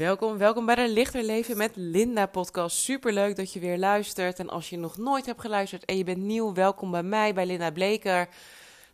Welkom, 0.00 0.38
welkom 0.38 0.66
bij 0.66 0.74
de 0.74 0.88
Lichter 0.88 1.22
Leven 1.22 1.56
met 1.56 1.76
Linda 1.76 2.26
podcast. 2.26 2.76
Super 2.76 3.12
leuk 3.12 3.36
dat 3.36 3.52
je 3.52 3.60
weer 3.60 3.78
luistert. 3.78 4.38
En 4.38 4.48
als 4.48 4.70
je 4.70 4.78
nog 4.78 4.96
nooit 4.96 5.26
hebt 5.26 5.40
geluisterd 5.40 5.84
en 5.84 5.96
je 5.96 6.04
bent 6.04 6.22
nieuw, 6.22 6.54
welkom 6.54 6.90
bij 6.90 7.02
mij, 7.02 7.34
bij 7.34 7.46
Linda 7.46 7.70
Bleker. 7.70 8.28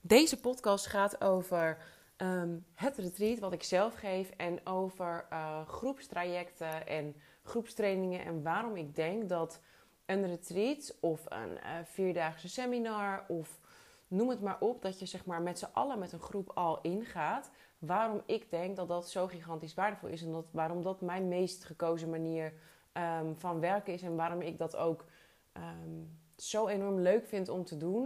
Deze 0.01 0.41
podcast 0.41 0.87
gaat 0.87 1.21
over 1.21 1.79
um, 2.17 2.65
het 2.75 2.99
retreat 2.99 3.39
wat 3.39 3.53
ik 3.53 3.63
zelf 3.63 3.95
geef 3.95 4.31
en 4.31 4.67
over 4.67 5.27
uh, 5.33 5.69
groepstrajecten 5.69 6.87
en 6.87 7.17
groepstrainingen 7.43 8.25
en 8.25 8.43
waarom 8.43 8.77
ik 8.77 8.95
denk 8.95 9.29
dat 9.29 9.61
een 10.07 10.27
retreat 10.27 10.97
of 11.01 11.21
een 11.29 11.53
uh, 11.53 11.71
vierdaagse 11.85 12.49
seminar 12.49 13.25
of 13.29 13.61
noem 14.09 14.29
het 14.29 14.41
maar 14.41 14.61
op, 14.61 14.83
dat 14.83 14.99
je 14.99 15.07
zeg 15.07 15.25
maar 15.25 15.43
met 15.43 15.59
z'n 15.59 15.73
allen 15.73 15.99
met 15.99 16.13
een 16.13 16.21
groep 16.21 16.51
al 16.55 16.79
ingaat 16.83 17.51
waarom 17.87 18.23
ik 18.27 18.51
denk 18.51 18.77
dat 18.77 18.89
dat 18.89 19.11
zo 19.11 19.27
gigantisch 19.27 19.75
waardevol 19.75 20.09
is. 20.09 20.23
En 20.23 20.33
dat, 20.33 20.47
waarom 20.51 20.83
dat 20.83 21.01
mijn 21.01 21.29
meest 21.29 21.65
gekozen 21.65 22.11
manier 22.11 22.53
um, 22.93 23.37
van 23.39 23.61
werken 23.61 23.93
is. 23.93 24.03
En 24.03 24.17
waarom 24.17 24.41
ik 24.41 24.59
dat 24.59 24.77
ook 24.77 25.05
um, 25.53 26.19
zo 26.37 26.67
enorm 26.69 27.01
leuk 27.01 27.27
vind 27.27 27.49
om 27.49 27.65
te 27.65 27.77
doen. 27.77 28.05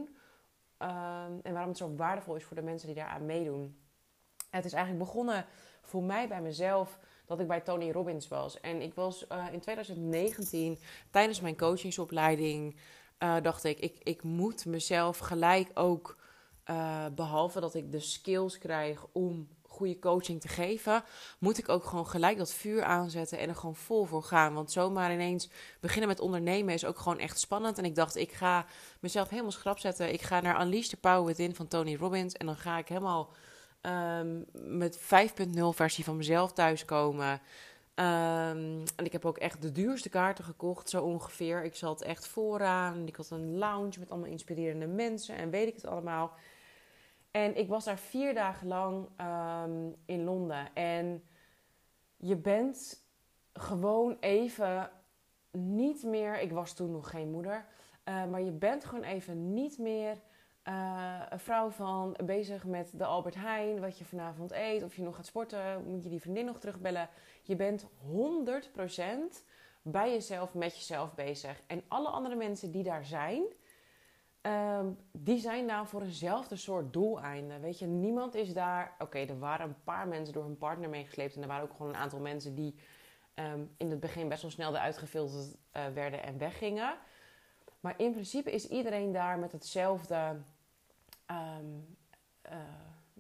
Um, 0.79 1.41
en 1.43 1.53
waarom 1.53 1.69
het 1.69 1.79
zo 1.79 1.95
waardevol 1.95 2.37
is 2.37 2.45
voor 2.45 2.57
de 2.57 2.63
mensen 2.63 2.87
die 2.87 2.97
daaraan 2.97 3.27
meedoen. 3.27 3.77
Het 4.51 4.65
is 4.65 4.73
eigenlijk 4.73 5.05
begonnen 5.05 5.47
voor 5.83 6.03
mij 6.03 6.29
bij 6.29 6.43
mezelf 6.43 6.99
dat 7.27 7.41
ik 7.41 7.47
bij 7.47 7.61
Tony 7.61 7.91
Robbins 7.91 8.29
was. 8.29 8.61
En 8.61 8.83
ik 8.83 8.95
was 8.95 9.27
uh, 9.33 9.47
in 9.53 9.61
2019 9.61 10.79
tijdens 11.11 11.41
mijn 11.41 11.57
coachingsopleiding. 11.57 12.77
Uh, 13.19 13.37
dacht 13.43 13.65
ik, 13.65 13.79
ik, 13.79 13.99
ik 14.03 14.23
moet 14.23 14.67
mezelf 14.67 15.19
gelijk 15.19 15.71
ook, 15.75 16.17
uh, 16.71 17.07
behalve 17.15 17.61
dat 17.61 17.75
ik 17.75 17.93
de 17.93 18.01
skills 18.01 18.59
krijg 18.59 19.07
om 19.13 19.49
goede 19.81 19.99
coaching 19.99 20.41
te 20.41 20.49
geven, 20.49 21.03
moet 21.39 21.59
ik 21.59 21.69
ook 21.69 21.85
gewoon 21.85 22.07
gelijk 22.07 22.39
dat 22.39 22.53
vuur 22.53 22.83
aanzetten 22.83 23.39
en 23.39 23.49
er 23.49 23.55
gewoon 23.55 23.77
vol 23.77 24.05
voor 24.05 24.23
gaan. 24.23 24.55
Want 24.55 24.73
zomaar 24.73 25.13
ineens 25.13 25.49
beginnen 25.81 26.09
met 26.09 26.21
ondernemen 26.21 26.75
is 26.75 26.85
ook 26.85 26.99
gewoon 26.99 27.19
echt 27.19 27.41
spannend. 27.41 27.79
En 27.79 27.85
ik 27.85 27.95
dacht, 27.95 28.17
ik 28.17 28.33
ga 28.33 28.67
mezelf 29.01 29.29
helemaal 29.29 29.51
schrap 29.51 29.79
zetten. 29.79 30.13
Ik 30.13 30.23
ga 30.23 30.41
naar 30.41 30.61
Unleash 30.61 30.89
the 30.89 30.97
Power 30.97 31.25
Within 31.25 31.55
van 31.55 31.69
Tony 31.69 31.97
Robbins. 31.97 32.35
En 32.35 32.47
dan 32.47 32.57
ga 32.57 32.79
ik 32.79 32.89
helemaal 32.89 33.33
um, 33.83 34.45
met 34.53 34.99
5.0 34.99 35.05
versie 35.71 36.05
van 36.05 36.17
mezelf 36.17 36.53
thuiskomen. 36.53 37.41
Um, 37.95 38.83
en 38.97 39.05
ik 39.05 39.13
heb 39.13 39.25
ook 39.25 39.39
echt 39.39 39.63
de 39.63 39.73
duurste 39.73 40.09
kaarten 40.09 40.45
gekocht, 40.45 40.89
zo 40.89 41.03
ongeveer. 41.03 41.65
Ik 41.65 41.75
zat 41.75 42.03
echt 42.03 42.27
vooraan. 42.27 43.07
Ik 43.07 43.17
had 43.17 43.31
een 43.31 43.59
lounge 43.59 43.99
met 43.99 44.11
allemaal 44.11 44.31
inspirerende 44.31 44.87
mensen 44.87 45.37
en 45.37 45.51
weet 45.51 45.69
ik 45.69 45.75
het 45.75 45.87
allemaal. 45.87 46.33
En 47.31 47.57
ik 47.57 47.69
was 47.69 47.85
daar 47.85 47.99
vier 47.99 48.35
dagen 48.35 48.67
lang 48.67 49.09
um, 49.21 49.97
in 50.05 50.25
Londen. 50.25 50.75
En 50.75 51.25
je 52.17 52.37
bent 52.37 53.05
gewoon 53.53 54.17
even 54.21 54.91
niet 55.51 56.03
meer. 56.03 56.41
Ik 56.41 56.53
was 56.53 56.73
toen 56.73 56.91
nog 56.91 57.11
geen 57.11 57.31
moeder. 57.31 57.67
Uh, 58.05 58.25
maar 58.27 58.41
je 58.41 58.53
bent 58.53 58.85
gewoon 58.85 59.05
even 59.05 59.53
niet 59.55 59.79
meer 59.79 60.21
uh, 60.69 61.23
een 61.29 61.39
vrouw 61.39 61.71
van 61.71 62.17
bezig 62.25 62.67
met 62.67 62.99
de 62.99 63.05
Albert 63.05 63.35
Heijn. 63.35 63.81
Wat 63.81 63.99
je 63.99 64.05
vanavond 64.05 64.53
eet. 64.53 64.83
Of 64.83 64.97
je 64.97 65.03
nog 65.03 65.17
gaat 65.17 65.27
sporten. 65.27 65.85
Moet 65.85 66.03
je 66.03 66.09
die 66.09 66.21
vriendin 66.21 66.45
nog 66.45 66.61
terugbellen. 66.61 67.09
Je 67.43 67.57
bent 67.57 67.87
100% 67.87 67.89
bij 69.83 70.11
jezelf, 70.13 70.55
met 70.55 70.77
jezelf 70.77 71.15
bezig. 71.15 71.63
En 71.67 71.83
alle 71.89 72.09
andere 72.09 72.35
mensen 72.35 72.71
die 72.71 72.83
daar 72.83 73.05
zijn 73.05 73.43
Um, 74.43 74.99
die 75.13 75.39
zijn 75.39 75.67
daar 75.67 75.87
voor 75.87 76.03
eenzelfde 76.03 76.57
soort 76.57 76.93
doeleinde. 76.93 77.59
Weet 77.59 77.79
je, 77.79 77.87
niemand 77.87 78.35
is 78.35 78.53
daar. 78.53 78.95
Oké, 78.99 79.19
er 79.19 79.39
waren 79.39 79.69
een 79.69 79.83
paar 79.85 80.09
mensen 80.09 80.35
door 80.35 80.45
hun 80.45 80.59
partner 80.59 80.89
meegesleept. 80.89 81.37
En 81.37 81.43
er 81.43 81.49
waren 81.49 81.65
ook 81.65 81.77
gewoon 81.77 81.89
een 81.89 82.01
aantal 82.01 82.21
mensen 82.21 82.55
die 82.55 82.75
um, 83.35 83.75
in 83.77 83.91
het 83.91 84.01
begin 84.01 84.29
best 84.29 84.43
wel 84.43 84.51
snel 84.51 84.75
eruit 84.75 84.99
gefilterd 84.99 85.57
uh, 85.73 85.87
werden 85.95 86.23
en 86.23 86.39
weggingen. 86.39 86.99
Maar 87.81 87.95
in 87.97 88.13
principe 88.13 88.51
is 88.53 88.69
iedereen 88.69 89.13
daar 89.13 89.39
met 89.39 89.53
hetzelfde. 89.53 90.37
Um, 91.31 91.99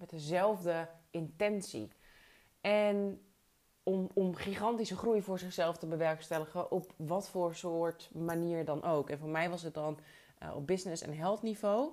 met 0.00 0.10
dezelfde 0.10 0.88
intentie. 1.10 1.92
En 2.60 3.24
om, 3.82 4.08
om 4.14 4.34
gigantische 4.34 4.96
groei 4.96 5.22
voor 5.22 5.38
zichzelf 5.38 5.76
te 5.76 5.86
bewerkstelligen, 5.86 6.70
op 6.70 6.92
wat 6.96 7.28
voor 7.28 7.54
soort 7.54 8.10
manier 8.12 8.64
dan 8.64 8.82
ook. 8.82 9.10
En 9.10 9.18
voor 9.18 9.28
mij 9.28 9.50
was 9.50 9.62
het 9.62 9.74
dan 9.74 9.98
uh, 10.42 10.56
op 10.56 10.66
business 10.66 11.02
en 11.02 11.16
health 11.16 11.42
niveau. 11.42 11.92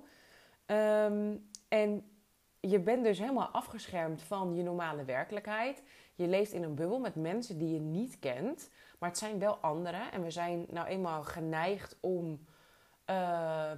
Um, 0.65 1.49
en 1.67 2.11
je 2.59 2.79
bent 2.79 3.03
dus 3.03 3.19
helemaal 3.19 3.47
afgeschermd 3.47 4.21
van 4.21 4.55
je 4.55 4.63
normale 4.63 5.05
werkelijkheid. 5.05 5.83
Je 6.15 6.27
leeft 6.27 6.51
in 6.51 6.63
een 6.63 6.75
bubbel 6.75 6.99
met 6.99 7.15
mensen 7.15 7.57
die 7.57 7.73
je 7.73 7.79
niet 7.79 8.19
kent. 8.19 8.69
Maar 8.99 9.09
het 9.09 9.17
zijn 9.17 9.39
wel 9.39 9.55
anderen. 9.55 10.11
En 10.11 10.23
we 10.23 10.31
zijn 10.31 10.65
nou 10.69 10.87
eenmaal 10.87 11.23
geneigd 11.23 11.97
om 11.99 12.45
uh, 13.09 13.71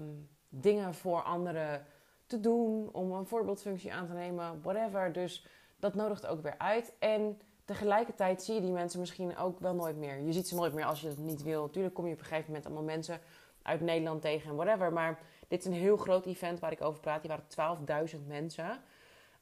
dingen 0.49 0.93
voor 0.93 1.23
anderen 1.23 1.85
te 2.25 2.39
doen. 2.39 2.89
Om 2.91 3.11
een 3.11 3.25
voorbeeldfunctie 3.25 3.93
aan 3.93 4.07
te 4.07 4.13
nemen, 4.13 4.61
whatever. 4.61 5.11
Dus 5.11 5.45
dat 5.79 5.95
nodigt 5.95 6.25
ook 6.25 6.41
weer 6.41 6.57
uit. 6.57 6.93
En 6.99 7.41
tegelijkertijd 7.65 8.43
zie 8.43 8.55
je 8.55 8.61
die 8.61 8.71
mensen 8.71 8.99
misschien 8.99 9.37
ook 9.37 9.59
wel 9.59 9.73
nooit 9.73 9.97
meer. 9.97 10.19
Je 10.19 10.33
ziet 10.33 10.47
ze 10.47 10.55
nooit 10.55 10.73
meer 10.73 10.85
als 10.85 11.01
je 11.01 11.07
het 11.07 11.17
niet 11.17 11.43
wil. 11.43 11.69
Tuurlijk 11.69 11.95
kom 11.95 12.07
je 12.07 12.13
op 12.13 12.19
een 12.19 12.25
gegeven 12.25 12.47
moment 12.47 12.65
allemaal 12.65 12.83
mensen 12.83 13.19
uit 13.61 13.81
Nederland 13.81 14.21
tegen 14.21 14.49
en 14.49 14.55
whatever. 14.55 14.93
Maar 14.93 15.19
dit 15.47 15.59
is 15.59 15.65
een 15.65 15.73
heel 15.73 15.97
groot 15.97 16.25
event 16.25 16.59
waar 16.59 16.71
ik 16.71 16.81
over 16.81 16.99
praat. 16.99 17.21
Die 17.21 17.31
waren 17.55 18.09
12.000 18.15 18.27
mensen. 18.27 18.81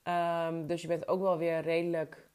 Um, 0.04 0.68
dus 0.68 0.82
je 0.82 0.88
bent 0.88 1.08
ook 1.08 1.22
wel 1.22 1.38
weer 1.38 1.62
redelijk 1.62 2.30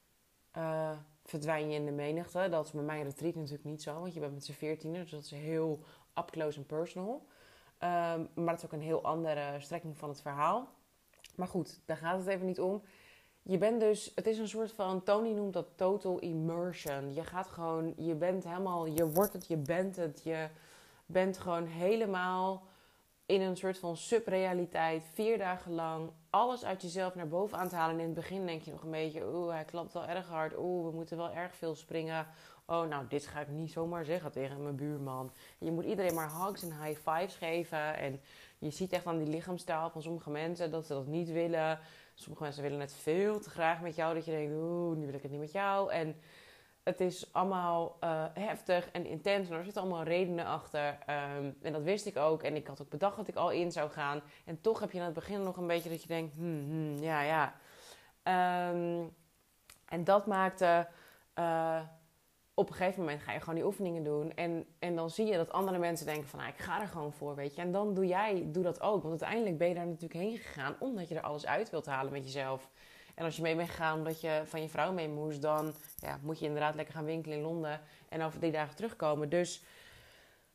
uh, 0.56 0.91
verdwijn 1.25 1.70
in 1.70 1.84
de 1.84 1.91
menigte. 1.91 2.48
Dat 2.50 2.66
is 2.66 2.72
bij 2.72 2.82
mijn 2.82 3.04
retreat 3.04 3.34
natuurlijk 3.34 3.65
niet 3.65 3.82
zo, 3.82 4.00
want 4.00 4.15
je 4.15 4.20
bent 4.20 4.34
met 4.34 4.44
z'n 4.44 4.53
veertienen. 4.53 5.00
Dus 5.00 5.10
dat 5.10 5.25
is 5.25 5.31
heel 5.31 5.84
up 6.19 6.31
close 6.31 6.59
en 6.59 6.66
personal. 6.66 7.26
Um, 7.78 8.28
maar 8.34 8.54
dat 8.54 8.59
is 8.59 8.64
ook 8.64 8.72
een 8.72 8.81
heel 8.81 9.03
andere 9.03 9.54
strekking 9.59 9.99
van 9.99 10.09
het 10.09 10.20
verhaal. 10.20 10.69
Maar 11.37 11.49
goed, 11.49 11.81
daar 11.84 11.97
gaat 11.97 12.19
het 12.19 12.26
even 12.26 12.47
niet 12.47 12.60
om. 12.60 12.82
Je 13.43 13.59
bent 13.59 13.81
dus, 13.81 14.12
het 14.14 14.26
is 14.26 14.38
een 14.38 14.49
soort 14.49 14.72
van, 14.72 15.03
Tony 15.03 15.31
noemt 15.31 15.53
dat 15.53 15.66
total 15.76 16.19
immersion. 16.19 17.14
Je 17.14 17.25
gaat 17.25 17.49
gewoon, 17.49 17.94
je 17.97 18.14
bent 18.14 18.44
helemaal, 18.44 18.87
je 18.87 19.10
wordt 19.10 19.32
het, 19.32 19.47
je 19.47 19.56
bent 19.56 19.97
het, 19.97 20.20
je 20.25 20.49
bent 21.12 21.38
gewoon 21.38 21.66
helemaal 21.66 22.62
in 23.26 23.40
een 23.40 23.56
soort 23.56 23.78
van 23.78 23.96
subrealiteit, 23.96 25.02
vier 25.12 25.38
dagen 25.38 25.72
lang, 25.72 26.10
alles 26.30 26.64
uit 26.64 26.82
jezelf 26.82 27.14
naar 27.14 27.28
boven 27.28 27.58
aan 27.58 27.68
te 27.68 27.74
halen. 27.74 27.94
En 27.94 28.00
in 28.00 28.06
het 28.06 28.14
begin 28.14 28.46
denk 28.46 28.62
je 28.62 28.70
nog 28.70 28.82
een 28.82 28.90
beetje, 28.90 29.26
oeh, 29.34 29.52
hij 29.52 29.64
klapt 29.64 29.92
wel 29.92 30.06
erg 30.06 30.28
hard, 30.28 30.58
oeh, 30.58 30.84
we 30.90 30.96
moeten 30.96 31.16
wel 31.16 31.32
erg 31.32 31.54
veel 31.54 31.74
springen. 31.74 32.26
Oh, 32.66 32.88
nou, 32.88 33.06
dit 33.08 33.26
ga 33.26 33.40
ik 33.40 33.48
niet 33.48 33.72
zomaar 33.72 34.04
zeggen 34.04 34.32
tegen 34.32 34.62
mijn 34.62 34.76
buurman. 34.76 35.32
Je 35.58 35.70
moet 35.70 35.84
iedereen 35.84 36.14
maar 36.14 36.30
hugs 36.44 36.62
en 36.62 36.82
high 36.82 37.00
fives 37.00 37.34
geven. 37.34 37.96
En 37.96 38.20
je 38.58 38.70
ziet 38.70 38.92
echt 38.92 39.06
aan 39.06 39.18
die 39.18 39.28
lichaamstaal 39.28 39.90
van 39.90 40.02
sommige 40.02 40.30
mensen 40.30 40.70
dat 40.70 40.86
ze 40.86 40.92
dat 40.92 41.06
niet 41.06 41.30
willen. 41.30 41.78
Sommige 42.14 42.42
mensen 42.42 42.62
willen 42.62 42.80
het 42.80 42.94
veel 42.94 43.40
te 43.40 43.50
graag 43.50 43.80
met 43.80 43.96
jou, 43.96 44.14
dat 44.14 44.24
je 44.24 44.30
denkt, 44.30 44.52
oeh, 44.54 44.96
nu 44.96 45.06
wil 45.06 45.14
ik 45.14 45.22
het 45.22 45.30
niet 45.30 45.40
met 45.40 45.52
jou. 45.52 45.92
En 45.92 46.16
het 46.82 47.00
is 47.00 47.32
allemaal 47.32 47.97
uh, 48.04 48.25
heftig 48.34 48.91
en 48.91 49.06
intens. 49.06 49.48
En 49.48 49.56
er 49.56 49.65
zitten 49.65 49.82
allemaal 49.82 50.03
redenen 50.03 50.47
achter. 50.47 50.98
Um, 51.38 51.56
en 51.62 51.72
dat 51.72 51.82
wist 51.82 52.06
ik 52.06 52.16
ook. 52.16 52.43
En 52.43 52.56
ik 52.56 52.66
had 52.66 52.82
ook 52.82 52.88
bedacht 52.88 53.16
dat 53.16 53.28
ik 53.28 53.37
al 53.37 53.50
in 53.50 53.72
zou 53.72 53.91
gaan. 53.91 54.22
En 54.44 54.60
toch 54.60 54.81
heb 54.81 54.91
je 54.91 54.98
aan 54.98 55.04
het 55.04 55.15
begin 55.15 55.43
nog 55.43 55.56
een 55.56 55.66
beetje 55.66 55.91
dat 55.91 56.03
je 56.03 56.09
denkt: 56.09 56.34
hmm, 56.34 56.65
hmm, 56.70 57.03
ja, 57.03 57.22
ja. 57.22 57.54
Um, 58.70 59.15
en 59.88 60.04
dat 60.04 60.26
maakte. 60.26 60.88
Uh, 61.38 61.81
op 62.54 62.69
een 62.69 62.75
gegeven 62.75 63.00
moment 63.00 63.22
ga 63.22 63.32
je 63.32 63.41
gewoon 63.41 63.54
die 63.54 63.64
oefeningen 63.64 64.04
doen. 64.04 64.34
En, 64.34 64.66
en 64.78 64.97
dan 64.97 65.10
zie 65.10 65.26
je 65.26 65.37
dat 65.37 65.53
andere 65.53 65.78
mensen 65.78 66.06
denken: 66.06 66.28
van 66.28 66.38
nou, 66.38 66.50
ik 66.50 66.59
ga 66.59 66.81
er 66.81 66.88
gewoon 66.88 67.12
voor, 67.12 67.34
weet 67.34 67.54
je. 67.54 67.60
En 67.60 67.72
dan 67.72 67.94
doe 67.94 68.06
jij 68.06 68.44
doe 68.47 68.62
dat 68.62 68.81
ook. 68.81 69.03
Want 69.03 69.22
uiteindelijk 69.22 69.59
ben 69.59 69.69
je 69.69 69.75
daar 69.75 69.87
natuurlijk 69.87 70.20
heen 70.20 70.37
gegaan 70.37 70.76
omdat 70.78 71.09
je 71.09 71.14
er 71.14 71.20
alles 71.22 71.47
uit 71.47 71.70
wilt 71.70 71.87
halen 71.87 72.12
met 72.12 72.25
jezelf. 72.25 72.70
En 73.22 73.28
als 73.28 73.36
je 73.36 73.42
mee 73.42 73.56
bent 73.56 73.69
gegaan 73.69 73.98
omdat 73.98 74.20
je 74.20 74.42
van 74.44 74.62
je 74.62 74.69
vrouw 74.69 74.92
mee 74.92 75.08
moest, 75.08 75.42
dan 75.42 75.74
ja, 75.96 76.19
moet 76.22 76.38
je 76.38 76.46
inderdaad 76.46 76.74
lekker 76.74 76.94
gaan 76.94 77.04
winkelen 77.04 77.36
in 77.36 77.42
Londen 77.42 77.80
en 78.08 78.22
over 78.22 78.38
drie 78.38 78.52
dagen 78.52 78.76
terugkomen. 78.76 79.28
Dus 79.28 79.62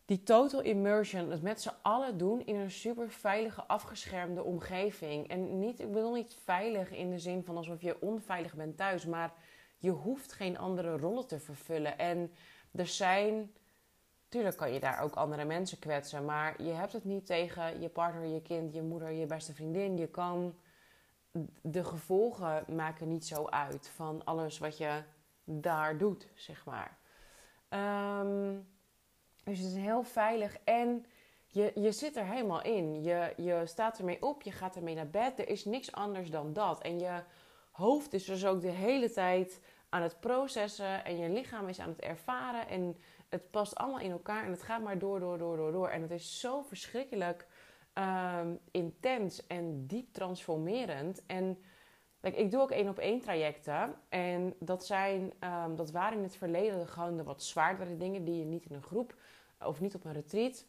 die 0.05 0.23
total 0.23 0.61
immersion, 0.61 1.31
het 1.31 1.41
met 1.41 1.61
z'n 1.61 1.73
allen 1.81 2.17
doen 2.17 2.45
in 2.45 2.55
een 2.55 2.71
super 2.71 3.11
veilige, 3.11 3.63
afgeschermde 3.63 4.43
omgeving. 4.43 5.27
En 5.27 5.59
niet, 5.59 5.79
ik 5.79 5.91
bedoel 5.91 6.13
niet 6.13 6.35
veilig 6.43 6.91
in 6.91 7.09
de 7.09 7.19
zin 7.19 7.43
van 7.43 7.57
alsof 7.57 7.81
je 7.81 8.01
onveilig 8.01 8.53
bent 8.53 8.77
thuis, 8.77 9.05
maar 9.05 9.33
je 9.77 9.91
hoeft 9.91 10.31
geen 10.31 10.57
andere 10.57 10.97
rollen 10.97 11.27
te 11.27 11.39
vervullen. 11.39 11.97
En 11.97 12.33
er 12.71 12.87
zijn, 12.87 13.51
tuurlijk 14.29 14.57
kan 14.57 14.73
je 14.73 14.79
daar 14.79 15.01
ook 15.01 15.15
andere 15.15 15.45
mensen 15.45 15.79
kwetsen, 15.79 16.25
maar 16.25 16.63
je 16.63 16.71
hebt 16.71 16.93
het 16.93 17.05
niet 17.05 17.25
tegen 17.25 17.81
je 17.81 17.89
partner, 17.89 18.25
je 18.25 18.41
kind, 18.41 18.73
je 18.73 18.81
moeder, 18.81 19.11
je 19.11 19.25
beste 19.25 19.53
vriendin. 19.53 19.97
Je 19.97 20.07
kan 20.07 20.55
de 21.61 21.83
gevolgen 21.83 22.65
maken 22.75 23.07
niet 23.07 23.25
zo 23.25 23.45
uit 23.45 23.91
van 23.95 24.25
alles 24.25 24.57
wat 24.57 24.77
je 24.77 25.03
daar 25.43 25.97
doet, 25.97 26.27
zeg 26.35 26.65
maar. 26.65 26.97
Um, 27.69 28.67
dus 29.43 29.59
het 29.59 29.67
is 29.67 29.75
heel 29.75 30.03
veilig 30.03 30.57
en 30.63 31.05
je, 31.47 31.71
je 31.75 31.91
zit 31.91 32.15
er 32.15 32.25
helemaal 32.25 32.61
in. 32.61 33.03
Je, 33.03 33.33
je 33.37 33.61
staat 33.65 33.97
ermee 33.97 34.21
op, 34.21 34.41
je 34.41 34.51
gaat 34.51 34.75
ermee 34.75 34.95
naar 34.95 35.09
bed. 35.09 35.39
Er 35.39 35.49
is 35.49 35.65
niks 35.65 35.91
anders 35.91 36.29
dan 36.29 36.53
dat. 36.53 36.81
En 36.81 36.99
je 36.99 37.21
hoofd 37.71 38.13
is 38.13 38.25
dus 38.25 38.45
ook 38.45 38.61
de 38.61 38.67
hele 38.67 39.11
tijd 39.11 39.61
aan 39.89 40.01
het 40.01 40.19
processen 40.19 41.05
en 41.05 41.17
je 41.17 41.29
lichaam 41.29 41.67
is 41.67 41.79
aan 41.79 41.89
het 41.89 41.99
ervaren. 41.99 42.67
En 42.67 42.97
het 43.29 43.51
past 43.51 43.75
allemaal 43.75 43.99
in 43.99 44.11
elkaar 44.11 44.43
en 44.43 44.51
het 44.51 44.61
gaat 44.61 44.83
maar 44.83 44.99
door, 44.99 45.19
door, 45.19 45.37
door, 45.37 45.57
door, 45.57 45.71
door. 45.71 45.89
En 45.89 46.01
het 46.01 46.11
is 46.11 46.39
zo 46.39 46.61
verschrikkelijk 46.61 47.47
ehm, 47.97 48.55
intens 48.71 49.47
en 49.47 49.87
diep 49.87 50.13
transformerend. 50.13 51.25
En 51.25 51.57
ik 52.21 52.51
doe 52.51 52.61
ook 52.61 52.71
één 52.71 52.89
op 52.89 52.97
één 52.97 53.19
trajecten. 53.19 53.95
En 54.09 54.53
dat, 54.59 54.85
zijn, 54.85 55.33
um, 55.39 55.75
dat 55.75 55.91
waren 55.91 56.17
in 56.17 56.23
het 56.23 56.35
verleden 56.35 56.87
gewoon 56.87 57.17
de 57.17 57.23
wat 57.23 57.43
zwaardere 57.43 57.97
dingen 57.97 58.23
die 58.23 58.39
je 58.39 58.45
niet 58.45 58.65
in 58.65 58.75
een 58.75 58.81
groep 58.81 59.15
of 59.59 59.79
niet 59.79 59.95
op 59.95 60.05
een 60.05 60.13
retreat 60.13 60.65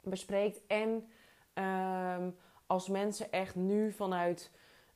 bespreekt. 0.00 0.66
En 0.66 1.08
um, 1.54 2.36
als 2.66 2.88
mensen 2.88 3.32
echt 3.32 3.54
nu 3.54 3.92
vanuit 3.92 4.50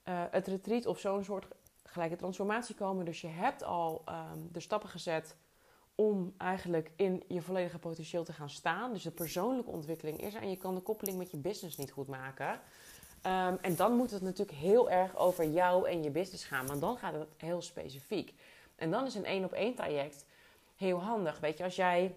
uh, 0.08 0.24
het 0.30 0.46
retreat 0.46 0.86
of 0.86 0.98
zo'n 0.98 1.24
soort 1.24 1.46
gelijke 1.84 2.16
transformatie 2.16 2.74
komen. 2.74 3.04
Dus 3.04 3.20
je 3.20 3.28
hebt 3.28 3.62
al 3.62 4.04
de 4.50 4.60
stappen 4.60 4.88
gezet 4.88 5.36
om 5.94 6.34
eigenlijk 6.38 6.90
in 6.96 7.24
je 7.28 7.42
volledige 7.42 7.78
potentieel 7.78 8.24
te 8.24 8.32
gaan 8.32 8.50
staan. 8.50 8.92
Dus 8.92 9.02
de 9.02 9.10
persoonlijke 9.10 9.70
ontwikkeling 9.70 10.22
is 10.22 10.34
er 10.34 10.42
en 10.42 10.50
je 10.50 10.56
kan 10.56 10.74
de 10.74 10.80
koppeling 10.80 11.18
met 11.18 11.30
je 11.30 11.36
business 11.36 11.76
niet 11.76 11.92
goed 11.92 12.08
maken. 12.08 12.60
Um, 13.26 13.58
en 13.60 13.76
dan 13.76 13.96
moet 13.96 14.10
het 14.10 14.22
natuurlijk 14.22 14.58
heel 14.58 14.90
erg 14.90 15.16
over 15.16 15.44
jou 15.44 15.88
en 15.88 16.02
je 16.02 16.10
business 16.10 16.44
gaan, 16.44 16.66
want 16.66 16.80
dan 16.80 16.96
gaat 16.96 17.12
het 17.12 17.28
heel 17.36 17.62
specifiek. 17.62 18.34
En 18.76 18.90
dan 18.90 19.06
is 19.06 19.14
een 19.14 19.24
één 19.24 19.44
op 19.44 19.52
één 19.52 19.74
traject 19.74 20.24
heel 20.76 21.02
handig. 21.02 21.40
Weet 21.40 21.58
je, 21.58 21.64
als 21.64 21.76
jij 21.76 22.16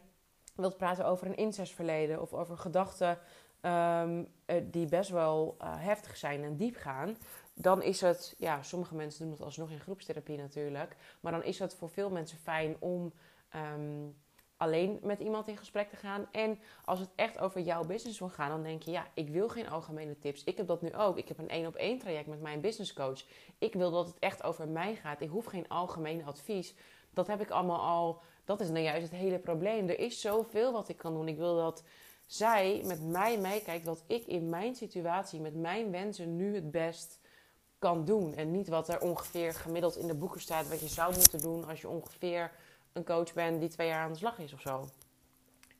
wilt 0.56 0.78
praten 0.78 1.06
over 1.06 1.28
een 1.28 1.36
incestverleden 1.36 2.21
of 2.21 2.33
over 2.33 2.57
gedachten 2.57 3.19
um, 3.62 4.28
die 4.71 4.86
best 4.86 5.10
wel 5.10 5.57
uh, 5.62 5.68
heftig 5.78 6.18
zijn 6.18 6.44
en 6.44 6.57
diep 6.57 6.75
gaan, 6.75 7.18
dan 7.54 7.81
is 7.81 8.01
het, 8.01 8.36
ja, 8.38 8.63
sommige 8.63 8.95
mensen 8.95 9.24
doen 9.24 9.31
het 9.31 9.42
alsnog 9.42 9.69
in 9.69 9.80
groepstherapie 9.80 10.38
natuurlijk, 10.38 10.95
maar 11.19 11.31
dan 11.31 11.44
is 11.44 11.60
het 11.60 11.75
voor 11.75 11.89
veel 11.89 12.10
mensen 12.10 12.38
fijn 12.38 12.75
om 12.80 13.13
um, 13.56 14.16
alleen 14.57 15.00
met 15.02 15.19
iemand 15.19 15.48
in 15.48 15.57
gesprek 15.57 15.90
te 15.90 15.96
gaan. 15.96 16.28
En 16.31 16.60
als 16.86 17.00
het 17.00 17.10
echt 17.16 17.40
over 17.40 17.62
jouw 17.62 17.84
business 17.84 18.19
wil 18.19 18.30
gaan, 18.30 18.50
dan 18.50 18.63
denk 18.63 18.81
je, 18.81 18.92
ja, 18.92 19.07
ik 19.13 19.30
wil 19.30 19.50
geen 19.50 19.69
algemene 19.69 20.18
tips. 20.18 20.44
Ik 20.44 20.57
heb 20.57 20.68
dat 20.68 20.81
nu 20.81 20.94
ook. 20.94 21.18
Ik 21.18 21.28
heb 21.28 21.38
een 21.38 21.50
één 21.50 21.68
op 21.68 21.75
één 21.75 22.00
traject 22.00 22.28
met 22.28 22.42
mijn 22.42 22.62
business 22.62 22.94
coach. 22.94 23.25
Ik 23.57 23.74
wil 23.74 23.92
dat 23.92 24.07
het 24.07 24.19
echt 24.19 24.44
over 24.44 24.68
mij 24.68 24.96
gaat. 24.96 25.22
Ik 25.22 25.30
hoef 25.30 25.46
geen 25.46 25.68
algemeen 25.68 26.25
advies. 26.25 26.75
Dat 27.13 27.28
heb 27.28 27.42
ik 27.42 27.50
allemaal 27.50 27.81
al. 27.81 28.22
Dat 28.46 28.60
is 28.60 28.69
nou 28.69 28.84
juist 28.84 29.02
het 29.02 29.19
hele 29.19 29.40
probleem. 29.40 29.90
Er 29.90 30.00
is 30.00 30.22
zoveel 30.22 30.72
wat 30.72 30.90
ik 30.90 30.98
kan 30.98 31.13
doen. 31.13 31.28
Ik 31.28 31.38
wil 31.38 31.56
dat 31.56 31.84
zij 32.25 32.81
met 32.86 33.02
mij 33.04 33.38
meekijkt 33.38 33.86
wat 33.86 34.04
ik 34.07 34.25
in 34.25 34.50
mijn 34.50 34.75
situatie, 34.75 35.40
met 35.40 35.56
mijn 35.56 35.92
wensen 35.92 36.36
nu 36.36 36.56
het 36.56 36.72
best 36.72 37.19
kan 37.80 38.06
doen. 38.06 38.34
En 38.34 38.52
niet 38.52 38.68
wat 38.68 38.90
er 38.90 39.02
ongeveer 39.02 39.54
gemiddeld 39.54 39.98
in 39.98 40.07
de 40.07 40.16
boeken 40.16 40.42
staat, 40.42 40.69
wat 40.69 40.80
je 40.80 40.88
zou 40.88 41.16
moeten 41.16 41.40
doen 41.40 41.68
als 41.68 41.81
je 41.81 41.90
ongeveer 41.90 42.52
een 42.95 43.06
coach 43.06 43.33
bent 43.33 43.59
die 43.59 43.69
twee 43.69 43.88
jaar 43.88 44.03
aan 44.03 44.12
de 44.12 44.18
slag 44.18 44.39
is 44.39 44.53
of 44.53 44.62
zo. 44.62 44.89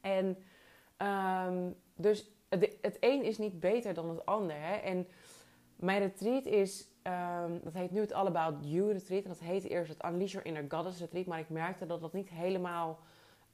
En 0.02 0.38
um, 1.48 1.76
dus 1.96 2.30
het, 2.50 2.98
een 3.00 3.24
is 3.24 3.38
niet 3.38 3.60
beter 3.60 3.94
dan 3.94 4.10
het 4.10 4.26
ander. 4.26 4.56
Hè? 4.60 4.76
En 4.76 5.08
mijn 5.76 6.00
retreat 6.00 6.46
is, 6.46 6.88
um, 7.04 7.60
dat 7.64 7.74
heet 7.74 7.92
nu 7.92 8.00
het 8.00 8.14
All 8.14 8.26
About 8.26 8.56
You 8.62 8.92
retreat. 8.92 9.24
En 9.24 9.30
dat 9.30 9.40
heette 9.40 9.70
eerst 9.70 9.90
het 9.90 10.06
Unleash 10.06 10.32
Your 10.32 10.48
Inner 10.48 10.66
Goddess 10.68 11.00
retreat. 11.00 11.26
Maar 11.26 11.40
ik 11.40 11.50
merkte 11.50 11.86
dat 11.86 12.02
dat 12.02 12.14
niet 12.14 12.30
helemaal 12.30 13.00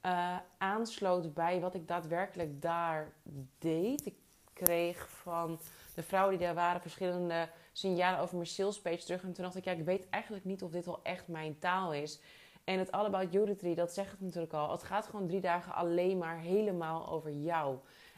uh, 0.05 0.37
aansloot 0.57 1.33
bij 1.33 1.59
wat 1.59 1.75
ik 1.75 1.87
daadwerkelijk 1.87 2.61
daar 2.61 3.11
deed. 3.59 4.05
Ik 4.05 4.15
kreeg 4.53 5.09
van 5.09 5.59
de 5.95 6.03
vrouwen 6.03 6.37
die 6.37 6.45
daar 6.45 6.55
waren 6.55 6.81
verschillende 6.81 7.49
signalen 7.71 8.19
over 8.19 8.35
mijn 8.35 8.47
sales 8.47 8.81
page 8.81 9.03
terug. 9.03 9.23
En 9.23 9.33
toen 9.33 9.43
dacht 9.43 9.55
ik, 9.55 9.63
ja, 9.63 9.71
ik 9.71 9.85
weet 9.85 10.09
eigenlijk 10.09 10.45
niet 10.45 10.63
of 10.63 10.71
dit 10.71 10.85
wel 10.85 10.99
echt 11.03 11.27
mijn 11.27 11.59
taal 11.59 11.93
is. 11.93 12.19
En 12.63 12.79
het 12.79 12.91
All 12.91 13.05
About 13.05 13.31
You 13.31 13.45
Retreat, 13.45 13.75
dat 13.75 13.93
zegt 13.93 14.11
het 14.11 14.21
natuurlijk 14.21 14.53
al. 14.53 14.71
Het 14.71 14.83
gaat 14.83 15.05
gewoon 15.05 15.27
drie 15.27 15.41
dagen 15.41 15.73
alleen 15.73 16.17
maar 16.17 16.37
helemaal 16.37 17.09
over 17.09 17.31
jou. 17.31 17.77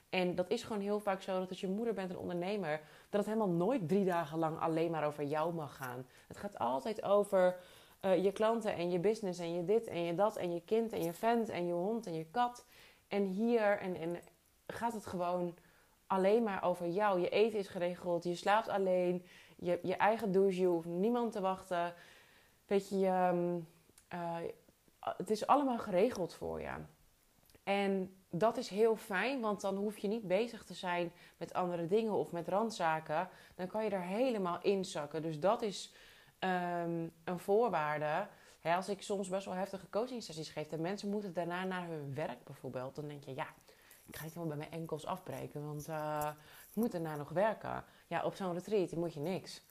En 0.09 0.35
dat 0.35 0.49
is 0.49 0.63
gewoon 0.63 0.81
heel 0.81 0.99
vaak 0.99 1.21
zo 1.21 1.39
dat 1.39 1.49
als 1.49 1.61
je 1.61 1.67
moeder 1.67 1.93
bent 1.93 2.09
en 2.09 2.17
ondernemer, 2.17 2.81
dat 3.09 3.25
het 3.25 3.33
helemaal 3.33 3.55
nooit 3.55 3.87
drie 3.87 4.05
dagen 4.05 4.39
lang 4.39 4.59
alleen 4.59 4.91
maar 4.91 5.05
over 5.05 5.23
jou 5.23 5.53
mag 5.53 5.75
gaan. 5.75 6.05
Het 6.27 6.37
gaat 6.37 6.59
altijd 6.59 7.03
over 7.03 7.55
uh, 8.01 8.23
je 8.23 8.31
klanten 8.31 8.75
en 8.75 8.91
je 8.91 8.99
business 8.99 9.39
en 9.39 9.53
je 9.53 9.65
dit 9.65 9.87
en 9.87 10.03
je 10.03 10.15
dat 10.15 10.35
en 10.35 10.53
je 10.53 10.61
kind 10.61 10.93
en 10.93 11.03
je 11.03 11.13
vent 11.13 11.49
en 11.49 11.67
je 11.67 11.73
hond 11.73 12.05
en 12.05 12.13
je 12.13 12.25
kat. 12.31 12.65
En 13.07 13.23
hier 13.23 13.79
en, 13.79 13.95
en 13.95 14.19
gaat 14.67 14.93
het 14.93 15.05
gewoon 15.05 15.55
alleen 16.07 16.43
maar 16.43 16.63
over 16.63 16.87
jou. 16.87 17.19
Je 17.19 17.29
eten 17.29 17.59
is 17.59 17.67
geregeld, 17.67 18.23
je 18.23 18.35
slaapt 18.35 18.67
alleen, 18.67 19.25
je, 19.57 19.79
je 19.83 19.95
eigen 19.95 20.31
douche, 20.31 20.59
je 20.59 20.67
hoeft 20.67 20.87
niemand 20.87 21.31
te 21.31 21.41
wachten. 21.41 21.93
Weet 22.65 22.89
je, 22.89 22.99
je 22.99 23.59
uh, 24.13 24.38
het 25.00 25.30
is 25.30 25.48
allemaal 25.48 25.80
geregeld 25.80 26.33
voor 26.33 26.62
je. 26.62 26.74
En 27.63 28.15
dat 28.30 28.57
is 28.57 28.69
heel 28.69 28.95
fijn, 28.95 29.42
want 29.42 29.62
dan 29.62 29.75
hoef 29.75 29.98
je 29.98 30.07
niet 30.07 30.27
bezig 30.27 30.63
te 30.63 30.74
zijn 30.74 31.12
met 31.38 31.54
andere 31.54 31.88
dingen 31.88 32.13
of 32.13 32.31
met 32.31 32.48
randzaken. 32.48 33.30
Dan 33.56 33.68
kan 33.68 33.83
je 33.83 33.89
er 33.89 34.01
helemaal 34.01 34.62
inzakken. 34.62 35.21
Dus 35.21 35.39
dat 35.39 35.62
is 35.62 35.94
um, 36.39 37.12
een 37.24 37.39
voorwaarde. 37.39 38.27
als 38.62 38.89
ik 38.89 39.01
soms 39.01 39.30
best 39.30 39.45
wel 39.45 39.54
heftige 39.54 39.89
coaching 39.89 40.24
sessies 40.24 40.50
geef 40.50 40.71
en 40.71 40.81
mensen 40.81 41.10
moeten 41.10 41.33
daarna 41.33 41.63
naar 41.63 41.88
hun 41.88 42.15
werk 42.15 42.44
bijvoorbeeld, 42.44 42.95
dan 42.95 43.07
denk 43.07 43.24
je, 43.24 43.36
ja, 43.36 43.48
ik 44.06 44.15
ga 44.15 44.24
niet 44.24 44.33
wel 44.33 44.48
bij 44.48 44.57
mijn 44.57 44.71
enkels 44.71 45.06
afbreken, 45.06 45.65
want 45.65 45.88
uh, 45.88 46.30
ik 46.69 46.75
moet 46.75 46.92
daarna 46.92 47.15
nog 47.15 47.30
werken. 47.30 47.83
Ja, 48.07 48.24
op 48.24 48.36
zo'n 48.36 48.54
retreat 48.54 48.92
moet 48.92 49.13
je 49.13 49.19
niks. 49.19 49.62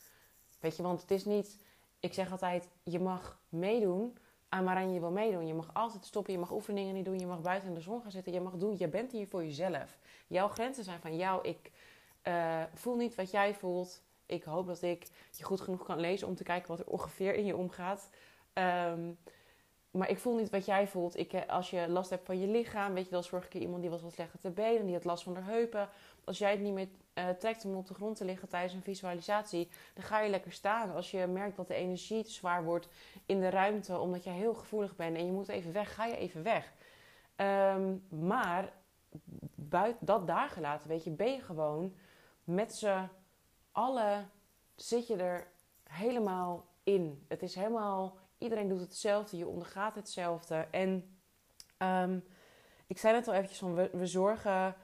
Weet 0.60 0.76
je, 0.76 0.82
want 0.82 1.00
het 1.00 1.10
is 1.10 1.24
niet, 1.24 1.64
ik 2.00 2.14
zeg 2.14 2.30
altijd, 2.30 2.68
je 2.82 3.00
mag 3.00 3.40
meedoen, 3.48 4.18
aan 4.52 4.92
je 4.92 5.00
wil 5.00 5.10
meedoen. 5.10 5.46
Je 5.46 5.54
mag 5.54 5.70
altijd 5.72 6.04
stoppen, 6.04 6.32
je 6.32 6.38
mag 6.38 6.52
oefeningen 6.52 6.94
niet 6.94 7.04
doen, 7.04 7.18
je 7.18 7.26
mag 7.26 7.40
buiten 7.40 7.68
in 7.68 7.74
de 7.74 7.80
zon 7.80 8.02
gaan 8.02 8.10
zitten. 8.10 8.32
Je 8.32 8.40
mag 8.40 8.56
doen, 8.56 8.74
je 8.78 8.88
bent 8.88 9.12
hier 9.12 9.26
voor 9.28 9.44
jezelf. 9.44 9.98
Jouw 10.26 10.48
grenzen 10.48 10.84
zijn 10.84 11.00
van 11.00 11.16
jou. 11.16 11.48
Ik 11.48 11.70
uh, 12.22 12.62
voel 12.74 12.96
niet 12.96 13.14
wat 13.14 13.30
jij 13.30 13.54
voelt. 13.54 14.02
Ik 14.26 14.42
hoop 14.42 14.66
dat 14.66 14.82
ik 14.82 15.06
je 15.30 15.44
goed 15.44 15.60
genoeg 15.60 15.84
kan 15.84 16.00
lezen 16.00 16.28
om 16.28 16.34
te 16.34 16.42
kijken 16.42 16.68
wat 16.68 16.78
er 16.78 16.86
ongeveer 16.86 17.34
in 17.34 17.44
je 17.44 17.56
omgaat. 17.56 18.10
Um, 18.54 19.18
maar 19.90 20.10
ik 20.10 20.18
voel 20.18 20.36
niet 20.36 20.50
wat 20.50 20.66
jij 20.66 20.88
voelt. 20.88 21.16
Ik, 21.16 21.32
eh, 21.32 21.48
als 21.48 21.70
je 21.70 21.88
last 21.88 22.10
hebt 22.10 22.26
van 22.26 22.40
je 22.40 22.46
lichaam, 22.46 22.94
weet 22.94 23.08
je, 23.08 23.14
was 23.14 23.28
vorige 23.28 23.48
keer 23.48 23.60
iemand 23.60 23.80
die 23.80 23.90
was 23.90 24.02
wat 24.02 24.12
slechter 24.12 24.38
te 24.38 24.50
benen, 24.50 24.84
die 24.84 24.94
had 24.94 25.04
last 25.04 25.22
van 25.22 25.34
de 25.34 25.40
heupen. 25.40 25.88
Als 26.24 26.38
jij 26.38 26.50
het 26.50 26.60
niet 26.60 26.72
meer 26.72 26.88
uh, 27.14 27.28
trekt 27.28 27.64
om 27.64 27.74
op 27.74 27.86
de 27.86 27.94
grond 27.94 28.16
te 28.16 28.24
liggen 28.24 28.48
tijdens 28.48 28.74
een 28.74 28.82
visualisatie, 28.82 29.68
dan 29.94 30.04
ga 30.04 30.20
je 30.20 30.30
lekker 30.30 30.52
staan. 30.52 30.94
Als 30.94 31.10
je 31.10 31.26
merkt 31.26 31.56
dat 31.56 31.68
de 31.68 31.74
energie 31.74 32.24
te 32.24 32.30
zwaar 32.30 32.64
wordt 32.64 32.88
in 33.26 33.40
de 33.40 33.50
ruimte, 33.50 33.98
omdat 33.98 34.24
je 34.24 34.30
heel 34.30 34.54
gevoelig 34.54 34.96
bent 34.96 35.16
en 35.16 35.26
je 35.26 35.32
moet 35.32 35.48
even 35.48 35.72
weg, 35.72 35.94
ga 35.94 36.04
je 36.04 36.16
even 36.16 36.42
weg. 36.42 36.72
Um, 37.36 38.06
maar 38.08 38.72
buiten 39.54 40.06
dat 40.06 40.26
daar 40.26 40.48
gelaten, 40.48 40.88
weet 40.88 41.04
je, 41.04 41.10
ben 41.10 41.32
je 41.32 41.40
gewoon 41.40 41.94
met 42.44 42.74
z'n 42.74 43.08
allen, 43.72 44.30
zit 44.74 45.06
je 45.06 45.16
er 45.16 45.46
helemaal 45.82 46.66
in. 46.82 47.24
Het 47.28 47.42
is 47.42 47.54
helemaal, 47.54 48.16
iedereen 48.38 48.68
doet 48.68 48.80
hetzelfde, 48.80 49.36
je 49.36 49.46
ondergaat 49.46 49.94
hetzelfde. 49.94 50.66
En 50.70 51.16
um, 51.78 52.24
ik 52.86 52.98
zei 52.98 53.14
net 53.14 53.28
al 53.28 53.34
eventjes 53.34 53.58
van, 53.58 53.74
we, 53.74 54.06
zorgen 54.06 54.76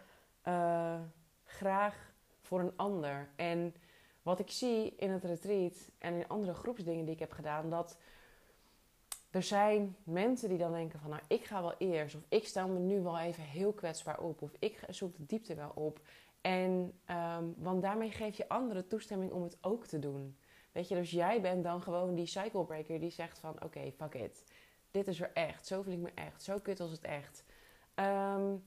uh, 0.44 1.00
graag 1.44 2.07
voor 2.48 2.60
een 2.60 2.76
ander. 2.76 3.28
En 3.36 3.74
wat 4.22 4.38
ik 4.38 4.50
zie 4.50 4.94
in 4.96 5.10
het 5.10 5.24
retreat 5.24 5.90
en 5.98 6.14
in 6.14 6.28
andere 6.28 6.54
groepsdingen 6.54 7.04
die 7.04 7.14
ik 7.14 7.20
heb 7.20 7.32
gedaan, 7.32 7.70
dat 7.70 7.96
er 9.30 9.42
zijn 9.42 9.96
mensen 10.02 10.48
die 10.48 10.58
dan 10.58 10.72
denken 10.72 11.00
van 11.00 11.10
nou 11.10 11.22
ik 11.28 11.44
ga 11.44 11.62
wel 11.62 11.74
eerst 11.78 12.14
of 12.14 12.22
ik 12.28 12.46
stel 12.46 12.68
me 12.68 12.78
nu 12.78 13.00
wel 13.00 13.18
even 13.18 13.42
heel 13.42 13.72
kwetsbaar 13.72 14.20
op 14.20 14.42
of 14.42 14.50
ik 14.58 14.80
zoek 14.88 15.16
de 15.16 15.26
diepte 15.26 15.54
wel 15.54 15.72
op. 15.74 16.00
En 16.40 16.92
um, 17.10 17.54
want 17.56 17.82
daarmee 17.82 18.10
geef 18.10 18.36
je 18.36 18.48
anderen 18.48 18.86
toestemming 18.86 19.32
om 19.32 19.42
het 19.42 19.58
ook 19.60 19.86
te 19.86 19.98
doen. 19.98 20.36
Weet 20.72 20.88
je, 20.88 20.94
dus 20.94 21.10
jij 21.10 21.40
bent 21.40 21.64
dan 21.64 21.82
gewoon 21.82 22.14
die 22.14 22.26
cycle 22.26 22.64
breaker 22.64 23.00
die 23.00 23.10
zegt 23.10 23.38
van 23.38 23.62
oké, 23.62 23.92
fuck 23.96 24.14
it. 24.14 24.44
Dit 24.90 25.08
is 25.08 25.20
er 25.20 25.30
echt. 25.34 25.66
Zo 25.66 25.82
voel 25.82 25.92
ik 25.92 25.98
me 25.98 26.10
echt. 26.14 26.42
Zo 26.42 26.58
kut 26.58 26.80
als 26.80 26.90
het 26.90 27.02
echt. 27.02 27.44
Um, 27.94 28.64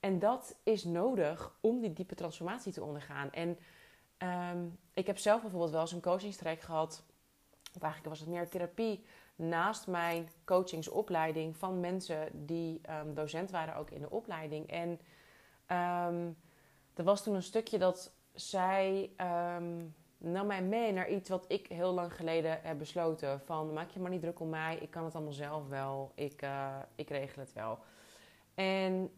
en 0.00 0.18
dat 0.18 0.56
is 0.62 0.84
nodig 0.84 1.56
om 1.60 1.80
die 1.80 1.92
diepe 1.92 2.14
transformatie 2.14 2.72
te 2.72 2.82
ondergaan. 2.84 3.30
En 3.32 3.58
um, 4.52 4.78
ik 4.94 5.06
heb 5.06 5.18
zelf 5.18 5.40
bijvoorbeeld 5.40 5.70
wel 5.70 5.80
eens 5.80 5.92
een 5.92 6.00
coachingstraject 6.00 6.64
gehad. 6.64 7.04
Of 7.74 7.82
eigenlijk 7.82 8.12
was 8.14 8.20
het 8.20 8.28
meer 8.28 8.48
therapie 8.48 9.04
naast 9.36 9.86
mijn 9.86 10.28
coachingsopleiding 10.44 11.56
van 11.56 11.80
mensen 11.80 12.46
die 12.46 12.80
um, 12.90 13.14
docent 13.14 13.50
waren 13.50 13.76
ook 13.76 13.90
in 13.90 14.00
de 14.00 14.10
opleiding. 14.10 14.70
En 14.70 14.88
um, 15.76 16.36
er 16.94 17.04
was 17.04 17.22
toen 17.22 17.34
een 17.34 17.42
stukje 17.42 17.78
dat 17.78 18.12
zij 18.32 19.10
nam 20.18 20.46
mij 20.46 20.62
mee 20.62 20.92
naar 20.92 21.08
iets 21.08 21.28
wat 21.28 21.44
ik 21.48 21.66
heel 21.66 21.92
lang 21.92 22.14
geleden 22.14 22.60
heb 22.62 22.78
besloten. 22.78 23.40
Van 23.40 23.72
maak 23.72 23.90
je 23.90 24.00
maar 24.00 24.10
niet 24.10 24.20
druk 24.20 24.40
om 24.40 24.48
mij, 24.48 24.76
ik 24.76 24.90
kan 24.90 25.04
het 25.04 25.14
allemaal 25.14 25.32
zelf 25.32 25.68
wel, 25.68 26.12
ik, 26.14 26.42
uh, 26.42 26.76
ik 26.94 27.08
regel 27.08 27.42
het 27.42 27.52
wel. 27.52 27.78
En 28.54 29.10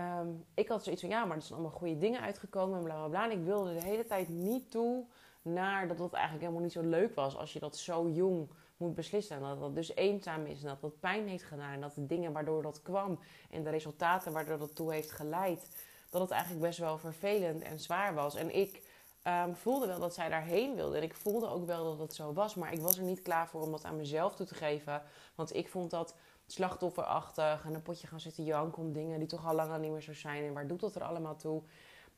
Um, 0.00 0.44
ik 0.54 0.68
had 0.68 0.84
zoiets 0.84 1.02
van, 1.02 1.10
ja, 1.10 1.24
maar 1.24 1.36
er 1.36 1.42
zijn 1.42 1.58
allemaal 1.58 1.78
goede 1.78 1.98
dingen 1.98 2.20
uitgekomen 2.20 2.78
en 2.78 2.84
bla 2.84 2.94
bla 2.94 3.08
bla. 3.08 3.24
En 3.24 3.38
ik 3.38 3.44
wilde 3.44 3.74
de 3.74 3.82
hele 3.82 4.06
tijd 4.06 4.28
niet 4.28 4.70
toe 4.70 5.04
naar 5.42 5.88
dat 5.88 5.98
het 5.98 6.12
eigenlijk 6.12 6.42
helemaal 6.42 6.64
niet 6.64 6.72
zo 6.72 6.82
leuk 6.82 7.14
was 7.14 7.36
als 7.36 7.52
je 7.52 7.58
dat 7.58 7.76
zo 7.76 8.08
jong 8.08 8.48
moet 8.76 8.94
beslissen. 8.94 9.36
En 9.36 9.42
dat 9.42 9.60
dat 9.60 9.74
dus 9.74 9.94
eenzaam 9.94 10.46
is 10.46 10.62
en 10.62 10.68
dat 10.68 10.80
dat 10.80 11.00
pijn 11.00 11.28
heeft 11.28 11.44
gedaan. 11.44 11.72
En 11.72 11.80
dat 11.80 11.94
de 11.94 12.06
dingen 12.06 12.32
waardoor 12.32 12.62
dat 12.62 12.82
kwam 12.82 13.18
en 13.50 13.62
de 13.62 13.70
resultaten 13.70 14.32
waardoor 14.32 14.58
dat 14.58 14.74
toe 14.74 14.92
heeft 14.92 15.10
geleid, 15.10 15.68
dat 16.10 16.20
het 16.20 16.30
eigenlijk 16.30 16.62
best 16.62 16.78
wel 16.78 16.98
vervelend 16.98 17.62
en 17.62 17.80
zwaar 17.80 18.14
was. 18.14 18.34
En 18.34 18.54
ik 18.54 18.82
um, 19.26 19.54
voelde 19.56 19.86
wel 19.86 20.00
dat 20.00 20.14
zij 20.14 20.28
daarheen 20.28 20.74
wilde. 20.74 20.96
En 20.96 21.02
ik 21.02 21.14
voelde 21.14 21.48
ook 21.48 21.66
wel 21.66 21.84
dat 21.84 21.98
het 21.98 22.14
zo 22.14 22.32
was. 22.32 22.54
Maar 22.54 22.72
ik 22.72 22.80
was 22.80 22.96
er 22.96 23.04
niet 23.04 23.22
klaar 23.22 23.48
voor 23.48 23.62
om 23.62 23.70
dat 23.70 23.84
aan 23.84 23.96
mezelf 23.96 24.34
toe 24.34 24.46
te 24.46 24.54
geven. 24.54 25.02
Want 25.34 25.54
ik 25.54 25.68
vond 25.68 25.90
dat 25.90 26.14
slachtofferachtig 26.52 27.64
en 27.64 27.74
een 27.74 27.82
potje 27.82 28.06
gaan 28.06 28.20
zitten 28.20 28.44
janken 28.44 28.82
om 28.82 28.92
dingen 28.92 29.18
die 29.18 29.28
toch 29.28 29.46
al 29.46 29.54
lang 29.54 29.78
niet 29.78 29.90
meer 29.90 30.00
zo 30.00 30.14
zijn. 30.14 30.44
En 30.44 30.52
waar 30.52 30.66
doet 30.66 30.80
dat 30.80 30.94
er 30.94 31.02
allemaal 31.02 31.36
toe? 31.36 31.62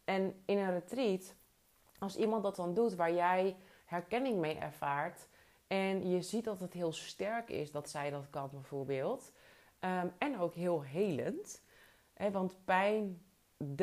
En 0.04 0.42
in 0.44 0.58
een 0.58 0.70
retreat, 0.70 1.34
als 1.98 2.16
iemand 2.16 2.42
dat 2.42 2.56
dan 2.56 2.74
doet 2.74 2.94
waar 2.94 3.12
jij 3.12 3.56
herkenning 3.84 4.38
mee 4.38 4.58
ervaart 4.58 5.28
en 5.66 6.08
je 6.08 6.22
ziet 6.22 6.44
dat 6.44 6.60
het 6.60 6.72
heel 6.72 6.92
sterk 6.92 7.50
is 7.50 7.70
dat 7.70 7.90
zij 7.90 8.10
dat 8.10 8.30
kan 8.30 8.48
bijvoorbeeld, 8.52 9.32
ehm, 9.78 10.08
en 10.18 10.38
ook 10.38 10.54
heel 10.54 10.82
helend, 10.82 11.62
hè, 12.14 12.30
want 12.30 12.64
pijn 12.64 13.22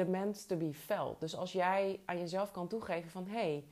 meant 0.07 0.47
to 0.47 0.57
be 0.57 0.73
felt. 0.73 1.19
Dus 1.19 1.35
als 1.35 1.51
jij 1.51 2.01
aan 2.05 2.19
jezelf 2.19 2.51
kan 2.51 2.67
toegeven 2.67 3.11
van 3.11 3.27
hé, 3.27 3.31
hey, 3.33 3.67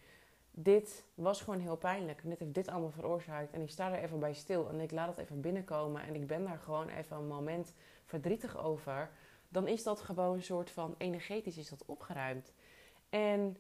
dit 0.59 1.03
was 1.13 1.41
gewoon 1.41 1.59
heel 1.59 1.77
pijnlijk. 1.77 2.21
Dit 2.23 2.39
heeft 2.39 2.53
dit 2.53 2.67
allemaal 2.67 2.91
veroorzaakt. 2.91 3.53
En 3.53 3.61
ik 3.61 3.69
sta 3.69 3.91
er 3.91 4.03
even 4.03 4.19
bij 4.19 4.33
stil 4.33 4.69
en 4.69 4.79
ik 4.79 4.91
laat 4.91 5.07
het 5.07 5.17
even 5.17 5.41
binnenkomen. 5.41 6.01
En 6.01 6.15
ik 6.15 6.27
ben 6.27 6.43
daar 6.43 6.57
gewoon 6.57 6.87
even 6.87 7.17
een 7.17 7.27
moment 7.27 7.73
verdrietig 8.05 8.57
over. 8.57 9.09
Dan 9.49 9.67
is 9.67 9.83
dat 9.83 10.01
gewoon 10.01 10.35
een 10.35 10.43
soort 10.43 10.69
van 10.69 10.95
energetisch 10.97 11.57
is 11.57 11.69
dat 11.69 11.85
opgeruimd. 11.85 12.53
En 13.09 13.57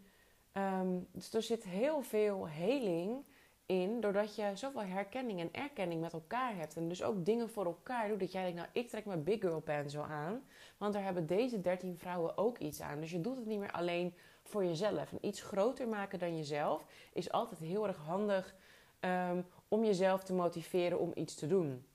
um, 0.53 1.07
dus 1.11 1.33
er 1.33 1.41
zit 1.41 1.63
heel 1.63 2.01
veel 2.01 2.47
heling 2.47 3.25
in, 3.65 4.01
doordat 4.01 4.35
je 4.35 4.51
zoveel 4.53 4.83
herkenning 4.83 5.39
en 5.39 5.53
erkenning 5.53 6.01
met 6.01 6.13
elkaar 6.13 6.55
hebt. 6.55 6.75
En 6.75 6.87
dus 6.87 7.03
ook 7.03 7.25
dingen 7.25 7.49
voor 7.49 7.65
elkaar 7.65 8.07
doet. 8.07 8.19
Dat 8.19 8.31
jij 8.31 8.43
denkt, 8.43 8.57
nou, 8.57 8.69
ik 8.73 8.89
trek 8.89 9.05
mijn 9.05 9.23
Big 9.23 9.39
Girl 9.39 9.59
Pencil 9.59 10.03
aan. 10.03 10.43
Want 10.77 10.93
daar 10.93 11.03
hebben 11.03 11.27
deze 11.27 11.61
13 11.61 11.97
vrouwen 11.97 12.37
ook 12.37 12.57
iets 12.57 12.81
aan. 12.81 12.99
Dus 12.99 13.11
je 13.11 13.21
doet 13.21 13.37
het 13.37 13.45
niet 13.45 13.59
meer 13.59 13.71
alleen 13.71 14.13
voor 14.47 14.65
jezelf. 14.65 15.11
En 15.11 15.25
iets 15.27 15.41
groter 15.41 15.87
maken 15.87 16.19
dan 16.19 16.37
jezelf 16.37 16.85
is 17.13 17.31
altijd 17.31 17.59
heel 17.59 17.87
erg 17.87 17.97
handig 17.97 18.55
um, 18.99 19.45
om 19.67 19.83
jezelf 19.83 20.23
te 20.23 20.33
motiveren 20.33 20.99
om 20.99 21.11
iets 21.15 21.35
te 21.35 21.47
doen. 21.47 21.85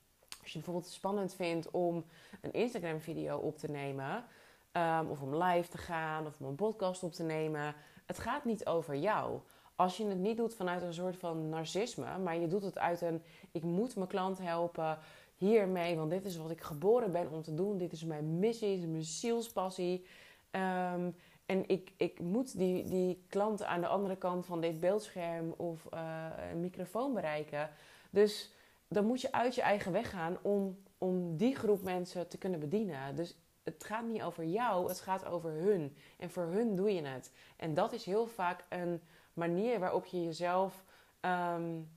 Als 0.42 0.52
je 0.52 0.58
bijvoorbeeld 0.58 0.92
spannend 0.92 1.34
vindt 1.34 1.70
om 1.70 2.04
een 2.40 2.52
Instagram-video 2.52 3.38
op 3.38 3.58
te 3.58 3.70
nemen, 3.70 4.24
um, 4.72 5.10
of 5.10 5.20
om 5.20 5.36
live 5.36 5.68
te 5.68 5.78
gaan, 5.78 6.26
of 6.26 6.40
om 6.40 6.46
een 6.46 6.54
podcast 6.54 7.02
op 7.02 7.12
te 7.12 7.22
nemen. 7.22 7.74
Het 8.06 8.18
gaat 8.18 8.44
niet 8.44 8.66
over 8.66 8.96
jou. 8.96 9.40
Als 9.76 9.96
je 9.96 10.06
het 10.06 10.18
niet 10.18 10.36
doet 10.36 10.54
vanuit 10.54 10.82
een 10.82 10.94
soort 10.94 11.16
van 11.16 11.48
narcisme, 11.48 12.18
maar 12.18 12.36
je 12.36 12.46
doet 12.46 12.62
het 12.62 12.78
uit 12.78 13.00
een: 13.00 13.22
ik 13.52 13.62
moet 13.62 13.96
mijn 13.96 14.08
klant 14.08 14.38
helpen 14.38 14.98
hiermee, 15.36 15.96
want 15.96 16.10
dit 16.10 16.24
is 16.24 16.36
wat 16.36 16.50
ik 16.50 16.60
geboren 16.60 17.12
ben 17.12 17.30
om 17.30 17.42
te 17.42 17.54
doen. 17.54 17.78
Dit 17.78 17.92
is 17.92 18.04
mijn 18.04 18.38
missie, 18.38 18.68
dit 18.68 18.78
is 18.78 18.90
mijn 18.90 19.04
zielspassie. 19.04 20.06
Um, 20.50 21.16
en 21.46 21.68
ik, 21.68 21.92
ik 21.96 22.20
moet 22.20 22.58
die, 22.58 22.84
die 22.84 23.24
klant 23.28 23.62
aan 23.62 23.80
de 23.80 23.86
andere 23.86 24.16
kant 24.16 24.46
van 24.46 24.60
dit 24.60 24.80
beeldscherm 24.80 25.54
of 25.56 25.86
uh, 25.94 26.26
een 26.50 26.60
microfoon 26.60 27.14
bereiken. 27.14 27.70
Dus 28.10 28.52
dan 28.88 29.04
moet 29.04 29.20
je 29.20 29.32
uit 29.32 29.54
je 29.54 29.62
eigen 29.62 29.92
weg 29.92 30.10
gaan 30.10 30.38
om, 30.42 30.78
om 30.98 31.36
die 31.36 31.56
groep 31.56 31.82
mensen 31.82 32.28
te 32.28 32.38
kunnen 32.38 32.60
bedienen. 32.60 33.16
Dus 33.16 33.36
het 33.62 33.84
gaat 33.84 34.04
niet 34.04 34.22
over 34.22 34.44
jou, 34.44 34.88
het 34.88 35.00
gaat 35.00 35.24
over 35.24 35.50
hun. 35.50 35.96
En 36.18 36.30
voor 36.30 36.44
hun 36.44 36.76
doe 36.76 36.94
je 36.94 37.02
het. 37.02 37.32
En 37.56 37.74
dat 37.74 37.92
is 37.92 38.04
heel 38.04 38.26
vaak 38.26 38.64
een 38.68 39.02
manier 39.32 39.78
waarop 39.78 40.06
je 40.06 40.24
jezelf 40.24 40.84
um, 41.20 41.90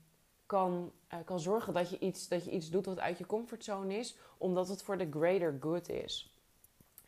kan, 0.46 0.92
uh, 1.14 1.18
kan 1.24 1.40
zorgen 1.40 1.74
dat 1.74 1.90
je, 1.90 1.98
iets, 1.98 2.28
dat 2.28 2.44
je 2.44 2.50
iets 2.50 2.70
doet 2.70 2.86
wat 2.86 3.00
uit 3.00 3.18
je 3.18 3.26
comfortzone 3.26 3.94
is, 3.94 4.16
omdat 4.38 4.68
het 4.68 4.82
voor 4.82 4.98
de 4.98 5.08
greater 5.10 5.56
good 5.60 5.88
is. 5.88 6.34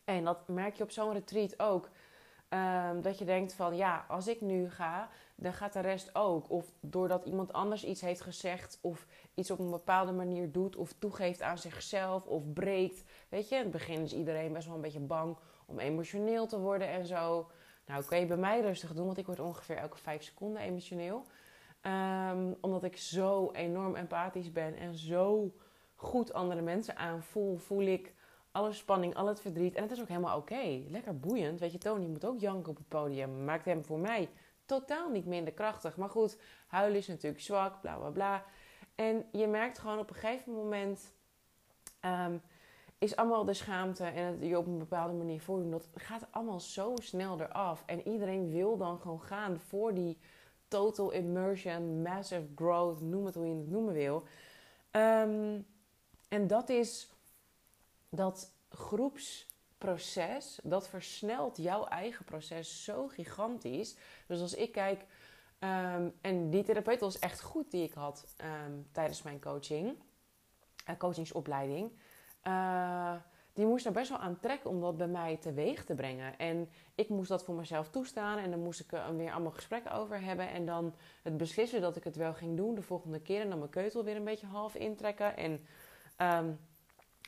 En 0.04 0.25
dat 0.25 0.49
merk 0.49 0.76
je 0.76 0.83
op 0.83 0.90
zo'n 0.90 1.12
retreat 1.12 1.61
ook. 1.61 1.88
Um, 2.50 3.02
dat 3.02 3.18
je 3.18 3.24
denkt 3.24 3.52
van 3.52 3.76
ja, 3.76 4.04
als 4.08 4.28
ik 4.28 4.40
nu 4.40 4.70
ga, 4.70 5.08
dan 5.34 5.52
gaat 5.52 5.72
de 5.72 5.80
rest 5.80 6.14
ook. 6.14 6.50
Of 6.50 6.66
doordat 6.80 7.24
iemand 7.24 7.52
anders 7.52 7.84
iets 7.84 8.00
heeft 8.00 8.20
gezegd, 8.20 8.78
of 8.82 9.06
iets 9.34 9.50
op 9.50 9.58
een 9.58 9.70
bepaalde 9.70 10.12
manier 10.12 10.52
doet, 10.52 10.76
of 10.76 10.92
toegeeft 10.92 11.42
aan 11.42 11.58
zichzelf, 11.58 12.26
of 12.26 12.52
breekt. 12.52 13.04
Weet 13.28 13.48
je, 13.48 13.54
in 13.54 13.62
het 13.62 13.70
begin 13.70 14.00
is 14.00 14.14
iedereen 14.14 14.52
best 14.52 14.66
wel 14.66 14.74
een 14.74 14.80
beetje 14.80 15.00
bang 15.00 15.36
om 15.66 15.78
emotioneel 15.78 16.46
te 16.46 16.58
worden 16.58 16.88
en 16.88 17.06
zo. 17.06 17.50
Nou, 17.86 18.04
kan 18.04 18.20
je 18.20 18.26
bij 18.26 18.36
mij 18.36 18.60
rustig 18.60 18.94
doen, 18.94 19.06
want 19.06 19.18
ik 19.18 19.26
word 19.26 19.40
ongeveer 19.40 19.76
elke 19.76 19.98
vijf 19.98 20.22
seconden 20.22 20.62
emotioneel. 20.62 21.24
Um, 21.82 22.56
omdat 22.60 22.84
ik 22.84 22.96
zo 22.96 23.50
enorm 23.52 23.96
empathisch 23.96 24.52
ben 24.52 24.76
en 24.76 24.94
zo 24.94 25.54
goed 25.94 26.32
andere 26.32 26.60
mensen 26.60 26.96
aanvoel, 26.96 27.56
voel 27.56 27.82
ik 27.82 28.14
alle 28.58 28.72
spanning, 28.72 29.14
al 29.14 29.26
het 29.26 29.40
verdriet. 29.40 29.74
En 29.74 29.82
het 29.82 29.90
is 29.90 30.00
ook 30.00 30.08
helemaal 30.08 30.36
oké. 30.36 30.82
Lekker 30.88 31.18
boeiend. 31.18 31.60
Weet 31.60 31.72
je, 31.72 31.78
Tony 31.78 32.06
moet 32.06 32.24
ook 32.24 32.40
janken 32.40 32.70
op 32.70 32.76
het 32.76 32.88
podium. 32.88 33.44
Maakt 33.44 33.64
hem 33.64 33.84
voor 33.84 33.98
mij 33.98 34.28
totaal 34.66 35.10
niet 35.10 35.26
minder 35.26 35.52
krachtig. 35.52 35.96
Maar 35.96 36.08
goed, 36.08 36.38
huilen 36.66 36.98
is 36.98 37.06
natuurlijk 37.06 37.42
zwak, 37.42 37.80
bla 37.80 37.96
bla 37.96 38.10
bla. 38.10 38.44
En 38.94 39.24
je 39.32 39.46
merkt 39.46 39.78
gewoon 39.78 39.98
op 39.98 40.10
een 40.10 40.16
gegeven 40.16 40.52
moment. 40.52 41.12
Um, 42.04 42.42
is 42.98 43.16
allemaal 43.16 43.44
de 43.44 43.54
schaamte 43.54 44.04
en 44.04 44.24
het 44.24 44.36
je 44.40 44.58
op 44.58 44.66
een 44.66 44.78
bepaalde 44.78 45.12
manier 45.12 45.40
voordoen. 45.40 45.70
Dat 45.70 45.88
gaat 45.94 46.26
allemaal 46.30 46.60
zo 46.60 46.94
snel 46.94 47.40
eraf. 47.40 47.82
En 47.86 48.08
iedereen 48.08 48.50
wil 48.50 48.76
dan 48.76 49.00
gewoon 49.00 49.22
gaan 49.22 49.58
voor 49.58 49.94
die 49.94 50.18
total 50.68 51.10
immersion, 51.10 52.02
massive 52.02 52.46
growth, 52.54 53.00
noem 53.00 53.24
het 53.26 53.34
hoe 53.34 53.46
je 53.46 53.54
het 53.54 53.70
noemen 53.70 53.94
wil. 53.94 54.22
Um, 54.92 55.66
en 56.28 56.46
dat 56.46 56.68
is 56.68 57.17
dat 58.08 58.52
groepsproces, 58.68 60.58
dat 60.62 60.88
versnelt 60.88 61.56
jouw 61.56 61.84
eigen 61.84 62.24
proces 62.24 62.84
zo 62.84 63.08
gigantisch. 63.08 63.96
Dus 64.26 64.40
als 64.40 64.54
ik 64.54 64.72
kijk, 64.72 65.04
um, 65.58 66.14
en 66.20 66.50
die 66.50 66.62
therapeut 66.62 67.00
was 67.00 67.18
echt 67.18 67.40
goed 67.40 67.70
die 67.70 67.82
ik 67.82 67.92
had 67.92 68.34
um, 68.66 68.88
tijdens 68.92 69.22
mijn 69.22 69.40
coaching, 69.40 69.96
uh, 70.88 70.96
coachingsopleiding. 70.96 71.92
Uh, 72.42 73.14
die 73.52 73.66
moest 73.66 73.86
er 73.86 73.92
best 73.92 74.08
wel 74.08 74.18
aan 74.18 74.40
trekken 74.40 74.70
om 74.70 74.80
dat 74.80 74.96
bij 74.96 75.06
mij 75.06 75.36
teweeg 75.36 75.84
te 75.84 75.94
brengen. 75.94 76.38
En 76.38 76.68
ik 76.94 77.08
moest 77.08 77.28
dat 77.28 77.44
voor 77.44 77.54
mezelf 77.54 77.88
toestaan 77.88 78.38
en 78.38 78.50
dan 78.50 78.62
moest 78.62 78.80
ik 78.80 78.92
er 78.92 79.16
weer 79.16 79.32
allemaal 79.32 79.52
gesprekken 79.52 79.92
over 79.92 80.20
hebben. 80.20 80.48
En 80.48 80.66
dan 80.66 80.94
het 81.22 81.36
beslissen 81.36 81.80
dat 81.80 81.96
ik 81.96 82.04
het 82.04 82.16
wel 82.16 82.34
ging 82.34 82.56
doen 82.56 82.74
de 82.74 82.82
volgende 82.82 83.20
keer. 83.20 83.40
En 83.40 83.48
dan 83.48 83.58
mijn 83.58 83.70
keutel 83.70 84.04
weer 84.04 84.16
een 84.16 84.24
beetje 84.24 84.46
half 84.46 84.74
intrekken. 84.74 85.36
En 85.36 85.66
um, 86.44 86.58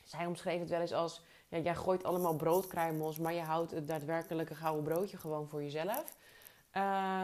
zij 0.03 0.25
omschreef 0.25 0.59
het 0.59 0.69
wel 0.69 0.81
eens 0.81 0.93
als: 0.93 1.21
ja, 1.47 1.57
jij 1.57 1.75
gooit 1.75 2.03
allemaal 2.03 2.35
broodkruimels, 2.35 3.19
maar 3.19 3.33
je 3.33 3.41
houdt 3.41 3.71
het 3.71 3.87
daadwerkelijke 3.87 4.55
gouden 4.55 4.83
broodje 4.83 5.17
gewoon 5.17 5.47
voor 5.47 5.63
jezelf. 5.63 6.17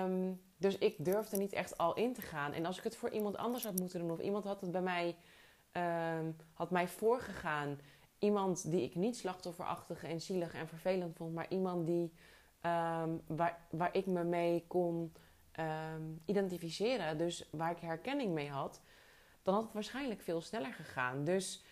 Um, 0.04 0.42
dus 0.58 0.78
ik 0.78 1.06
durfde 1.06 1.38
niet 1.38 1.54
echt 1.54 1.78
al 1.78 1.96
in 1.96 2.14
te 2.14 2.22
gaan. 2.22 2.54
En 2.54 2.66
als 2.66 2.78
ik 2.78 2.84
het 2.84 2.96
voor 2.96 3.10
iemand 3.10 3.38
anders 3.38 3.64
had 3.64 3.80
moeten 3.80 4.00
doen, 4.00 4.12
of 4.12 4.20
iemand 4.20 4.44
had 4.44 4.62
het 4.62 4.72
bij 4.72 4.82
mij, 4.82 5.16
um, 5.72 6.36
had 6.54 6.72
mij 6.72 6.88
voorgegaan, 6.88 7.80
iemand 8.20 8.72
die 8.72 8.82
ik 8.82 8.96
niet 8.96 9.18
slachtofferachtig 9.18 10.04
en 10.04 10.22
zielig 10.22 10.54
en 10.54 10.68
vervelend 10.68 11.16
vond, 11.16 11.34
maar 11.34 11.50
iemand 11.50 11.86
die, 11.86 12.14
um, 12.66 13.22
waar, 13.28 13.60
waar 13.70 13.96
ik 13.96 14.06
me 14.06 14.24
mee 14.24 14.66
kon 14.68 15.14
identificeren, 16.26 17.18
dus 17.18 17.50
waar 17.52 17.72
ik 17.72 17.80
herkenning 17.80 18.34
mee 18.34 18.50
had, 18.50 18.82
dan 19.44 19.54
had 19.54 19.64
het 19.64 19.74
waarschijnlijk 19.74 20.22
veel 20.22 20.42
sneller 20.42 20.74
gegaan. 20.74 21.24
Dus 21.24 21.64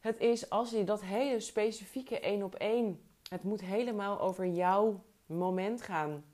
het 0.00 0.18
is 0.18 0.50
als 0.50 0.70
je 0.70 0.84
dat 0.84 1.02
hele 1.02 1.40
specifieke 1.40 2.20
één 2.20 2.42
op 2.42 2.54
één, 2.54 3.00
het 3.30 3.42
moet 3.42 3.60
helemaal 3.60 4.20
over 4.20 4.46
jouw 4.46 5.04
moment 5.26 5.82
gaan, 5.82 6.24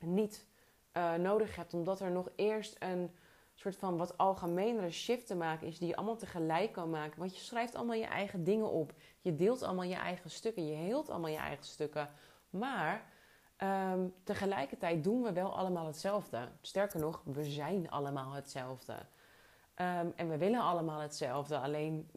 niet 0.00 0.46
uh, 0.92 1.14
nodig 1.14 1.56
hebt, 1.56 1.74
omdat 1.74 2.00
er 2.00 2.10
nog 2.10 2.28
eerst 2.36 2.76
een 2.78 3.10
soort 3.54 3.76
van 3.76 3.96
wat 3.96 4.18
algemenere 4.18 4.90
shift 4.90 5.26
te 5.26 5.36
maken 5.36 5.66
is, 5.66 5.78
die 5.78 5.88
je 5.88 5.96
allemaal 5.96 6.16
tegelijk 6.16 6.72
kan 6.72 6.90
maken. 6.90 7.18
Want 7.18 7.36
je 7.36 7.42
schrijft 7.42 7.74
allemaal 7.74 7.96
je 7.96 8.06
eigen 8.06 8.44
dingen 8.44 8.70
op, 8.70 8.92
je 9.20 9.34
deelt 9.34 9.62
allemaal 9.62 9.84
je 9.84 9.94
eigen 9.94 10.30
stukken, 10.30 10.66
je 10.66 10.74
heelt 10.74 11.10
allemaal 11.10 11.30
je 11.30 11.36
eigen 11.36 11.64
stukken. 11.64 12.08
Maar 12.50 13.12
um, 13.58 14.14
tegelijkertijd 14.24 15.04
doen 15.04 15.22
we 15.22 15.32
wel 15.32 15.56
allemaal 15.56 15.86
hetzelfde. 15.86 16.48
Sterker 16.60 17.00
nog, 17.00 17.22
we 17.24 17.44
zijn 17.44 17.90
allemaal 17.90 18.32
hetzelfde. 18.32 18.96
Um, 19.80 20.12
en 20.16 20.28
we 20.28 20.36
willen 20.36 20.60
allemaal 20.60 21.00
hetzelfde, 21.00 21.58
alleen 21.58 22.10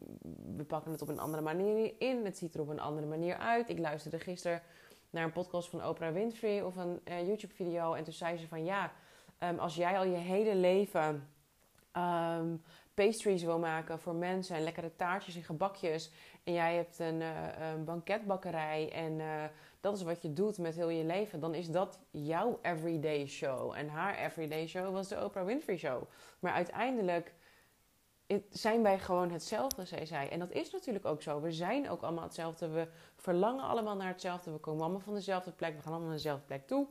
we 0.56 0.64
pakken 0.64 0.92
het 0.92 1.02
op 1.02 1.08
een 1.08 1.18
andere 1.18 1.42
manier 1.42 1.94
in. 1.98 2.24
Het 2.24 2.38
ziet 2.38 2.54
er 2.54 2.60
op 2.60 2.68
een 2.68 2.80
andere 2.80 3.06
manier 3.06 3.36
uit. 3.36 3.68
Ik 3.68 3.78
luisterde 3.78 4.18
gisteren 4.18 4.62
naar 5.10 5.24
een 5.24 5.32
podcast 5.32 5.68
van 5.68 5.86
Oprah 5.86 6.12
Winfrey 6.12 6.62
of 6.62 6.76
een 6.76 7.00
uh, 7.04 7.26
YouTube-video. 7.26 7.94
En 7.94 8.04
toen 8.04 8.12
zei 8.12 8.36
ze 8.36 8.48
van 8.48 8.64
ja, 8.64 8.92
um, 9.42 9.58
als 9.58 9.74
jij 9.74 9.98
al 9.98 10.04
je 10.04 10.16
hele 10.16 10.54
leven 10.54 11.28
um, 11.96 12.62
pastries 12.94 13.42
wil 13.42 13.58
maken 13.58 13.98
voor 13.98 14.14
mensen 14.14 14.56
en 14.56 14.62
lekkere 14.62 14.96
taartjes 14.96 15.36
en 15.36 15.42
gebakjes. 15.42 16.10
En 16.44 16.52
jij 16.52 16.74
hebt 16.74 16.98
een, 16.98 17.20
uh, 17.20 17.72
een 17.72 17.84
banketbakkerij 17.84 18.92
en 18.92 19.12
uh, 19.12 19.44
dat 19.80 19.96
is 19.96 20.02
wat 20.02 20.22
je 20.22 20.32
doet 20.32 20.58
met 20.58 20.74
heel 20.74 20.88
je 20.88 21.04
leven, 21.04 21.40
dan 21.40 21.54
is 21.54 21.68
dat 21.68 21.98
jouw 22.10 22.58
everyday 22.62 23.26
show. 23.26 23.74
En 23.76 23.88
haar 23.88 24.18
everyday 24.18 24.66
show 24.66 24.92
was 24.92 25.08
de 25.08 25.24
Oprah 25.24 25.46
Winfrey 25.46 25.76
Show. 25.76 26.02
Maar 26.38 26.52
uiteindelijk 26.52 27.32
zijn 28.50 28.82
wij 28.82 28.98
gewoon 28.98 29.30
hetzelfde, 29.30 29.84
zei 29.84 30.06
zij. 30.06 30.28
En 30.30 30.38
dat 30.38 30.52
is 30.52 30.70
natuurlijk 30.70 31.04
ook 31.04 31.22
zo. 31.22 31.40
We 31.40 31.52
zijn 31.52 31.90
ook 31.90 32.02
allemaal 32.02 32.24
hetzelfde. 32.24 32.68
We 32.68 32.88
verlangen 33.16 33.64
allemaal 33.64 33.96
naar 33.96 34.08
hetzelfde. 34.08 34.52
We 34.52 34.58
komen 34.58 34.82
allemaal 34.82 35.00
van 35.00 35.14
dezelfde 35.14 35.52
plek. 35.52 35.76
We 35.76 35.82
gaan 35.82 35.90
allemaal 35.90 36.08
naar 36.08 36.16
dezelfde 36.16 36.46
plek 36.46 36.66
toe. 36.66 36.86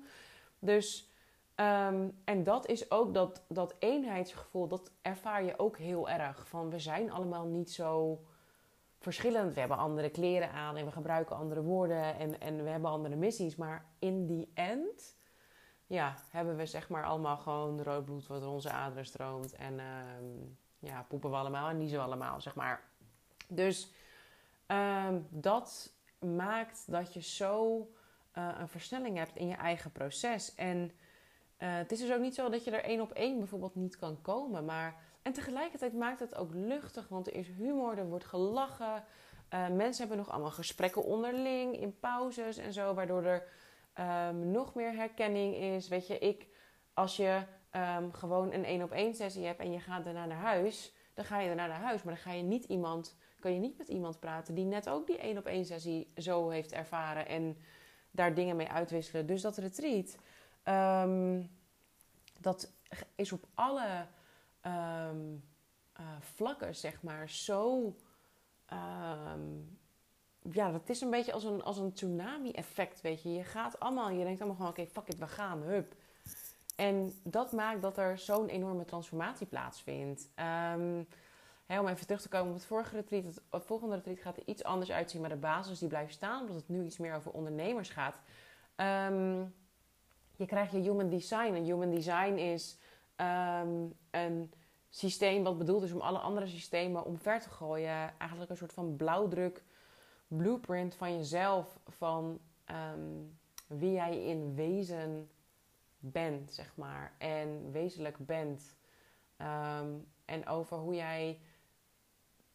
Dus, 0.59 1.11
ehm, 1.55 2.09
en 2.23 2.43
dat 2.43 2.67
is 2.67 2.91
ook 2.91 3.13
dat, 3.13 3.41
dat 3.47 3.75
eenheidsgevoel, 3.79 4.67
dat 4.67 4.91
ervaar 5.01 5.43
je 5.43 5.59
ook 5.59 5.77
heel 5.77 6.09
erg. 6.09 6.47
Van 6.47 6.69
we 6.69 6.79
zijn 6.79 7.11
allemaal 7.11 7.45
niet 7.45 7.71
zo 7.71 8.21
verschillend. 8.99 9.53
We 9.53 9.59
hebben 9.59 9.77
andere 9.77 10.09
kleren 10.09 10.51
aan 10.51 10.77
en 10.77 10.85
we 10.85 10.91
gebruiken 10.91 11.35
andere 11.35 11.61
woorden 11.61 12.17
en, 12.17 12.39
en 12.39 12.63
we 12.63 12.69
hebben 12.69 12.91
andere 12.91 13.15
missies. 13.15 13.55
Maar 13.55 13.85
in 13.99 14.25
die 14.25 14.51
end, 14.53 15.15
ja, 15.87 16.15
hebben 16.29 16.55
we 16.55 16.65
zeg 16.65 16.89
maar 16.89 17.05
allemaal 17.05 17.37
gewoon 17.37 17.83
rood 17.83 18.05
bloed 18.05 18.27
wat 18.27 18.41
door 18.41 18.53
onze 18.53 18.69
aderen 18.69 19.05
stroomt. 19.05 19.55
En 19.55 19.79
ehm, 19.79 20.23
ja, 20.81 21.05
poepen 21.07 21.29
we 21.29 21.35
allemaal 21.35 21.69
en 21.69 21.77
niezen 21.77 21.97
we 21.97 22.03
allemaal, 22.03 22.41
zeg 22.41 22.55
maar. 22.55 22.83
Dus 23.47 23.91
ehm, 24.65 25.19
dat 25.29 25.93
maakt 26.19 26.91
dat 26.91 27.13
je 27.13 27.21
zo 27.21 27.79
uh, 28.37 28.49
een 28.59 28.67
versnelling 28.67 29.17
hebt 29.17 29.35
in 29.35 29.47
je 29.47 29.55
eigen 29.55 29.91
proces. 29.91 30.55
En 30.55 30.91
uh, 31.59 31.75
het 31.75 31.91
is 31.91 31.99
dus 31.99 32.11
ook 32.11 32.21
niet 32.21 32.35
zo 32.35 32.49
dat 32.49 32.63
je 32.63 32.71
er 32.71 32.83
één 32.83 33.01
op 33.01 33.11
één 33.11 33.37
bijvoorbeeld 33.37 33.75
niet 33.75 33.97
kan 33.97 34.21
komen. 34.21 34.65
Maar, 34.65 34.95
en 35.21 35.33
tegelijkertijd 35.33 35.93
maakt 35.93 36.19
het 36.19 36.35
ook 36.35 36.53
luchtig, 36.53 37.07
want 37.07 37.27
er 37.27 37.35
is 37.35 37.47
humor, 37.47 37.97
er 37.97 38.07
wordt 38.07 38.25
gelachen. 38.25 39.03
Uh, 39.53 39.67
mensen 39.67 40.07
hebben 40.07 40.17
nog 40.17 40.29
allemaal 40.29 40.51
gesprekken 40.51 41.03
onderling 41.03 41.79
in 41.79 41.99
pauzes 41.99 42.57
en 42.57 42.73
zo, 42.73 42.93
waardoor 42.93 43.23
er 43.23 43.47
um, 44.29 44.51
nog 44.51 44.75
meer 44.75 44.93
herkenning 44.93 45.55
is. 45.55 45.87
Weet 45.87 46.07
je, 46.07 46.19
ik, 46.19 46.47
als 46.93 47.15
je 47.15 47.41
um, 47.75 48.13
gewoon 48.13 48.53
een 48.53 48.65
één 48.65 48.83
op 48.83 48.91
één 48.91 49.13
sessie 49.13 49.45
hebt 49.45 49.59
en 49.59 49.71
je 49.71 49.79
gaat 49.79 50.03
daarna 50.03 50.25
naar 50.25 50.37
huis, 50.37 50.93
dan 51.13 51.25
ga 51.25 51.39
je 51.39 51.47
daarna 51.47 51.67
naar 51.67 51.81
huis. 51.81 52.03
Maar 52.03 52.13
dan 52.13 52.23
ga 52.23 52.31
je 52.31 52.43
niet 52.43 52.63
iemand, 52.63 53.15
kan 53.39 53.53
je 53.53 53.59
niet 53.59 53.77
met 53.77 53.87
iemand 53.87 54.19
praten 54.19 54.55
die 54.55 54.65
net 54.65 54.89
ook 54.89 55.07
die 55.07 55.17
één 55.17 55.37
op 55.37 55.45
één 55.45 55.65
sessie 55.65 56.11
zo 56.17 56.49
heeft 56.49 56.71
ervaren 56.71 57.27
en 57.27 57.57
daar 58.11 58.33
dingen 58.33 58.55
mee 58.55 58.69
uitwisselen. 58.69 59.25
Dus 59.25 59.41
dat 59.41 59.57
retreat, 59.57 60.17
um, 61.03 61.49
dat 62.39 62.73
is 63.15 63.31
op 63.31 63.45
alle 63.53 64.05
um, 64.65 65.43
uh, 65.99 66.05
vlakken, 66.19 66.75
zeg 66.75 67.03
maar, 67.03 67.29
zo. 67.29 67.95
ja, 70.51 70.71
dat 70.71 70.89
is 70.89 71.01
een 71.01 71.09
beetje 71.09 71.33
als 71.33 71.43
een, 71.43 71.63
als 71.63 71.77
een 71.77 71.93
tsunami-effect, 71.93 73.01
weet 73.01 73.21
je. 73.21 73.31
Je 73.31 73.43
gaat 73.43 73.79
allemaal, 73.79 74.09
je 74.09 74.23
denkt 74.23 74.39
allemaal 74.39 74.55
gewoon, 74.55 74.71
oké, 74.71 74.85
fuck 74.85 75.07
it, 75.07 75.17
we 75.17 75.27
gaan, 75.27 75.61
hup. 75.61 75.95
En 76.75 77.13
dat 77.23 77.51
maakt 77.51 77.81
dat 77.81 77.97
er 77.97 78.17
zo'n 78.17 78.47
enorme 78.47 78.85
transformatie 78.85 79.47
plaatsvindt. 79.47 80.29
Um, 80.75 81.07
om 81.79 81.87
even 81.87 82.05
terug 82.05 82.21
te 82.21 82.29
komen 82.29 82.47
op 82.47 82.53
het 82.53 82.65
vorige 82.65 82.95
retreat. 82.95 83.23
Het, 83.23 83.65
volgende 83.65 83.95
retreat 83.95 84.19
gaat 84.19 84.37
er 84.37 84.43
iets 84.45 84.63
anders 84.63 84.91
uitzien. 84.91 85.21
Maar 85.21 85.29
de 85.29 85.35
basis 85.35 85.79
die 85.79 85.87
blijft 85.87 86.13
staan. 86.13 86.41
Omdat 86.41 86.55
het 86.55 86.69
nu 86.69 86.83
iets 86.83 86.97
meer 86.97 87.15
over 87.15 87.31
ondernemers 87.31 87.89
gaat. 87.89 88.15
Um, 88.75 89.53
je 90.35 90.45
krijgt 90.45 90.71
je 90.71 90.77
human 90.77 91.09
design. 91.09 91.53
En 91.53 91.63
human 91.63 91.89
design 91.89 92.33
is 92.33 92.77
um, 93.17 93.93
een 94.11 94.53
systeem 94.89 95.43
wat 95.43 95.57
bedoeld 95.57 95.83
is 95.83 95.91
om 95.91 96.01
alle 96.01 96.19
andere 96.19 96.47
systemen 96.47 97.05
omver 97.05 97.39
te 97.39 97.49
gooien. 97.49 98.19
Eigenlijk 98.19 98.51
een 98.51 98.57
soort 98.57 98.73
van 98.73 98.95
blauwdruk, 98.95 99.63
blueprint 100.27 100.95
van 100.95 101.17
jezelf. 101.17 101.79
Van 101.87 102.39
wie 103.67 103.91
jij 103.91 104.25
in 104.25 104.55
wezen 104.55 105.29
bent, 106.01 106.53
zeg 106.53 106.75
maar. 106.75 107.13
En 107.17 107.71
wezenlijk 107.71 108.25
bent. 108.25 108.75
Um, 109.37 110.07
en 110.25 110.47
over 110.47 110.77
hoe 110.77 110.95
jij 110.95 111.39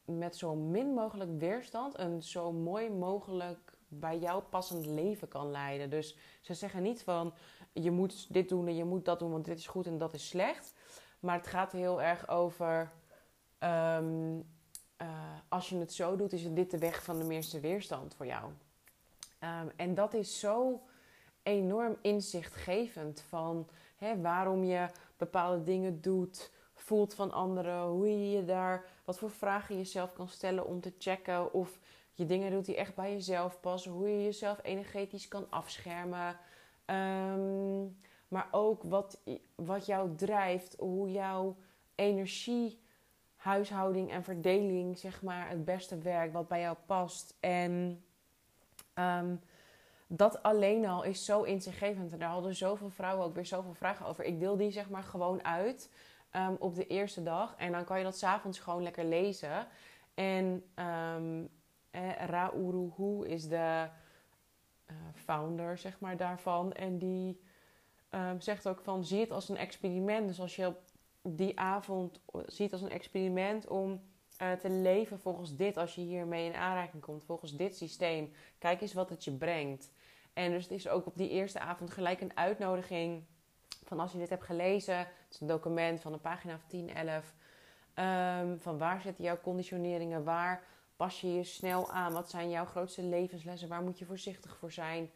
met 0.04 0.36
zo 0.36 0.54
min 0.54 0.94
mogelijk 0.94 1.30
weerstand 1.38 1.98
een 1.98 2.22
zo 2.22 2.52
mooi 2.52 2.90
mogelijk 2.90 3.78
bij 3.88 4.18
jou 4.18 4.42
passend 4.42 4.86
leven 4.86 5.28
kan 5.28 5.50
leiden. 5.50 5.90
Dus 5.90 6.16
ze 6.40 6.54
zeggen 6.54 6.82
niet 6.82 7.02
van 7.02 7.34
je 7.72 7.90
moet 7.90 8.32
dit 8.32 8.48
doen 8.48 8.66
en 8.66 8.76
je 8.76 8.84
moet 8.84 9.04
dat 9.04 9.18
doen, 9.18 9.30
want 9.30 9.44
dit 9.44 9.58
is 9.58 9.66
goed 9.66 9.86
en 9.86 9.98
dat 9.98 10.14
is 10.14 10.28
slecht. 10.28 10.74
Maar 11.20 11.36
het 11.36 11.46
gaat 11.46 11.72
heel 11.72 12.02
erg 12.02 12.28
over 12.28 12.92
um, 13.58 14.36
uh, 15.02 15.38
als 15.48 15.68
je 15.68 15.76
het 15.76 15.92
zo 15.92 16.16
doet, 16.16 16.32
is 16.32 16.52
dit 16.52 16.70
de 16.70 16.78
weg 16.78 17.02
van 17.02 17.18
de 17.18 17.24
meeste 17.24 17.60
weerstand 17.60 18.14
voor 18.14 18.26
jou. 18.26 18.50
Um, 19.40 19.72
en 19.76 19.94
dat 19.94 20.14
is 20.14 20.38
zo 20.38 20.82
enorm 21.46 21.96
inzichtgevend 22.00 23.20
van 23.20 23.68
hè, 23.96 24.20
waarom 24.20 24.64
je 24.64 24.88
bepaalde 25.16 25.62
dingen 25.62 26.00
doet, 26.00 26.50
voelt 26.74 27.14
van 27.14 27.32
anderen, 27.32 27.86
hoe 27.86 28.08
je 28.08 28.30
je 28.30 28.44
daar, 28.44 28.84
wat 29.04 29.18
voor 29.18 29.30
vragen 29.30 29.78
je 29.78 29.84
zelf 29.84 30.12
kan 30.12 30.28
stellen 30.28 30.66
om 30.66 30.80
te 30.80 30.94
checken 30.98 31.52
of 31.52 31.78
je 32.12 32.26
dingen 32.26 32.50
doet 32.50 32.64
die 32.64 32.76
echt 32.76 32.94
bij 32.94 33.12
jezelf 33.12 33.60
passen, 33.60 33.92
hoe 33.92 34.08
je 34.08 34.24
jezelf 34.24 34.58
energetisch 34.62 35.28
kan 35.28 35.46
afschermen. 35.50 36.36
Um, 36.86 37.96
maar 38.28 38.48
ook 38.50 38.82
wat, 38.82 39.20
wat 39.54 39.86
jou 39.86 40.14
drijft, 40.14 40.76
hoe 40.78 41.10
jouw 41.10 41.56
energie, 41.94 42.80
huishouding 43.36 44.10
en 44.10 44.24
verdeling, 44.24 44.98
zeg 44.98 45.22
maar, 45.22 45.48
het 45.48 45.64
beste 45.64 45.98
werkt, 45.98 46.32
wat 46.32 46.48
bij 46.48 46.60
jou 46.60 46.76
past. 46.86 47.36
En 47.40 48.04
um, 48.94 49.40
dat 50.06 50.42
alleen 50.42 50.86
al 50.86 51.02
is 51.02 51.24
zo 51.24 51.42
inzichtgevend. 51.42 52.12
En 52.12 52.18
daar 52.18 52.28
hadden 52.28 52.54
zoveel 52.54 52.90
vrouwen 52.90 53.26
ook 53.26 53.34
weer 53.34 53.46
zoveel 53.46 53.74
vragen 53.74 54.06
over. 54.06 54.24
Ik 54.24 54.40
deel 54.40 54.56
die 54.56 54.70
zeg 54.70 54.88
maar 54.88 55.02
gewoon 55.02 55.44
uit 55.44 55.90
um, 56.32 56.56
op 56.58 56.74
de 56.74 56.86
eerste 56.86 57.22
dag. 57.22 57.54
En 57.56 57.72
dan 57.72 57.84
kan 57.84 57.98
je 57.98 58.04
dat 58.04 58.18
s'avonds 58.18 58.58
gewoon 58.58 58.82
lekker 58.82 59.04
lezen. 59.04 59.66
En 60.14 60.64
um, 61.14 61.48
eh, 61.90 62.26
Rauruhu 62.26 63.26
is 63.26 63.48
de 63.48 63.88
uh, 64.90 64.96
founder 65.14 65.78
zeg 65.78 66.00
maar 66.00 66.16
daarvan. 66.16 66.72
En 66.72 66.98
die 66.98 67.40
um, 68.10 68.40
zegt 68.40 68.68
ook 68.68 68.80
van 68.80 69.04
zie 69.04 69.20
het 69.20 69.30
als 69.30 69.48
een 69.48 69.56
experiment. 69.56 70.28
Dus 70.28 70.40
als 70.40 70.56
je 70.56 70.72
die 71.22 71.58
avond 71.58 72.20
ziet 72.46 72.72
als 72.72 72.82
een 72.82 72.90
experiment 72.90 73.66
om 73.66 74.00
uh, 74.42 74.52
te 74.52 74.70
leven 74.70 75.20
volgens 75.20 75.56
dit, 75.56 75.76
als 75.76 75.94
je 75.94 76.00
hiermee 76.00 76.46
in 76.46 76.54
aanraking 76.54 77.02
komt, 77.02 77.24
volgens 77.24 77.56
dit 77.56 77.76
systeem. 77.76 78.32
Kijk 78.58 78.80
eens 78.80 78.92
wat 78.92 79.10
het 79.10 79.24
je 79.24 79.32
brengt. 79.32 79.90
En 80.36 80.50
dus 80.50 80.62
het 80.62 80.72
is 80.72 80.88
ook 80.88 81.06
op 81.06 81.16
die 81.16 81.28
eerste 81.28 81.60
avond 81.60 81.90
gelijk 81.90 82.20
een 82.20 82.36
uitnodiging 82.36 83.24
van 83.84 84.00
als 84.00 84.12
je 84.12 84.18
dit 84.18 84.28
hebt 84.28 84.44
gelezen. 84.44 84.98
Het 84.98 85.08
is 85.30 85.40
een 85.40 85.46
document 85.46 86.00
van 86.00 86.12
een 86.12 86.20
pagina 86.20 86.54
of 86.54 86.64
10, 86.66 86.94
11. 86.94 87.34
Um, 87.94 88.58
van 88.60 88.78
waar 88.78 89.00
zitten 89.00 89.24
jouw 89.24 89.40
conditioneringen? 89.40 90.24
Waar 90.24 90.62
pas 90.96 91.20
je 91.20 91.34
je 91.34 91.44
snel 91.44 91.90
aan? 91.90 92.12
Wat 92.12 92.30
zijn 92.30 92.50
jouw 92.50 92.64
grootste 92.64 93.02
levenslessen? 93.02 93.68
Waar 93.68 93.82
moet 93.82 93.98
je 93.98 94.04
voorzichtig 94.04 94.56
voor 94.56 94.72
zijn? 94.72 95.10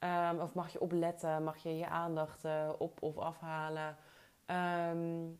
Um, 0.00 0.40
of 0.40 0.54
mag 0.54 0.72
je 0.72 0.80
opletten? 0.80 1.44
Mag 1.44 1.56
je 1.56 1.76
je 1.76 1.86
aandacht 1.86 2.44
uh, 2.44 2.72
op 2.78 3.02
of 3.02 3.18
afhalen? 3.18 3.96
Um, 4.46 5.38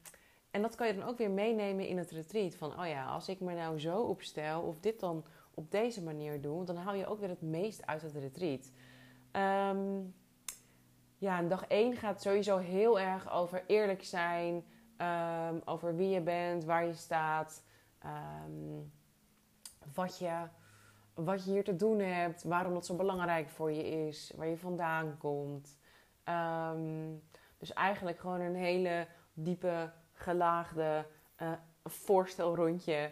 en 0.51 0.63
dat 0.63 0.75
kan 0.75 0.87
je 0.87 0.95
dan 0.95 1.09
ook 1.09 1.19
weer 1.19 1.31
meenemen 1.31 1.87
in 1.87 1.99
het 1.99 2.11
retreat. 2.11 2.55
Van, 2.55 2.81
oh 2.81 2.87
ja, 2.87 3.07
als 3.07 3.29
ik 3.29 3.41
me 3.41 3.55
nou 3.55 3.79
zo 3.81 4.01
opstel 4.01 4.63
of 4.63 4.81
dit 4.81 5.01
dan 5.01 5.25
op 5.55 5.71
deze 5.71 6.03
manier 6.03 6.41
doe, 6.41 6.65
dan 6.65 6.77
haal 6.77 6.95
je 6.95 7.07
ook 7.07 7.21
weer 7.21 7.29
het 7.29 7.43
meest 7.43 7.87
uit 7.87 8.03
het 8.03 8.15
retreat. 8.15 8.71
Um, 9.33 10.15
ja, 11.19 11.43
dag 11.43 11.67
1 11.67 11.97
gaat 11.97 12.23
sowieso 12.23 12.57
heel 12.57 13.01
erg 13.01 13.33
over 13.33 13.65
eerlijk 13.67 14.05
zijn, 14.05 14.65
um, 14.99 15.63
over 15.65 15.97
wie 15.97 16.09
je 16.09 16.21
bent, 16.21 16.65
waar 16.65 16.87
je 16.87 16.95
staat, 16.95 17.65
um, 18.05 18.93
wat, 19.95 20.19
je, 20.19 20.49
wat 21.15 21.45
je 21.45 21.51
hier 21.51 21.65
te 21.65 21.77
doen 21.77 21.99
hebt, 21.99 22.43
waarom 22.43 22.75
dat 22.75 22.87
zo 22.87 22.95
belangrijk 22.95 23.49
voor 23.49 23.73
je 23.73 23.89
is, 24.07 24.33
waar 24.37 24.47
je 24.47 24.59
vandaan 24.59 25.17
komt. 25.19 25.79
dus 27.59 27.73
eigenlijk 27.73 28.19
gewoon 28.19 28.41
een 28.41 28.57
hele 28.57 29.07
diepe, 29.33 29.93
gelaagde 30.13 31.07
uh, 31.43 31.53
voorstelrondje 31.85 33.11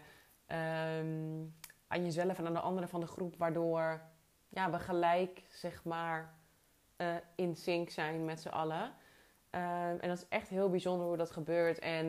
aan 1.86 2.04
jezelf 2.04 2.38
en 2.38 2.46
aan 2.46 2.52
de 2.52 2.60
anderen 2.60 2.88
van 2.88 3.00
de 3.00 3.06
groep, 3.06 3.36
waardoor 3.36 4.00
ja, 4.48 4.70
we 4.70 4.78
gelijk, 4.78 5.42
zeg 5.48 5.84
maar, 5.84 6.34
uh, 6.96 7.14
in 7.34 7.56
sync 7.56 7.90
zijn 7.90 8.24
met 8.24 8.40
z'n 8.40 8.48
allen. 8.48 8.82
Um, 9.50 10.00
en 10.00 10.08
dat 10.08 10.18
is 10.18 10.28
echt 10.28 10.48
heel 10.48 10.70
bijzonder 10.70 11.06
hoe 11.06 11.16
dat 11.16 11.30
gebeurt. 11.30 11.78
En 11.78 12.06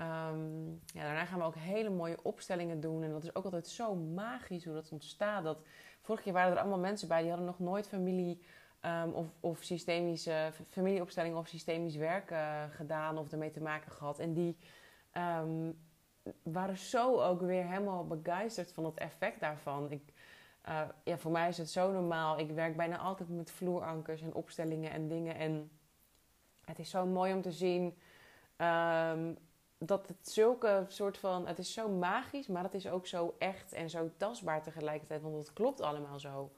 um, 0.00 0.80
ja, 0.86 1.02
daarna 1.02 1.24
gaan 1.24 1.38
we 1.38 1.44
ook 1.44 1.54
hele 1.54 1.90
mooie 1.90 2.22
opstellingen 2.22 2.80
doen. 2.80 3.02
En 3.02 3.10
dat 3.10 3.22
is 3.22 3.34
ook 3.34 3.44
altijd 3.44 3.68
zo 3.68 3.94
magisch 3.94 4.64
hoe 4.64 4.74
dat 4.74 4.92
ontstaat. 4.92 5.44
Dat, 5.44 5.58
vorige 6.00 6.24
keer 6.24 6.32
waren 6.32 6.52
er 6.52 6.58
allemaal 6.58 6.78
mensen 6.78 7.08
bij 7.08 7.20
die 7.20 7.28
hadden 7.28 7.46
nog 7.46 7.58
nooit 7.58 7.88
familie 7.88 8.42
um, 8.82 9.12
of, 9.12 9.26
of 9.40 9.62
systemische 9.62 10.50
familieopstellingen 10.68 11.38
of 11.38 11.48
systemisch 11.48 11.96
werk 11.96 12.30
uh, 12.30 12.62
gedaan 12.70 13.18
of 13.18 13.32
ermee 13.32 13.50
te 13.50 13.62
maken 13.62 13.92
gehad. 13.92 14.18
En 14.18 14.32
die 14.32 14.58
waren 16.42 16.76
zo 16.76 17.20
ook 17.22 17.40
weer 17.40 17.64
helemaal 17.64 18.06
begeisterd 18.06 18.72
van 18.72 18.84
het 18.84 18.98
effect 18.98 19.40
daarvan. 19.40 19.90
Ik, 19.90 20.12
uh, 20.68 20.80
ja, 21.04 21.18
voor 21.18 21.30
mij 21.30 21.48
is 21.48 21.58
het 21.58 21.70
zo 21.70 21.92
normaal. 21.92 22.38
Ik 22.38 22.50
werk 22.50 22.76
bijna 22.76 22.98
altijd 22.98 23.28
met 23.28 23.50
vloerankers 23.50 24.22
en 24.22 24.34
opstellingen 24.34 24.90
en 24.90 25.08
dingen. 25.08 25.36
En 25.36 25.70
het 26.64 26.78
is 26.78 26.90
zo 26.90 27.06
mooi 27.06 27.32
om 27.32 27.42
te 27.42 27.52
zien 27.52 27.84
um, 28.56 29.38
dat 29.78 30.08
het 30.08 30.28
zulke 30.28 30.84
soort 30.88 31.18
van. 31.18 31.46
Het 31.46 31.58
is 31.58 31.72
zo 31.72 31.88
magisch, 31.88 32.46
maar 32.46 32.62
het 32.62 32.74
is 32.74 32.88
ook 32.88 33.06
zo 33.06 33.34
echt 33.38 33.72
en 33.72 33.90
zo 33.90 34.10
tastbaar 34.16 34.62
tegelijkertijd. 34.62 35.22
Want 35.22 35.36
het 35.36 35.52
klopt 35.52 35.80
allemaal 35.80 36.18
zo. 36.18 36.52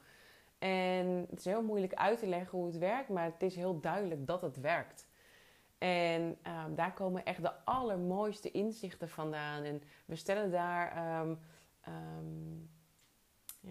En 0.57 1.25
het 1.29 1.39
is 1.39 1.45
heel 1.45 1.63
moeilijk 1.63 1.93
uit 1.93 2.19
te 2.19 2.27
leggen 2.27 2.57
hoe 2.57 2.67
het 2.67 2.77
werkt, 2.77 3.09
maar 3.09 3.23
het 3.23 3.43
is 3.43 3.55
heel 3.55 3.79
duidelijk 3.79 4.27
dat 4.27 4.41
het 4.41 4.59
werkt. 4.59 5.07
En 5.77 6.21
um, 6.21 6.75
daar 6.75 6.93
komen 6.93 7.25
echt 7.25 7.41
de 7.41 7.65
allermooiste 7.65 8.51
inzichten 8.51 9.09
vandaan. 9.09 9.63
En 9.63 9.81
we 10.05 10.15
stellen 10.15 10.51
daar, 10.51 11.19
um, 11.21 11.39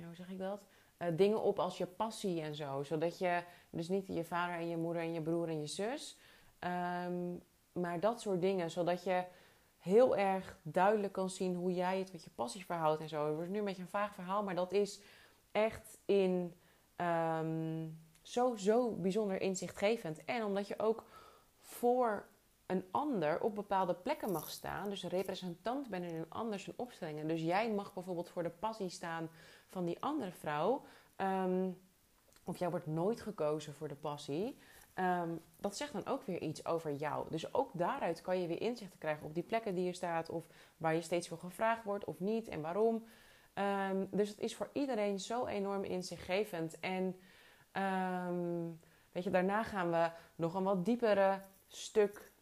ja, 0.01 0.07
hoe 0.07 0.15
zeg 0.15 0.29
ik 0.29 0.39
dat? 0.39 0.63
Uh, 0.99 1.09
dingen 1.17 1.43
op 1.43 1.59
als 1.59 1.79
je 1.79 1.87
passie 1.87 2.41
en 2.41 2.55
zo. 2.55 2.83
Zodat 2.83 3.19
je 3.19 3.43
dus 3.71 3.89
niet 3.89 4.07
je 4.07 4.25
vader 4.25 4.55
en 4.55 4.69
je 4.69 4.77
moeder 4.77 5.03
en 5.03 5.13
je 5.13 5.23
broer 5.23 5.49
en 5.49 5.61
je 5.61 5.67
zus, 5.67 6.17
maar 7.73 8.01
dat 8.01 8.21
soort 8.21 8.41
dingen. 8.41 8.71
Zodat 8.71 9.05
je 9.05 9.25
heel 9.79 10.17
erg 10.17 10.59
duidelijk 10.63 11.13
kan 11.13 11.31
zien 11.31 11.55
hoe 11.55 11.73
jij 11.73 11.99
het 11.99 12.13
met 12.13 12.25
je 12.25 12.31
passies 12.31 12.65
verhoudt 12.65 13.01
en 13.01 13.09
zo. 13.09 13.27
Het 13.27 13.35
wordt 13.35 13.51
nu 13.51 13.59
een 13.59 13.65
beetje 13.65 13.83
een 13.83 13.89
vaag 13.89 14.15
verhaal, 14.15 14.43
maar 14.43 14.55
dat 14.55 14.73
is 14.73 15.01
echt 15.53 15.99
in 16.05 16.55
zo, 18.23 18.57
zo 18.57 18.91
bijzonder 18.91 19.41
inzichtgevend. 19.41 20.25
En 20.25 20.45
omdat 20.45 20.69
je 20.69 20.79
ook 20.79 21.05
voor 21.61 22.27
een 22.67 22.85
ander 22.91 23.41
op 23.41 23.55
bepaalde 23.55 23.95
plekken 23.95 24.33
mag 24.33 24.51
staan. 24.51 24.91
Dus 24.91 25.05
representant 25.05 25.89
bent 25.89 26.05
in 26.05 26.15
een 26.15 26.31
ander 26.31 26.59
zijn 26.59 26.77
opstellingen. 26.79 27.29
Dus 27.29 27.41
jij 27.41 27.71
mag 27.71 27.95
bijvoorbeeld 27.95 28.29
voor 28.29 28.43
de 28.43 28.51
passie 28.51 28.89
staan 28.89 29.29
van 29.69 29.85
die 29.85 30.03
andere 30.03 30.33
vrouw. 30.33 30.83
Ehm, 31.17 31.71
of 32.45 32.57
jij 32.57 32.71
wordt 32.71 32.87
nooit 32.87 33.21
gekozen 33.21 33.75
voor 33.75 33.89
de 33.89 33.95
passie. 33.95 34.59
Ehm, 34.95 35.31
dat 35.57 35.77
zegt 35.77 35.93
dan 35.93 36.07
ook 36.07 36.23
weer 36.23 36.41
iets 36.41 36.67
over 36.67 36.93
jou. 36.93 37.27
Dus 37.31 37.55
ook 37.55 37.71
daaruit 37.73 38.21
kan 38.21 38.41
je 38.41 38.47
weer 38.47 38.61
inzichten 38.61 38.99
krijgen 38.99 39.27
op 39.27 39.35
die 39.35 39.43
plekken 39.43 39.75
die 39.75 39.85
je 39.85 39.93
staat. 39.93 40.31
Of 40.31 40.47
waar 40.77 40.95
je 40.95 41.01
steeds 41.01 41.29
voor 41.29 41.39
gevraagd 41.39 41.85
wordt 41.85 42.05
of 42.05 42.21
niet 42.21 42.49
en 42.49 42.61
waarom. 42.61 43.05
Ehm, 43.55 44.05
dus 44.11 44.29
het 44.29 44.41
is 44.41 44.57
voor 44.57 44.71
iedereen 44.73 45.21
zo 45.21 45.47
enorm 45.47 45.85
inzichtgevend. 45.85 46.81
En 46.81 47.21
weet 49.13 49.25
je, 49.25 49.31
daarna 49.31 49.63
gaan 49.63 49.91
we 49.91 50.11
nog 50.35 50.55
een 50.55 50.63
wat 50.63 50.85
diepere 50.85 51.41
stuk 51.67 52.33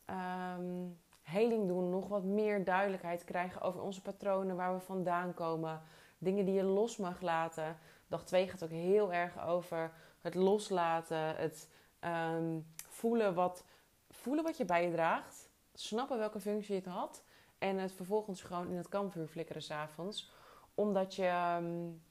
heling 1.25 1.69
doen, 1.69 1.91
nog 1.91 2.09
wat 2.09 2.25
meer 2.25 2.65
duidelijkheid 2.65 3.25
krijgen 3.25 3.61
over 3.61 3.81
onze 3.81 4.03
patronen, 4.03 4.57
waar 4.57 4.75
we 4.75 4.81
vandaan 4.81 5.35
komen, 5.35 5.83
dingen 6.25 6.45
die 6.45 6.55
je 6.55 6.63
los 6.63 6.97
mag 6.97 7.21
laten. 7.21 7.79
Dag 8.07 8.25
2 8.25 8.49
gaat 8.49 8.65
ook 8.65 8.71
heel 8.71 9.13
erg 9.13 9.47
over 9.47 9.93
het 10.21 10.35
loslaten, 10.35 11.37
het 11.37 11.71
um, 12.01 12.67
voelen, 12.89 13.35
wat, 13.35 13.65
voelen 14.11 14.45
wat 14.45 14.57
je 14.57 14.65
bijdraagt, 14.65 15.51
snappen 15.75 16.19
welke 16.19 16.41
functie 16.41 16.75
het 16.75 16.87
had 16.87 17.25
en 17.59 17.79
het 17.79 17.93
vervolgens 17.93 18.43
gewoon 18.43 18.69
in 18.69 18.77
het 18.77 18.89
kampvuur 18.89 19.27
flikkeren 19.27 19.63
s'avonds. 19.63 20.33
Omdat 20.75 21.15
je, 21.15 21.57
um, 21.61 22.03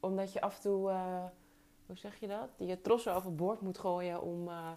omdat 0.00 0.32
je 0.32 0.40
af 0.40 0.56
en 0.56 0.60
toe, 0.60 0.90
uh, 0.90 1.24
hoe 1.86 1.96
zeg 1.96 2.20
je 2.20 2.26
dat? 2.26 2.48
Je 2.58 2.80
trossen 2.80 3.14
overboord 3.14 3.60
moet 3.60 3.78
gooien 3.78 4.22
om. 4.22 4.48
Uh, 4.48 4.70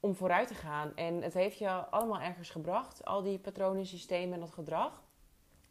om 0.00 0.14
vooruit 0.14 0.48
te 0.48 0.54
gaan. 0.54 0.92
En 0.94 1.22
het 1.22 1.34
heeft 1.34 1.58
je 1.58 1.70
allemaal 1.70 2.20
ergens 2.20 2.50
gebracht, 2.50 3.04
al 3.04 3.22
die 3.22 3.38
patronen, 3.38 3.86
systemen 3.86 4.34
en 4.34 4.40
dat 4.40 4.52
gedrag. 4.52 5.02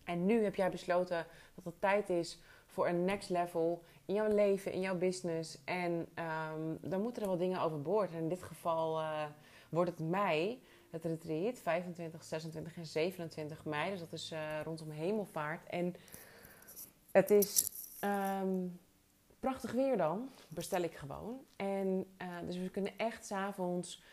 En 0.05 0.25
nu 0.25 0.43
heb 0.43 0.55
jij 0.55 0.69
besloten 0.69 1.25
dat 1.55 1.65
het 1.65 1.81
tijd 1.81 2.09
is 2.09 2.39
voor 2.65 2.87
een 2.87 3.05
next 3.05 3.29
level 3.29 3.83
in 4.05 4.13
jouw 4.13 4.33
leven, 4.33 4.71
in 4.71 4.81
jouw 4.81 4.97
business. 4.97 5.57
En 5.63 5.91
um, 5.91 6.77
dan 6.81 7.01
moeten 7.01 7.21
er 7.21 7.27
wel 7.27 7.37
dingen 7.37 7.61
overboord. 7.61 8.11
En 8.11 8.17
in 8.17 8.29
dit 8.29 8.43
geval 8.43 8.99
uh, 8.99 9.25
wordt 9.69 9.89
het 9.89 10.09
mei, 10.09 10.63
het 10.89 11.03
retreat, 11.03 11.59
25, 11.59 12.23
26 12.23 12.75
en 12.75 12.85
27 12.85 13.65
mei. 13.65 13.91
Dus 13.91 13.99
dat 13.99 14.13
is 14.13 14.31
uh, 14.31 14.61
rondom 14.63 14.89
hemelvaart. 14.89 15.69
En 15.69 15.95
het 17.11 17.31
is 17.31 17.71
um, 18.41 18.79
prachtig 19.39 19.71
weer 19.71 19.97
dan, 19.97 20.29
bestel 20.47 20.81
ik 20.81 20.95
gewoon. 20.95 21.39
En 21.55 22.05
uh, 22.21 22.27
dus 22.45 22.57
we 22.57 22.69
kunnen 22.69 22.97
echt 22.97 23.25
s'avonds 23.25 24.03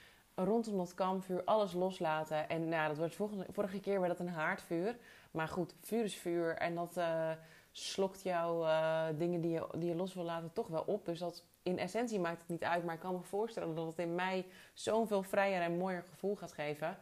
rondom 0.44 0.76
dat 0.76 0.94
kampvuur 0.94 1.44
alles 1.44 1.72
loslaten. 1.72 2.48
En 2.48 2.68
nou, 2.68 2.88
dat 2.88 2.96
wordt 2.96 3.14
vorige, 3.14 3.46
vorige 3.52 3.80
keer 3.80 4.00
werd 4.00 4.18
dat 4.18 4.26
een 4.26 4.32
haardvuur. 4.32 4.96
Maar 5.30 5.48
goed, 5.48 5.74
vuur 5.80 6.04
is 6.04 6.16
vuur. 6.16 6.56
En 6.56 6.74
dat 6.74 6.96
uh, 6.96 7.30
slokt 7.70 8.22
jouw 8.22 8.62
uh, 8.62 9.04
dingen 9.18 9.40
die 9.40 9.50
je, 9.50 9.66
die 9.76 9.88
je 9.88 9.94
los 9.94 10.14
wil 10.14 10.24
laten 10.24 10.52
toch 10.52 10.68
wel 10.68 10.82
op. 10.86 11.04
Dus 11.04 11.18
dat, 11.18 11.44
in 11.62 11.78
essentie 11.78 12.20
maakt 12.20 12.40
het 12.40 12.48
niet 12.48 12.64
uit. 12.64 12.84
Maar 12.84 12.94
ik 12.94 13.00
kan 13.00 13.14
me 13.14 13.22
voorstellen 13.22 13.74
dat 13.74 13.86
het 13.86 13.98
in 13.98 14.14
mij 14.14 14.46
zo'n 14.72 15.06
veel 15.06 15.22
vrijer 15.22 15.62
en 15.62 15.76
mooier 15.76 16.04
gevoel 16.10 16.36
gaat 16.36 16.52
geven. 16.52 16.96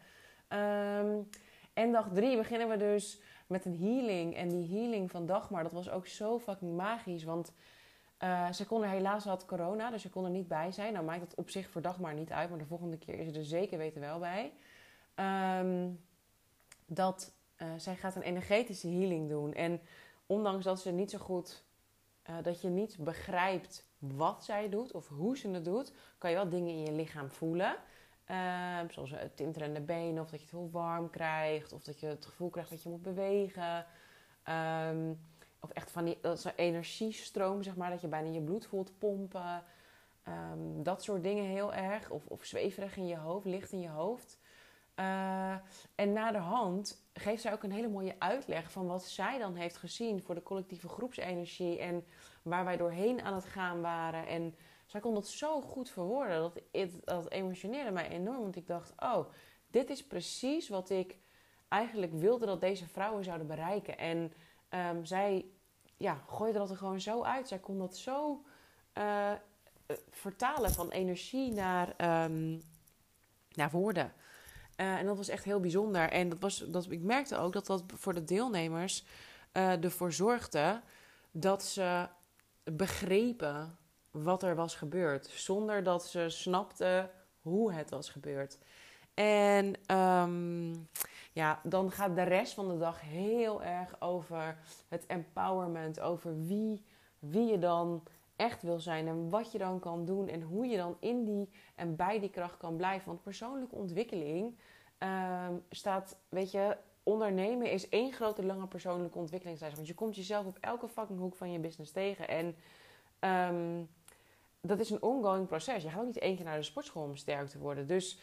Um, 0.49 1.29
en 1.73 1.93
dag 1.93 2.09
drie 2.13 2.37
beginnen 2.37 2.69
we 2.69 2.77
dus 2.77 3.21
met 3.47 3.65
een 3.65 3.79
healing. 3.79 4.37
En 4.37 4.49
die 4.49 4.79
healing 4.79 5.11
van 5.11 5.27
Dagmar, 5.27 5.63
dat 5.63 5.73
was 5.73 5.91
ook 5.91 6.07
zo 6.07 6.39
fucking 6.39 6.77
magisch. 6.77 7.25
Want 7.25 7.53
uh, 8.23 8.53
ze 8.53 8.67
kon 8.67 8.83
er 8.83 8.89
helaas 8.89 9.25
had 9.25 9.45
corona, 9.45 9.91
dus 9.91 10.03
ze 10.03 10.11
kon 10.11 10.25
er 10.25 10.31
niet 10.31 10.49
bij 10.49 10.73
zijn. 10.73 10.93
Nou 10.93 11.05
maakt 11.05 11.21
het 11.21 11.35
op 11.35 11.51
zich 11.51 11.71
voor 11.71 11.83
dag 11.83 11.99
maar 11.99 12.15
niet 12.15 12.31
uit, 12.31 12.51
maar 12.51 12.59
de 12.59 12.65
volgende 12.67 12.99
keer 12.99 13.19
is 13.19 13.33
ze 13.33 13.39
er 13.39 13.45
zeker 13.45 13.79
weten 13.79 14.01
wel 14.01 14.19
bij. 14.19 14.53
Um, 15.61 16.05
dat 16.87 17.35
uh, 17.57 17.69
zij 17.77 17.97
gaat 17.97 18.17
een 18.17 18.23
energetische 18.23 18.89
healing 18.89 19.29
doen. 19.29 19.55
En 19.55 19.81
ondanks 20.27 20.65
dat 20.65 20.81
ze 20.81 20.91
niet 20.91 21.11
zo 21.11 21.19
goed, 21.19 21.65
uh, 22.31 22.37
dat 22.43 22.61
je 22.61 22.69
niet 22.69 22.97
begrijpt 22.99 23.89
wat 23.99 24.45
zij 24.45 24.69
doet 24.69 24.93
of 24.93 25.09
hoe 25.09 25.37
ze 25.37 25.49
het 25.51 25.65
doet, 25.65 25.93
kan 26.19 26.31
je 26.31 26.37
wel 26.37 26.49
dingen 26.49 26.75
in 26.75 26.83
je 26.83 26.93
lichaam 26.93 27.31
voelen. 27.31 27.77
Uh, 28.31 28.79
zoals 28.89 29.15
tinterende 29.35 29.81
benen, 29.81 30.23
of 30.23 30.31
dat 30.31 30.41
je 30.41 30.47
het 30.47 30.55
heel 30.55 30.71
warm 30.71 31.11
krijgt, 31.11 31.73
of 31.73 31.83
dat 31.83 32.01
je 32.01 32.07
het 32.07 32.27
gevoel 32.27 32.51
krijgt 32.51 32.71
dat 32.71 32.83
je 32.83 32.89
moet 32.89 33.03
bewegen. 33.03 33.87
Um, 34.89 35.21
of 35.61 35.71
echt 35.71 35.91
van 35.91 36.05
die 36.05 36.19
een 36.23 36.39
energiestroom, 36.57 37.63
zeg 37.63 37.77
maar, 37.77 37.91
dat 37.91 38.01
je 38.01 38.09
bijna 38.09 38.29
je 38.29 38.41
bloed 38.41 38.67
voelt 38.67 38.99
pompen. 38.99 39.65
Um, 40.29 40.83
dat 40.83 41.03
soort 41.03 41.23
dingen 41.23 41.45
heel 41.45 41.75
erg. 41.75 42.11
Of, 42.11 42.27
of 42.27 42.45
zweverig 42.45 42.97
in 42.97 43.07
je 43.07 43.17
hoofd, 43.17 43.47
licht 43.47 43.73
in 43.73 43.81
je 43.81 43.89
hoofd. 43.89 44.39
Uh, 44.97 45.55
en 45.95 46.13
na 46.13 46.33
de 46.33 46.39
hand 46.39 47.05
geeft 47.13 47.43
zij 47.43 47.53
ook 47.53 47.63
een 47.63 47.73
hele 47.73 47.89
mooie 47.89 48.15
uitleg 48.19 48.73
van 48.73 48.87
wat 48.87 49.05
zij 49.05 49.39
dan 49.39 49.55
heeft 49.55 49.77
gezien 49.77 50.23
voor 50.23 50.35
de 50.35 50.43
collectieve 50.43 50.89
groepsenergie 50.89 51.79
en 51.79 52.05
waar 52.43 52.65
wij 52.65 52.77
doorheen 52.77 53.23
aan 53.23 53.35
het 53.35 53.45
gaan 53.45 53.81
waren. 53.81 54.27
En 54.27 54.55
zij 54.87 55.01
kon 55.01 55.15
dat 55.15 55.29
zo 55.29 55.61
goed 55.61 55.91
verwoorden. 55.91 56.41
Dat, 56.41 56.61
het, 56.73 56.93
dat 57.05 57.31
emotioneerde 57.31 57.91
mij 57.91 58.09
enorm. 58.09 58.41
Want 58.41 58.57
ik 58.57 58.67
dacht, 58.67 58.93
oh, 58.99 59.27
dit 59.71 59.91
is 59.91 60.07
precies 60.07 60.69
wat 60.69 60.91
ik 60.91 61.17
eigenlijk 61.69 62.13
wilde 62.13 62.47
dat 62.47 62.61
deze 62.61 62.87
vrouwen 62.89 63.25
zouden 63.25 63.47
bereiken. 63.47 63.99
En 63.99 64.33
um, 64.71 65.05
zij 65.05 65.47
ja, 65.97 66.23
gooide 66.29 66.59
dat 66.59 66.71
er 66.71 66.77
gewoon 66.77 67.01
zo 67.01 67.23
uit. 67.23 67.49
Zij 67.49 67.59
kon 67.59 67.79
dat 67.79 67.97
zo 67.97 68.45
uh, 68.99 69.33
vertalen 70.11 70.71
van 70.71 70.91
energie 70.91 71.53
naar, 71.53 71.89
um, 72.25 72.63
naar 73.53 73.71
woorden. 73.71 74.13
Uh, 74.77 74.97
en 74.97 75.07
dat 75.07 75.17
was 75.17 75.29
echt 75.29 75.45
heel 75.45 75.61
bijzonder. 75.61 76.11
En 76.11 76.29
dat 76.29 76.39
was, 76.41 76.59
dat, 76.59 76.91
ik 76.91 77.03
merkte 77.03 77.37
ook 77.37 77.53
dat 77.53 77.67
dat 77.67 77.83
voor 77.87 78.15
de 78.15 78.25
deelnemers 78.25 79.05
ervoor 79.53 80.13
zorgde 80.13 80.81
dat 81.31 81.63
ze 81.65 82.09
begrepen 82.65 83.79
wat 84.11 84.43
er 84.43 84.55
was 84.55 84.75
gebeurd. 84.75 85.27
Zonder 85.27 85.83
dat 85.83 86.07
ze 86.07 86.29
snapten 86.29 87.11
hoe 87.41 87.73
het 87.73 87.91
was 87.91 88.11
gebeurd. 88.11 88.59
En 89.15 89.97
um, 89.97 90.89
ja, 91.41 91.61
dan 91.63 91.91
gaat 91.91 92.15
de 92.15 92.23
rest 92.23 92.55
van 92.55 92.69
de 92.69 92.79
dag 92.79 93.01
heel 93.01 93.63
erg 93.63 94.01
over 94.01 94.59
het 94.89 95.07
empowerment, 95.07 96.01
over 96.01 96.47
wie, 96.47 96.85
wie 97.19 97.47
je 97.47 97.59
dan 97.59 98.03
echt 98.37 98.63
wil 98.63 98.81
zijn 98.81 99.09
en 99.09 99.31
wat 99.31 99.53
je 99.53 99.59
dan 99.59 99.79
kan 99.79 100.05
doen 100.05 100.29
en 100.29 100.43
hoe 100.43 100.67
je 100.67 100.77
dan 100.77 100.97
in 101.01 101.25
die 101.25 101.49
en 101.75 101.97
bij 101.97 102.21
die 102.21 102.31
kracht 102.31 102.57
kan 102.57 102.77
blijven. 102.77 103.07
Want 103.07 103.23
persoonlijke 103.23 103.75
ontwikkeling 103.75 104.59
um, 104.99 105.65
staat, 105.71 106.17
weet 106.29 106.51
je, 106.51 106.77
ondernemen 107.03 107.71
is 107.71 107.89
één 107.89 108.13
grote 108.13 108.45
lange 108.45 108.67
persoonlijke 108.67 109.19
ontwikkelingsreis. 109.19 109.75
Want 109.75 109.87
je 109.87 109.95
komt 109.95 110.17
jezelf 110.17 110.47
op 110.47 110.59
elke 110.61 110.89
fucking 110.89 111.19
hoek 111.19 111.35
van 111.35 111.53
je 111.53 111.59
business 111.59 111.93
tegen 111.93 112.29
en 112.29 112.57
um, 113.55 113.89
dat 114.61 114.81
is 114.81 114.91
een 114.91 115.03
ongoing 115.03 115.47
proces. 115.47 115.83
Je 115.83 115.89
gaat 115.89 116.01
ook 116.01 116.07
niet 116.07 116.19
één 116.19 116.37
keer 116.37 116.45
naar 116.45 116.57
de 116.57 116.63
sportschool 116.63 117.03
om 117.03 117.17
sterk 117.17 117.49
te 117.49 117.59
worden. 117.59 117.87
Dus 117.87 118.19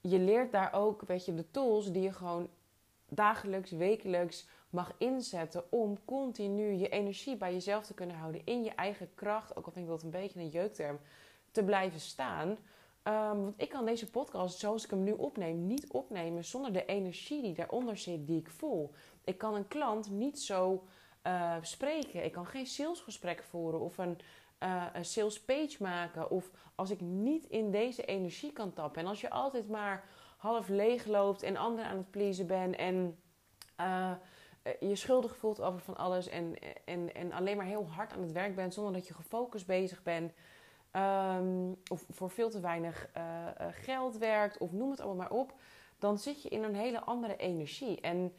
je 0.00 0.18
leert 0.18 0.52
daar 0.52 0.72
ook, 0.72 1.02
weet 1.02 1.24
je, 1.24 1.34
de 1.34 1.50
tools 1.50 1.92
die 1.92 2.02
je 2.02 2.12
gewoon 2.12 2.48
dagelijks, 3.08 3.70
wekelijks 3.70 4.46
mag 4.70 4.92
inzetten 4.98 5.72
om 5.72 6.04
continu 6.04 6.72
je 6.72 6.88
energie 6.88 7.36
bij 7.36 7.52
jezelf 7.52 7.86
te 7.86 7.94
kunnen 7.94 8.16
houden, 8.16 8.42
in 8.44 8.64
je 8.64 8.70
eigen 8.74 9.14
kracht, 9.14 9.56
ook 9.56 9.66
al 9.66 9.72
vind 9.72 9.84
ik 9.84 9.90
dat 9.90 10.02
een 10.02 10.10
beetje 10.10 10.40
een 10.40 10.48
jeukterm, 10.48 10.98
te 11.50 11.64
blijven 11.64 12.00
staan. 12.00 12.48
Um, 12.48 13.42
want 13.42 13.54
ik 13.56 13.68
kan 13.68 13.84
deze 13.84 14.10
podcast, 14.10 14.58
zoals 14.58 14.84
ik 14.84 14.90
hem 14.90 15.02
nu 15.02 15.12
opneem, 15.12 15.66
niet 15.66 15.92
opnemen 15.92 16.44
zonder 16.44 16.72
de 16.72 16.84
energie 16.84 17.42
die 17.42 17.54
daaronder 17.54 17.96
zit, 17.96 18.26
die 18.26 18.40
ik 18.40 18.50
voel. 18.50 18.92
Ik 19.24 19.38
kan 19.38 19.54
een 19.54 19.68
klant 19.68 20.10
niet 20.10 20.40
zo 20.40 20.84
uh, 21.26 21.56
spreken. 21.60 22.24
Ik 22.24 22.32
kan 22.32 22.46
geen 22.46 22.66
salesgesprek 22.66 23.42
voeren 23.42 23.80
of 23.80 23.98
een, 23.98 24.18
uh, 24.62 24.86
een 24.92 25.04
sales 25.04 25.40
page 25.40 25.76
maken. 25.78 26.30
Of 26.30 26.50
als 26.74 26.90
ik 26.90 27.00
niet 27.00 27.44
in 27.44 27.70
deze 27.70 28.04
energie 28.04 28.52
kan 28.52 28.72
tappen. 28.72 29.02
En 29.02 29.08
als 29.08 29.20
je 29.20 29.30
altijd 29.30 29.68
maar 29.68 30.04
half 30.36 30.68
leeg 30.68 31.06
loopt 31.06 31.42
en 31.42 31.56
anderen 31.56 31.90
aan 31.90 31.96
het 31.96 32.10
pleasen 32.10 32.46
bent 32.46 32.76
en 32.76 33.18
uh, 33.80 34.12
je 34.80 34.96
schuldig 34.96 35.36
voelt 35.36 35.60
over 35.60 35.80
van 35.80 35.96
alles 35.96 36.28
en, 36.28 36.54
en, 36.84 37.14
en 37.14 37.32
alleen 37.32 37.56
maar 37.56 37.66
heel 37.66 37.88
hard 37.88 38.12
aan 38.12 38.22
het 38.22 38.32
werk 38.32 38.54
bent 38.54 38.74
zonder 38.74 38.92
dat 38.92 39.06
je 39.06 39.14
gefocust 39.14 39.66
bezig 39.66 40.02
bent. 40.02 40.32
Um, 40.92 41.76
of 41.90 42.04
voor 42.10 42.30
veel 42.30 42.50
te 42.50 42.60
weinig 42.60 43.08
geld 43.70 44.18
werkt, 44.18 44.58
of 44.58 44.72
noem 44.72 44.90
het 44.90 45.00
allemaal 45.00 45.28
maar 45.28 45.38
op, 45.38 45.54
dan 45.98 46.18
zit 46.18 46.42
je 46.42 46.48
in 46.48 46.62
een 46.62 46.74
hele 46.74 47.00
andere 47.00 47.36
energie. 47.36 48.00
En 48.00 48.34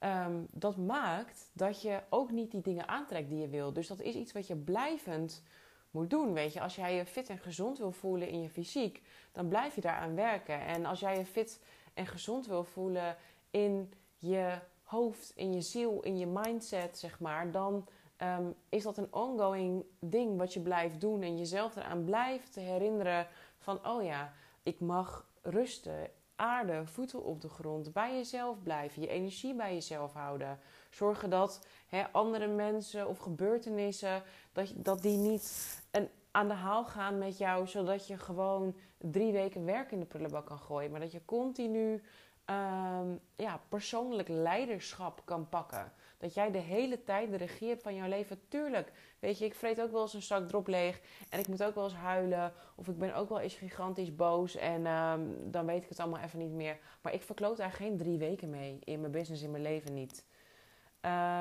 um, 0.00 0.46
dat 0.50 0.76
maakt 0.76 1.50
dat 1.52 1.82
je 1.82 2.02
ook 2.08 2.30
niet 2.30 2.50
die 2.50 2.60
dingen 2.60 2.88
aantrekt 2.88 3.28
die 3.28 3.40
je 3.40 3.48
wil. 3.48 3.72
Dus 3.72 3.86
dat 3.86 4.00
is 4.00 4.14
iets 4.14 4.32
wat 4.32 4.46
je 4.46 4.56
blijvend 4.56 5.42
moet 5.90 6.10
doen. 6.10 6.32
Weet 6.32 6.52
je, 6.52 6.60
als 6.60 6.74
jij 6.74 6.94
je 6.94 7.06
fit 7.06 7.28
en 7.28 7.38
gezond 7.38 7.78
wil 7.78 7.92
voelen 7.92 8.28
in 8.28 8.42
je 8.42 8.50
fysiek, 8.50 9.02
dan 9.32 9.48
blijf 9.48 9.74
je 9.74 9.80
daaraan 9.80 10.14
werken. 10.14 10.60
En 10.60 10.84
als 10.84 11.00
jij 11.00 11.18
je 11.18 11.26
fit 11.26 11.60
en 11.94 12.06
gezond 12.06 12.46
wil 12.46 12.64
voelen 12.64 13.16
in 13.50 13.92
je 14.16 14.58
hoofd, 14.82 15.32
in 15.34 15.52
je 15.52 15.60
ziel, 15.60 16.00
in 16.00 16.18
je 16.18 16.26
mindset, 16.26 16.98
zeg 16.98 17.20
maar, 17.20 17.50
dan 17.50 17.86
um, 18.22 18.54
is 18.68 18.82
dat 18.82 18.96
een 18.96 19.14
ongoing 19.14 19.84
ding 19.98 20.38
wat 20.38 20.52
je 20.54 20.60
blijft 20.60 21.00
doen 21.00 21.22
en 21.22 21.38
jezelf 21.38 21.76
eraan 21.76 22.04
blijft 22.04 22.54
herinneren 22.54 23.26
van, 23.58 23.86
oh 23.86 24.04
ja, 24.04 24.32
ik 24.62 24.80
mag 24.80 25.28
rusten 25.42 26.10
aarde, 26.40 26.86
voeten 26.86 27.24
op 27.24 27.40
de 27.40 27.48
grond, 27.48 27.92
bij 27.92 28.16
jezelf 28.16 28.62
blijven, 28.62 29.02
je 29.02 29.08
energie 29.08 29.54
bij 29.54 29.74
jezelf 29.74 30.12
houden. 30.12 30.58
Zorgen 30.90 31.30
dat 31.30 31.66
hè, 31.88 32.12
andere 32.12 32.46
mensen 32.46 33.08
of 33.08 33.18
gebeurtenissen, 33.18 34.22
dat, 34.52 34.72
dat 34.76 35.02
die 35.02 35.16
niet 35.16 35.82
aan 36.30 36.48
de 36.48 36.54
haal 36.54 36.84
gaan 36.84 37.18
met 37.18 37.38
jou, 37.38 37.66
zodat 37.66 38.06
je 38.06 38.18
gewoon 38.18 38.76
drie 38.98 39.32
weken 39.32 39.64
werk 39.64 39.92
in 39.92 40.00
de 40.00 40.06
prullenbak 40.06 40.46
kan 40.46 40.58
gooien. 40.58 40.90
Maar 40.90 41.00
dat 41.00 41.12
je 41.12 41.24
continu 41.24 42.02
um, 42.46 43.20
ja, 43.36 43.60
persoonlijk 43.68 44.28
leiderschap 44.28 45.22
kan 45.24 45.48
pakken. 45.48 45.92
Dat 46.20 46.34
jij 46.34 46.50
de 46.50 46.58
hele 46.58 47.04
tijd 47.04 47.30
de 47.30 47.36
regie 47.36 47.68
hebt 47.68 47.82
van 47.82 47.94
jouw 47.94 48.08
leven. 48.08 48.40
Tuurlijk, 48.48 48.92
weet 49.18 49.38
je, 49.38 49.44
ik 49.44 49.54
vreet 49.54 49.80
ook 49.80 49.90
wel 49.90 50.02
eens 50.02 50.14
een 50.14 50.22
zak 50.22 50.48
drop 50.48 50.66
leeg. 50.66 51.00
En 51.28 51.38
ik 51.38 51.48
moet 51.48 51.62
ook 51.62 51.74
wel 51.74 51.84
eens 51.84 51.94
huilen. 51.94 52.52
Of 52.74 52.88
ik 52.88 52.98
ben 52.98 53.14
ook 53.14 53.28
wel 53.28 53.40
eens 53.40 53.54
gigantisch 53.54 54.16
boos. 54.16 54.56
En 54.56 54.86
um, 54.86 55.50
dan 55.50 55.66
weet 55.66 55.82
ik 55.82 55.88
het 55.88 56.00
allemaal 56.00 56.20
even 56.20 56.38
niet 56.38 56.52
meer. 56.52 56.78
Maar 57.02 57.12
ik 57.12 57.22
verkloot 57.22 57.56
daar 57.56 57.72
geen 57.72 57.96
drie 57.96 58.18
weken 58.18 58.50
mee. 58.50 58.78
In 58.84 59.00
mijn 59.00 59.12
business, 59.12 59.42
in 59.42 59.50
mijn 59.50 59.62
leven 59.62 59.94
niet. 59.94 60.24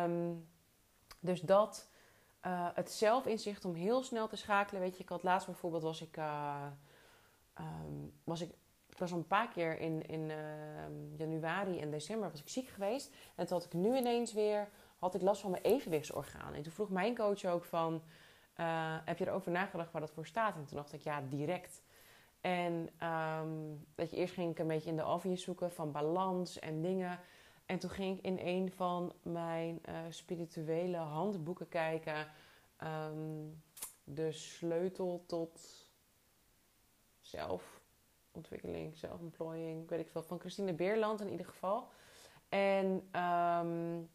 Um, 0.04 0.48
dus 1.20 1.42
dat... 1.42 1.90
Uh, 2.46 2.68
het 2.74 2.92
zelfinzicht 2.92 3.66
om 3.66 3.74
heel 3.74 4.04
snel 4.04 4.28
te 4.28 4.36
schakelen. 4.36 4.82
Weet 4.82 4.98
je, 4.98 5.04
ik 5.04 5.10
had 5.10 5.24
laatst 5.24 5.48
bijvoorbeeld 5.48 5.84
was 5.84 6.02
ik... 6.02 6.18
Uh, 6.18 6.66
um, 7.60 8.14
was 8.24 8.42
ik 8.42 8.52
ik 9.00 9.10
was 9.10 9.18
een 9.18 9.28
paar 9.28 9.48
keer 9.48 9.80
in, 9.80 10.06
in 10.06 10.30
uh, 10.30 11.18
januari 11.18 11.80
en 11.80 11.92
december 11.92 12.32
was 12.32 12.40
ik 12.40 12.50
ziek 12.50 12.68
geweest. 12.68 13.16
En 13.36 13.46
toen 13.46 13.58
had 13.58 13.66
ik 13.66 13.74
nu 13.74 13.98
ineens 13.98 14.34
weer 14.34 14.70
had 14.98 15.16
ik 15.16 15.22
last 15.22 15.42
van 15.42 15.52
mijn 15.52 15.64
evenwichtsorgaan. 15.64 16.54
En 16.54 16.62
toen 16.62 16.72
vroeg 16.72 16.90
mijn 16.90 17.16
coach 17.16 17.46
ook 17.46 17.64
van... 17.64 18.02
Uh, 18.58 18.98
heb 19.06 19.18
je 19.18 19.28
erover 19.28 19.52
nagedacht 19.52 19.92
waar 19.92 20.02
dat 20.02 20.12
voor 20.12 20.26
staat? 20.26 20.56
En 20.56 20.66
toen 20.66 20.78
dacht 20.78 20.94
ik, 20.94 21.02
ja, 21.02 21.22
direct. 21.30 21.82
En 22.42 22.90
um, 23.08 23.86
dat 23.96 24.10
je 24.10 24.18
eerst 24.18 24.34
ging 24.34 24.52
ik 24.52 24.60
een 24.60 24.68
beetje 24.68 24.90
in 24.90 24.96
de 24.96 25.06
obvious 25.06 25.44
zoeken 25.44 25.72
van 25.72 25.92
balans 25.92 26.60
en 26.60 26.82
dingen. 26.82 27.20
En 27.66 27.80
toen 27.80 27.90
ging 27.90 28.18
ik 28.18 28.24
in 28.24 28.40
een 28.42 28.72
van 28.72 29.14
mijn 29.22 29.82
uh, 29.90 29.96
spirituele 30.10 30.98
handboeken 30.98 31.68
kijken. 31.70 32.28
Um, 32.84 33.62
de 34.04 34.32
sleutel 34.32 35.24
tot 35.28 35.60
zelf 37.22 37.79
ontwikkeling, 38.40 38.98
zelfontplooiing, 38.98 39.90
weet 39.90 40.00
ik 40.00 40.10
veel, 40.10 40.24
van 40.24 40.40
Christine 40.40 40.74
Beerland 40.74 41.22
in 41.22 41.30
ieder 41.30 41.46
geval. 41.46 41.88
En 42.50 43.10
um, 43.22 44.10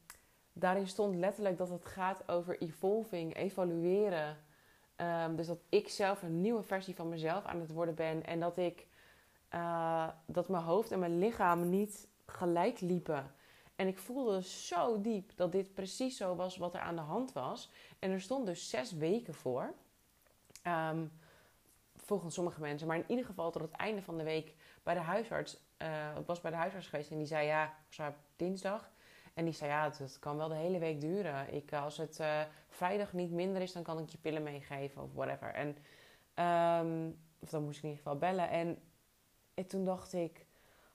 daarin 0.52 0.86
stond 0.86 1.16
letterlijk 1.16 1.58
dat 1.58 1.68
het 1.68 1.84
gaat 1.84 2.28
over 2.28 2.60
evolving, 2.60 3.36
evalueren. 3.36 4.36
Um, 4.96 5.36
dus 5.36 5.46
dat 5.46 5.60
ik 5.68 5.88
zelf 5.88 6.22
een 6.22 6.40
nieuwe 6.40 6.62
versie 6.62 6.94
van 6.94 7.08
mezelf 7.08 7.44
aan 7.44 7.60
het 7.60 7.72
worden 7.72 7.94
ben. 7.94 8.26
En 8.26 8.40
dat 8.40 8.56
ik 8.56 8.86
uh, 9.54 10.08
dat 10.26 10.48
mijn 10.48 10.64
hoofd 10.64 10.90
en 10.92 10.98
mijn 10.98 11.18
lichaam 11.18 11.68
niet 11.68 12.08
gelijk 12.26 12.80
liepen. 12.80 13.34
En 13.76 13.86
ik 13.86 13.98
voelde 13.98 14.42
zo 14.42 15.00
diep 15.00 15.36
dat 15.36 15.52
dit 15.52 15.74
precies 15.74 16.16
zo 16.16 16.34
was 16.34 16.56
wat 16.56 16.74
er 16.74 16.80
aan 16.80 16.96
de 16.96 17.02
hand 17.02 17.32
was. 17.32 17.70
En 17.98 18.10
er 18.10 18.20
stond 18.20 18.46
dus 18.46 18.70
zes 18.70 18.92
weken 18.92 19.34
voor. 19.34 19.74
Um, 20.66 21.12
volgens 22.04 22.34
sommige 22.34 22.60
mensen. 22.60 22.86
Maar 22.86 22.96
in 22.96 23.04
ieder 23.06 23.24
geval 23.24 23.50
tot 23.50 23.62
het 23.62 23.70
einde 23.70 24.02
van 24.02 24.16
de 24.16 24.24
week 24.24 24.54
bij 24.82 24.94
de 24.94 25.00
huisarts. 25.00 25.56
Uh, 25.78 26.16
ik 26.18 26.26
was 26.26 26.40
bij 26.40 26.50
de 26.50 26.56
huisarts 26.56 26.86
geweest 26.86 27.10
en 27.10 27.18
die 27.18 27.26
zei 27.26 27.46
ja, 27.46 27.74
was 27.88 28.12
dinsdag. 28.36 28.92
En 29.34 29.44
die 29.44 29.54
zei 29.54 29.70
ja, 29.70 29.92
het, 29.98 30.18
kan 30.18 30.36
wel 30.36 30.48
de 30.48 30.54
hele 30.54 30.78
week 30.78 31.00
duren. 31.00 31.54
Ik, 31.54 31.72
als 31.72 31.96
het 31.96 32.18
uh, 32.20 32.40
vrijdag 32.68 33.12
niet 33.12 33.30
minder 33.30 33.62
is, 33.62 33.72
dan 33.72 33.82
kan 33.82 33.98
ik 33.98 34.08
je 34.08 34.18
pillen 34.18 34.42
meegeven 34.42 35.02
of 35.02 35.08
whatever. 35.14 35.54
En 35.54 35.76
um, 36.86 37.18
of 37.38 37.50
dan 37.50 37.64
moest 37.64 37.76
ik 37.76 37.82
in 37.82 37.88
ieder 37.88 38.04
geval 38.04 38.18
bellen. 38.18 38.48
En, 38.48 38.78
en 39.54 39.66
toen 39.66 39.84
dacht 39.84 40.12
ik, 40.12 40.46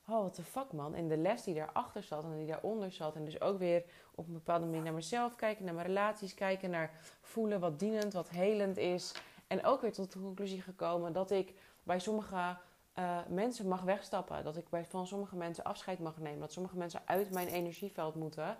oh 0.07 0.19
what 0.19 0.33
the 0.33 0.43
fuck 0.43 0.71
man. 0.71 0.95
En 0.95 1.07
de 1.07 1.17
les 1.17 1.43
die 1.43 1.55
daarachter 1.55 2.03
zat 2.03 2.23
en 2.23 2.37
die 2.37 2.47
daaronder 2.47 2.91
zat. 2.91 3.15
En 3.15 3.25
dus 3.25 3.41
ook 3.41 3.59
weer 3.59 3.83
op 4.15 4.27
een 4.27 4.33
bepaalde 4.33 4.65
manier 4.65 4.81
naar 4.81 4.93
mezelf 4.93 5.35
kijken, 5.35 5.65
naar 5.65 5.73
mijn 5.73 5.87
relaties 5.87 6.33
kijken, 6.33 6.69
naar 6.69 6.91
voelen 7.21 7.59
wat 7.59 7.79
dienend, 7.79 8.13
wat 8.13 8.29
helend 8.29 8.77
is. 8.77 9.13
En 9.49 9.65
ook 9.65 9.81
weer 9.81 9.93
tot 9.93 10.11
de 10.13 10.19
conclusie 10.19 10.61
gekomen 10.61 11.13
dat 11.13 11.31
ik 11.31 11.53
bij 11.83 11.99
sommige 11.99 12.57
uh, 12.95 13.17
mensen 13.27 13.67
mag 13.67 13.81
wegstappen. 13.81 14.43
Dat 14.43 14.57
ik 14.57 14.69
bij, 14.69 14.85
van 14.85 15.07
sommige 15.07 15.35
mensen 15.35 15.63
afscheid 15.63 15.99
mag 15.99 16.17
nemen. 16.17 16.39
Dat 16.39 16.51
sommige 16.51 16.77
mensen 16.77 17.01
uit 17.05 17.31
mijn 17.31 17.47
energieveld 17.47 18.15
moeten. 18.15 18.57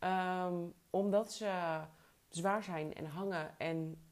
Um, 0.00 0.74
omdat 0.90 1.32
ze 1.32 1.80
zwaar 2.28 2.62
zijn 2.62 2.94
en 2.94 3.06
hangen. 3.06 3.58
En 3.58 4.02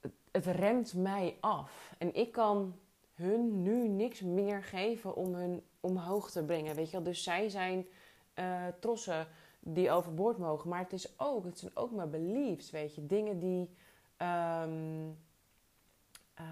het, 0.00 0.12
het 0.30 0.46
remt 0.46 0.94
mij 0.94 1.36
af. 1.40 1.94
En 1.98 2.14
ik 2.14 2.32
kan 2.32 2.78
hun 3.14 3.62
nu 3.62 3.88
niks 3.88 4.20
meer 4.20 4.62
geven 4.62 5.14
om 5.14 5.34
hun 5.34 5.66
omhoog 5.80 6.30
te 6.30 6.44
brengen. 6.44 6.74
Weet 6.74 6.86
je 6.86 6.92
wel? 6.92 7.02
Dus 7.02 7.22
zij 7.22 7.48
zijn 7.48 7.86
uh, 8.34 8.66
trossen 8.80 9.26
die 9.72 9.90
overboord 9.90 10.38
mogen. 10.38 10.68
Maar 10.68 10.78
het, 10.78 10.92
is 10.92 11.18
ook, 11.18 11.44
het 11.44 11.58
zijn 11.58 11.76
ook 11.76 11.90
mijn 11.90 12.10
beliefs, 12.10 12.70
weet 12.70 12.94
je. 12.94 13.06
Dingen 13.06 13.38
die... 13.38 13.70
Um, 14.18 15.18
uh, 16.40 16.44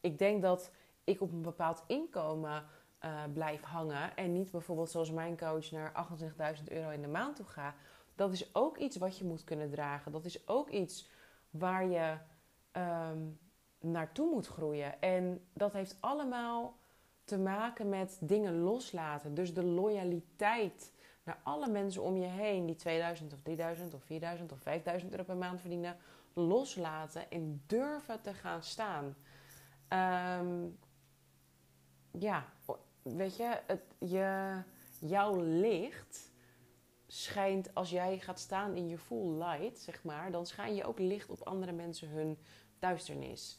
ik 0.00 0.18
denk 0.18 0.42
dat 0.42 0.70
ik 1.04 1.20
op 1.20 1.32
een 1.32 1.42
bepaald 1.42 1.82
inkomen 1.86 2.64
uh, 3.04 3.22
blijf 3.32 3.62
hangen... 3.62 4.16
en 4.16 4.32
niet 4.32 4.50
bijvoorbeeld 4.50 4.90
zoals 4.90 5.10
mijn 5.10 5.36
coach 5.36 5.70
naar 5.70 6.06
28.000 6.58 6.64
euro 6.64 6.90
in 6.90 7.02
de 7.02 7.08
maand 7.08 7.36
toe 7.36 7.46
ga. 7.46 7.74
Dat 8.14 8.32
is 8.32 8.54
ook 8.54 8.78
iets 8.78 8.96
wat 8.96 9.18
je 9.18 9.24
moet 9.24 9.44
kunnen 9.44 9.70
dragen. 9.70 10.12
Dat 10.12 10.24
is 10.24 10.48
ook 10.48 10.70
iets 10.70 11.08
waar 11.50 11.86
je 11.86 12.16
um, 12.72 13.38
naartoe 13.78 14.30
moet 14.30 14.46
groeien. 14.46 15.00
En 15.00 15.46
dat 15.52 15.72
heeft 15.72 15.96
allemaal 16.00 16.76
te 17.24 17.38
maken 17.38 17.88
met 17.88 18.18
dingen 18.20 18.60
loslaten. 18.60 19.34
Dus 19.34 19.54
de 19.54 19.64
loyaliteit 19.64 20.92
naar 21.24 21.38
alle 21.42 21.68
mensen 21.68 22.02
om 22.02 22.16
je 22.16 22.26
heen 22.26 22.66
die 22.66 22.76
2000 22.76 23.32
of 23.32 23.40
3000 23.42 23.94
of 23.94 24.02
4000 24.02 24.52
of 24.52 24.58
5000 24.58 25.10
euro 25.10 25.24
per 25.24 25.36
maand 25.36 25.60
verdienen, 25.60 25.96
loslaten 26.32 27.30
en 27.30 27.62
durven 27.66 28.20
te 28.20 28.34
gaan 28.34 28.62
staan. 28.62 29.16
Um, 30.40 30.78
ja, 32.10 32.44
weet 33.02 33.36
je, 33.36 33.60
je, 33.98 34.62
jouw 35.00 35.40
licht 35.40 36.32
schijnt 37.06 37.74
als 37.74 37.90
jij 37.90 38.18
gaat 38.18 38.40
staan 38.40 38.74
in 38.74 38.88
je 38.88 38.98
full 38.98 39.38
light, 39.38 39.78
zeg 39.78 40.04
maar, 40.04 40.30
dan 40.30 40.46
schijn 40.46 40.74
je 40.74 40.84
ook 40.84 40.98
licht 40.98 41.30
op 41.30 41.42
andere 41.42 41.72
mensen 41.72 42.08
hun 42.08 42.38
duisternis. 42.78 43.58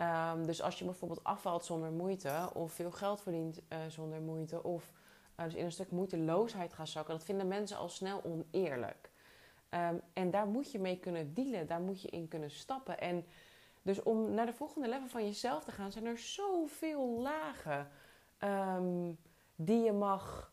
Um, 0.00 0.46
dus 0.46 0.62
als 0.62 0.78
je 0.78 0.84
bijvoorbeeld 0.84 1.24
afvalt 1.24 1.64
zonder 1.64 1.90
moeite, 1.90 2.50
of 2.54 2.72
veel 2.72 2.90
geld 2.90 3.20
verdient 3.20 3.60
uh, 3.68 3.78
zonder 3.88 4.20
moeite, 4.20 4.62
of 4.62 4.92
dus 5.44 5.54
in 5.54 5.64
een 5.64 5.72
stuk 5.72 5.90
moeiteloosheid 5.90 6.72
gaan 6.72 6.86
zakken, 6.86 7.14
dat 7.14 7.24
vinden 7.24 7.48
mensen 7.48 7.76
al 7.76 7.88
snel 7.88 8.24
oneerlijk. 8.24 9.10
Um, 9.70 10.00
en 10.12 10.30
daar 10.30 10.46
moet 10.46 10.72
je 10.72 10.78
mee 10.78 10.98
kunnen 10.98 11.34
dealen, 11.34 11.66
daar 11.66 11.80
moet 11.80 12.02
je 12.02 12.08
in 12.08 12.28
kunnen 12.28 12.50
stappen. 12.50 13.00
En 13.00 13.24
dus 13.82 14.02
om 14.02 14.34
naar 14.34 14.46
de 14.46 14.52
volgende 14.52 14.88
level 14.88 15.08
van 15.08 15.24
jezelf 15.24 15.64
te 15.64 15.72
gaan, 15.72 15.92
zijn 15.92 16.06
er 16.06 16.18
zoveel 16.18 17.20
lagen 17.20 17.88
um, 18.44 19.18
die 19.54 19.82
je 19.82 19.92
mag 19.92 20.52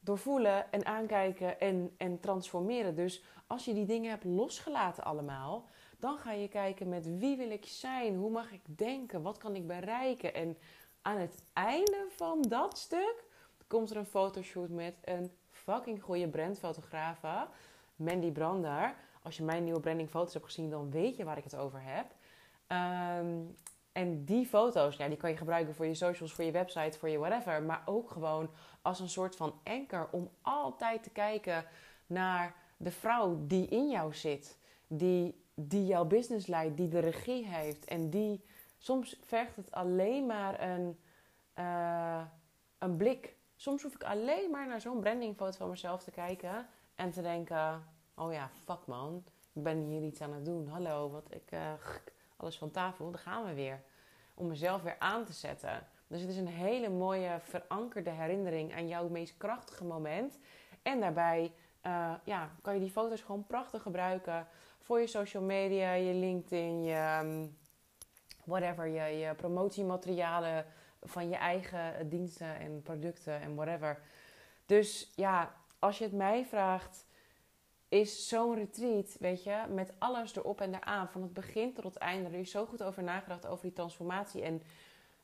doorvoelen 0.00 0.72
en 0.72 0.86
aankijken 0.86 1.60
en, 1.60 1.94
en 1.96 2.20
transformeren. 2.20 2.94
Dus 2.94 3.24
als 3.46 3.64
je 3.64 3.74
die 3.74 3.86
dingen 3.86 4.10
hebt 4.10 4.24
losgelaten 4.24 5.04
allemaal, 5.04 5.68
dan 5.98 6.18
ga 6.18 6.32
je 6.32 6.48
kijken 6.48 6.88
met 6.88 7.18
wie 7.18 7.36
wil 7.36 7.50
ik 7.50 7.66
zijn, 7.66 8.16
hoe 8.16 8.30
mag 8.30 8.52
ik 8.52 8.62
denken, 8.64 9.22
wat 9.22 9.38
kan 9.38 9.54
ik 9.54 9.66
bereiken. 9.66 10.34
En 10.34 10.58
aan 11.02 11.18
het 11.18 11.44
einde 11.52 12.06
van 12.08 12.42
dat 12.42 12.78
stuk 12.78 13.24
komt 13.68 13.90
er 13.90 13.96
een 13.96 14.06
fotoshoot 14.06 14.68
met 14.68 14.94
een 15.04 15.30
fucking 15.50 16.02
goede 16.02 16.28
brandfotografe, 16.28 17.46
Mandy 17.96 18.30
Brander. 18.30 18.94
Als 19.22 19.36
je 19.36 19.42
mijn 19.42 19.64
nieuwe 19.64 19.80
brandingfoto's 19.80 20.32
hebt 20.32 20.44
gezien, 20.44 20.70
dan 20.70 20.90
weet 20.90 21.16
je 21.16 21.24
waar 21.24 21.38
ik 21.38 21.44
het 21.44 21.56
over 21.56 21.80
heb. 21.82 22.06
Ehm, 22.66 23.36
en 23.92 24.24
die 24.24 24.46
foto's, 24.46 24.96
ja, 24.96 25.08
die 25.08 25.16
kan 25.16 25.30
je 25.30 25.36
gebruiken 25.36 25.74
voor 25.74 25.86
je 25.86 25.94
socials, 25.94 26.32
voor 26.32 26.44
je 26.44 26.50
website, 26.50 26.98
voor 26.98 27.08
je 27.08 27.18
whatever. 27.18 27.62
Maar 27.62 27.82
ook 27.84 28.10
gewoon 28.10 28.50
als 28.82 29.00
een 29.00 29.08
soort 29.08 29.36
van 29.36 29.60
anker 29.64 30.08
om 30.10 30.30
altijd 30.42 31.02
te 31.02 31.10
kijken 31.10 31.64
naar 32.06 32.54
de 32.76 32.90
vrouw 32.90 33.38
die 33.46 33.68
in 33.68 33.90
jou 33.90 34.14
zit. 34.14 34.58
Die, 34.86 35.44
die 35.54 35.86
jouw 35.86 36.04
business 36.04 36.46
leidt, 36.46 36.76
die 36.76 36.88
de 36.88 36.98
regie 36.98 37.46
heeft. 37.46 37.84
En 37.84 38.10
die, 38.10 38.44
soms 38.78 39.18
vergt 39.24 39.56
het 39.56 39.70
alleen 39.70 40.26
maar 40.26 40.60
een, 40.60 40.98
uh, 41.58 42.22
een 42.78 42.96
blik. 42.96 43.36
Soms 43.60 43.82
hoef 43.82 43.94
ik 43.94 44.04
alleen 44.04 44.50
maar 44.50 44.66
naar 44.66 44.80
zo'n 44.80 45.00
brandingfoto 45.00 45.56
van 45.56 45.68
mezelf 45.68 46.02
te 46.02 46.10
kijken. 46.10 46.66
En 46.94 47.10
te 47.10 47.22
denken, 47.22 47.84
oh 48.14 48.32
ja, 48.32 48.50
fuck 48.64 48.86
man. 48.86 49.24
Ik 49.52 49.62
ben 49.62 49.78
hier 49.78 50.02
iets 50.02 50.20
aan 50.20 50.32
het 50.32 50.44
doen. 50.44 50.68
Hallo, 50.68 51.10
wat 51.10 51.26
ik... 51.30 51.52
Uh, 51.52 51.72
alles 52.36 52.58
van 52.58 52.70
tafel, 52.70 53.10
dan 53.10 53.20
gaan 53.20 53.44
we 53.44 53.54
weer. 53.54 53.82
Om 54.34 54.46
mezelf 54.46 54.82
weer 54.82 54.96
aan 54.98 55.24
te 55.24 55.32
zetten. 55.32 55.86
Dus 56.06 56.20
het 56.20 56.30
is 56.30 56.36
een 56.36 56.48
hele 56.48 56.88
mooie 56.88 57.38
verankerde 57.42 58.10
herinnering 58.10 58.74
aan 58.74 58.88
jouw 58.88 59.08
meest 59.08 59.36
krachtige 59.36 59.84
moment. 59.84 60.38
En 60.82 61.00
daarbij 61.00 61.52
uh, 61.86 62.14
ja, 62.24 62.50
kan 62.62 62.74
je 62.74 62.80
die 62.80 62.90
foto's 62.90 63.20
gewoon 63.20 63.46
prachtig 63.46 63.82
gebruiken 63.82 64.46
voor 64.78 65.00
je 65.00 65.06
social 65.06 65.42
media, 65.42 65.92
je 65.92 66.14
LinkedIn, 66.14 66.82
je 66.82 67.20
um, 67.22 67.58
whatever, 68.44 68.86
je, 68.86 69.18
je 69.18 69.34
promotiematerialen 69.34 70.66
van 71.02 71.28
je 71.28 71.36
eigen 71.36 72.08
diensten 72.08 72.58
en 72.58 72.82
producten 72.82 73.40
en 73.40 73.54
whatever. 73.54 74.00
Dus 74.66 75.12
ja, 75.14 75.54
als 75.78 75.98
je 75.98 76.04
het 76.04 76.12
mij 76.12 76.44
vraagt, 76.44 77.06
is 77.88 78.28
zo'n 78.28 78.54
retreat, 78.54 79.16
weet 79.20 79.44
je, 79.44 79.64
met 79.68 79.92
alles 79.98 80.36
erop 80.36 80.60
en 80.60 80.74
eraan, 80.74 81.08
van 81.08 81.22
het 81.22 81.32
begin 81.32 81.74
tot 81.74 81.84
het 81.84 81.96
einde. 81.96 82.28
Er 82.28 82.38
is 82.38 82.50
zo 82.50 82.66
goed 82.66 82.82
over 82.82 83.02
nagedacht 83.02 83.46
over 83.46 83.64
die 83.64 83.72
transformatie 83.72 84.42
en 84.42 84.62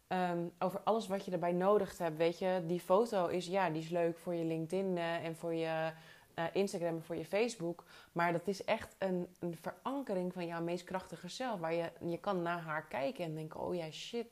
um, 0.08 0.52
over 0.58 0.80
alles 0.84 1.06
wat 1.06 1.24
je 1.24 1.30
erbij 1.30 1.52
nodig 1.52 1.98
hebt. 1.98 2.16
Weet 2.16 2.38
je, 2.38 2.62
die 2.66 2.80
foto 2.80 3.26
is, 3.26 3.46
ja, 3.46 3.70
die 3.70 3.82
is 3.82 3.88
leuk 3.88 4.18
voor 4.18 4.34
je 4.34 4.44
LinkedIn 4.44 4.96
uh, 4.96 5.24
en 5.24 5.37
voor 5.37 5.54
je 5.54 5.92
uh, 6.38 6.44
Instagram 6.52 6.94
en 6.94 7.02
voor 7.02 7.16
je 7.16 7.24
Facebook. 7.24 7.84
Maar 8.12 8.32
dat 8.32 8.48
is 8.48 8.64
echt 8.64 8.96
een, 8.98 9.28
een 9.40 9.56
verankering 9.56 10.32
van 10.32 10.46
jouw 10.46 10.62
meest 10.62 10.84
krachtige 10.84 11.28
zelf. 11.28 11.60
Waar 11.60 11.74
je, 11.74 11.90
je 12.06 12.18
kan 12.18 12.42
naar 12.42 12.60
haar 12.60 12.87
kijken 12.87 13.24
en 13.24 13.34
denken: 13.34 13.60
oh 13.60 13.74
ja, 13.74 13.90
shit, 13.90 14.26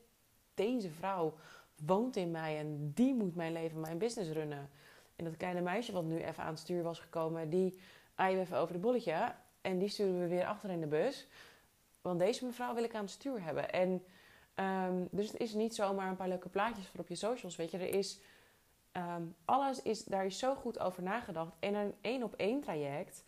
deze 0.53 0.89
vrouw 0.89 1.33
woont 1.85 2.15
in 2.15 2.31
mij 2.31 2.57
en 2.57 2.91
die 2.93 3.13
moet 3.13 3.35
mijn 3.35 3.51
leven, 3.51 3.79
mijn 3.79 3.97
business 3.97 4.31
runnen. 4.31 4.69
En 5.15 5.25
dat 5.25 5.37
kleine 5.37 5.61
meisje 5.61 5.91
wat 5.91 6.03
nu 6.03 6.23
even 6.23 6.43
aan 6.43 6.49
het 6.49 6.59
stuur 6.59 6.83
was 6.83 6.99
gekomen, 6.99 7.49
die 7.49 7.81
je 8.17 8.23
even 8.23 8.57
over 8.57 8.73
de 8.73 8.79
bolletje. 8.79 9.33
En 9.61 9.79
die 9.79 9.89
sturen 9.89 10.19
we 10.19 10.27
weer 10.27 10.45
achter 10.45 10.69
in 10.69 10.79
de 10.79 10.87
bus. 10.87 11.27
Want 12.01 12.19
deze 12.19 12.45
mevrouw 12.45 12.73
wil 12.73 12.83
ik 12.83 12.95
aan 12.95 13.01
het 13.01 13.11
stuur 13.11 13.43
hebben. 13.43 13.71
En 13.71 14.03
um, 14.55 15.07
dus 15.11 15.31
het 15.31 15.39
is 15.39 15.53
niet 15.53 15.75
zomaar 15.75 16.09
een 16.09 16.15
paar 16.15 16.27
leuke 16.27 16.49
plaatjes 16.49 16.87
voor 16.87 16.99
op 16.99 17.07
je 17.07 17.15
socials. 17.15 17.55
Weet 17.55 17.71
je, 17.71 17.77
er 17.77 17.93
is. 17.93 18.19
Um, 18.97 19.35
alles 19.45 19.81
is, 19.81 20.03
daar 20.03 20.25
is 20.25 20.37
zo 20.37 20.55
goed 20.55 20.79
over 20.79 21.03
nagedacht. 21.03 21.55
En 21.59 21.73
een 21.73 21.93
één 22.01 22.23
op 22.23 22.33
één 22.35 22.61
traject 22.61 23.23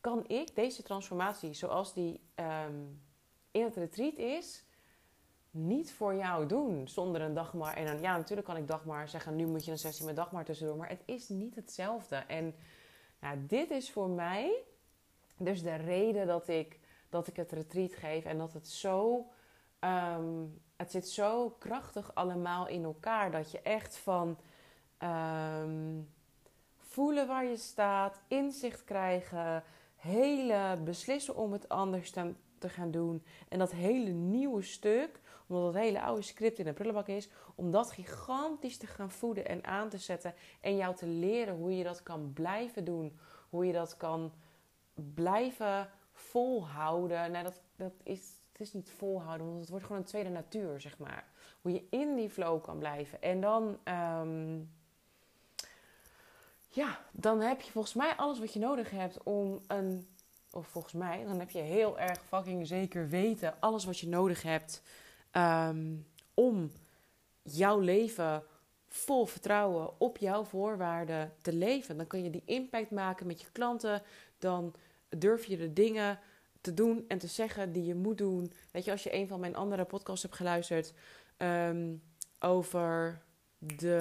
kan 0.00 0.28
ik 0.28 0.54
deze 0.54 0.82
transformatie, 0.82 1.54
zoals 1.54 1.92
die 1.94 2.20
um, 2.34 3.02
in 3.50 3.64
het 3.64 3.76
retreat 3.76 4.16
is, 4.16 4.64
niet 5.54 5.92
voor 5.92 6.14
jou 6.14 6.46
doen 6.46 6.88
zonder 6.88 7.20
een 7.20 7.34
dagmar. 7.34 7.74
En 7.74 7.86
dan, 7.86 8.00
ja, 8.00 8.16
natuurlijk 8.16 8.46
kan 8.46 8.56
ik 8.56 8.68
dagmar 8.68 9.08
zeggen, 9.08 9.36
nu 9.36 9.46
moet 9.46 9.64
je 9.64 9.70
een 9.70 9.78
sessie 9.78 10.06
met 10.06 10.16
dagmar 10.16 10.44
tussendoor. 10.44 10.76
Maar 10.76 10.88
het 10.88 11.02
is 11.04 11.28
niet 11.28 11.54
hetzelfde. 11.54 12.16
En 12.16 12.54
dit 13.46 13.70
is 13.70 13.90
voor 13.90 14.08
mij 14.08 14.62
dus 15.36 15.62
de 15.62 15.74
reden 15.74 16.26
dat 16.26 16.48
ik, 16.48 16.78
dat 17.08 17.26
ik 17.26 17.36
het 17.36 17.52
retreat 17.52 17.94
geef. 17.94 18.24
En 18.24 18.38
dat 18.38 18.52
het 18.52 18.68
zo... 18.68 19.26
Um, 19.80 20.62
het 20.76 20.90
zit 20.90 21.08
zo 21.08 21.50
krachtig 21.58 22.14
allemaal 22.14 22.68
in 22.68 22.84
elkaar. 22.84 23.30
Dat 23.30 23.50
je 23.50 23.60
echt 23.60 23.96
van... 23.96 24.38
Um, 25.02 26.08
voelen 26.94 27.26
waar 27.26 27.44
je 27.44 27.56
staat, 27.56 28.20
inzicht 28.28 28.84
krijgen, 28.84 29.62
hele 29.96 30.78
beslissen 30.84 31.36
om 31.36 31.52
het 31.52 31.68
anders 31.68 32.10
te, 32.10 32.34
gaan 32.68 32.90
doen. 32.90 33.24
En 33.48 33.58
dat 33.58 33.72
hele 33.72 34.10
nieuwe 34.10 34.62
stuk, 34.62 35.20
omdat 35.46 35.74
het 35.74 35.82
hele 35.82 36.02
oude 36.02 36.22
script 36.22 36.58
in 36.58 36.66
een 36.66 36.74
prullenbak 36.74 37.08
is, 37.08 37.28
om 37.54 37.70
dat 37.70 37.90
gigantisch 37.90 38.76
te 38.76 38.86
gaan 38.86 39.10
voeden 39.10 39.46
en 39.46 39.64
aan 39.64 39.88
te 39.88 39.98
zetten. 39.98 40.34
En 40.60 40.76
jou 40.76 40.96
te 40.96 41.06
leren 41.06 41.54
hoe 41.54 41.76
je 41.76 41.84
dat 41.84 42.02
kan 42.02 42.32
blijven 42.32 42.84
doen. 42.84 43.18
Hoe 43.50 43.66
je 43.66 43.72
dat 43.72 43.96
kan 43.96 44.32
blijven 45.14 45.90
volhouden. 46.12 47.30
Nou, 47.30 47.44
dat, 47.44 47.60
dat 47.76 47.92
is, 48.02 48.20
het 48.52 48.60
is 48.60 48.72
niet 48.72 48.90
volhouden, 48.90 49.46
want 49.46 49.60
het 49.60 49.68
wordt 49.68 49.84
gewoon 49.84 50.00
een 50.00 50.08
tweede 50.08 50.30
natuur, 50.30 50.80
zeg 50.80 50.98
maar. 50.98 51.24
Hoe 51.62 51.72
je 51.72 51.86
in 51.90 52.14
die 52.14 52.30
flow 52.30 52.62
kan 52.62 52.78
blijven. 52.78 53.22
En 53.22 53.40
dan, 53.40 53.78
um, 53.84 54.70
ja, 56.68 57.00
dan 57.12 57.40
heb 57.40 57.60
je 57.60 57.70
volgens 57.70 57.94
mij 57.94 58.14
alles 58.16 58.38
wat 58.38 58.52
je 58.52 58.58
nodig 58.58 58.90
hebt 58.90 59.22
om 59.22 59.60
een, 59.66 60.08
of 60.50 60.66
volgens 60.66 60.92
mij, 60.92 61.24
dan 61.24 61.38
heb 61.38 61.50
je 61.50 61.58
heel 61.58 61.98
erg 61.98 62.18
fucking 62.24 62.66
zeker 62.66 63.08
weten 63.08 63.54
alles 63.60 63.84
wat 63.84 63.98
je 63.98 64.08
nodig 64.08 64.42
hebt 64.42 64.82
um, 65.36 66.06
om 66.34 66.70
jouw 67.42 67.78
leven 67.78 68.42
vol 68.88 69.26
vertrouwen 69.26 70.00
op 70.00 70.18
jouw 70.18 70.44
voorwaarden 70.44 71.32
te 71.42 71.52
leven. 71.52 71.96
Dan 71.96 72.06
kun 72.06 72.22
je 72.22 72.30
die 72.30 72.42
impact 72.44 72.90
maken 72.90 73.26
met 73.26 73.40
je 73.40 73.46
klanten. 73.52 74.02
Dan 74.38 74.74
durf 75.08 75.44
je 75.44 75.56
de 75.56 75.72
dingen 75.72 76.18
te 76.60 76.74
doen 76.74 77.04
en 77.08 77.18
te 77.18 77.26
zeggen 77.26 77.72
die 77.72 77.84
je 77.84 77.94
moet 77.94 78.18
doen. 78.18 78.52
Weet 78.70 78.84
je, 78.84 78.90
als 78.90 79.02
je 79.02 79.14
een 79.14 79.28
van 79.28 79.40
mijn 79.40 79.56
andere 79.56 79.84
podcasts 79.84 80.22
hebt 80.22 80.34
geluisterd 80.34 80.92
um, 81.38 82.02
over 82.38 83.22
de. 83.58 83.96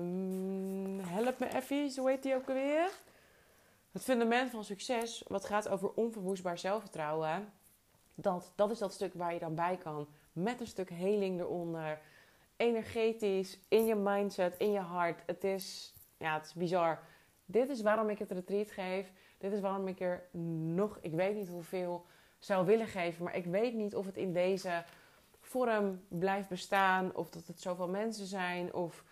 Um, 0.00 1.00
help 1.00 1.38
me 1.38 1.54
even, 1.54 1.92
hoe 1.96 2.10
heet 2.10 2.22
die 2.22 2.34
ook 2.34 2.48
alweer? 2.48 2.90
Het 3.92 4.02
fundament 4.02 4.50
van 4.50 4.64
succes, 4.64 5.24
wat 5.26 5.44
gaat 5.44 5.68
over 5.68 5.92
onverwoestbaar 5.92 6.58
zelfvertrouwen. 6.58 7.52
Dat, 8.14 8.52
dat 8.54 8.70
is 8.70 8.78
dat 8.78 8.92
stuk 8.92 9.14
waar 9.14 9.32
je 9.32 9.38
dan 9.38 9.54
bij 9.54 9.76
kan. 9.76 10.08
Met 10.32 10.60
een 10.60 10.66
stuk 10.66 10.90
heling 10.90 11.40
eronder 11.40 12.00
energetisch, 12.56 13.58
in 13.68 13.84
je 13.84 13.94
mindset, 13.94 14.54
in 14.58 14.72
je 14.72 14.78
hart. 14.78 15.22
Het 15.26 15.44
is, 15.44 15.94
ja, 16.18 16.34
het 16.34 16.46
is 16.46 16.54
bizar. 16.54 16.98
Dit 17.44 17.68
is 17.68 17.82
waarom 17.82 18.08
ik 18.08 18.18
het 18.18 18.30
retreat 18.30 18.70
geef. 18.70 19.12
Dit 19.38 19.52
is 19.52 19.60
waarom 19.60 19.88
ik 19.88 20.00
er 20.00 20.28
nog, 20.74 20.98
ik 21.00 21.12
weet 21.12 21.34
niet 21.34 21.48
hoeveel 21.48 22.06
zou 22.38 22.66
willen 22.66 22.86
geven. 22.86 23.24
Maar 23.24 23.36
ik 23.36 23.44
weet 23.44 23.74
niet 23.74 23.94
of 23.94 24.06
het 24.06 24.16
in 24.16 24.32
deze 24.32 24.84
vorm 25.40 26.00
blijft 26.08 26.48
bestaan. 26.48 27.14
Of 27.14 27.30
dat 27.30 27.46
het 27.46 27.60
zoveel 27.60 27.88
mensen 27.88 28.26
zijn. 28.26 28.74
Of 28.74 29.04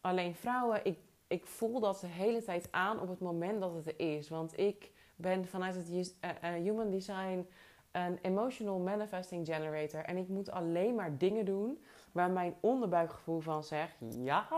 alleen 0.00 0.34
vrouwen. 0.34 0.84
Ik, 0.84 0.98
ik 1.26 1.46
voel 1.46 1.80
dat 1.80 2.00
de 2.00 2.06
hele 2.06 2.42
tijd 2.42 2.68
aan 2.70 3.00
op 3.00 3.08
het 3.08 3.20
moment 3.20 3.60
dat 3.60 3.74
het 3.74 3.86
er 3.86 4.00
is. 4.00 4.28
Want 4.28 4.58
ik 4.58 4.90
ben 5.16 5.46
vanuit 5.46 5.74
het 5.74 5.88
uh, 5.88 6.00
uh, 6.00 6.50
Human 6.50 6.90
Design 6.90 7.46
een 7.92 8.18
emotional 8.22 8.78
manifesting 8.78 9.46
generator. 9.46 10.04
En 10.04 10.16
ik 10.16 10.28
moet 10.28 10.50
alleen 10.50 10.94
maar 10.94 11.18
dingen 11.18 11.44
doen 11.44 11.84
waar 12.12 12.30
mijn 12.30 12.54
onderbuikgevoel 12.60 13.40
van 13.40 13.64
zegt: 13.64 13.96
ja. 14.18 14.48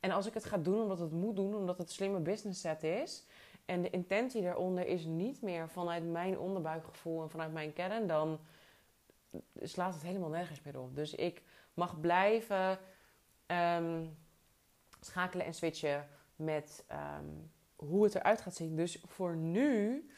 En 0.00 0.10
als 0.10 0.26
ik 0.26 0.34
het 0.34 0.44
ga 0.44 0.58
doen 0.58 0.82
omdat 0.82 0.98
het 0.98 1.12
moet 1.12 1.36
doen, 1.36 1.54
omdat 1.54 1.78
het 1.78 1.90
slimme 1.90 2.20
business 2.20 2.60
set 2.60 2.82
is. 2.82 3.26
En 3.64 3.82
de 3.82 3.90
intentie 3.90 4.42
daaronder 4.42 4.86
is 4.86 5.04
niet 5.04 5.42
meer 5.42 5.68
vanuit 5.68 6.04
mijn 6.04 6.38
onderbuikgevoel 6.38 7.22
en 7.22 7.30
vanuit 7.30 7.52
mijn 7.52 7.72
kern, 7.72 8.06
dan 8.06 8.38
slaat 9.62 9.94
het 9.94 10.02
helemaal 10.02 10.28
nergens 10.28 10.62
meer 10.62 10.78
op. 10.80 10.94
Dus 10.96 11.14
ik 11.14 11.42
mag 11.74 12.00
blijven 12.00 12.78
um, 13.46 14.16
schakelen 15.00 15.46
en 15.46 15.54
switchen 15.54 16.08
met 16.36 16.84
um, 16.92 17.50
hoe 17.76 18.04
het 18.04 18.14
eruit 18.14 18.40
gaat 18.40 18.54
zien. 18.54 18.76
Dus 18.76 19.02
voor 19.06 19.36
nu 19.36 20.08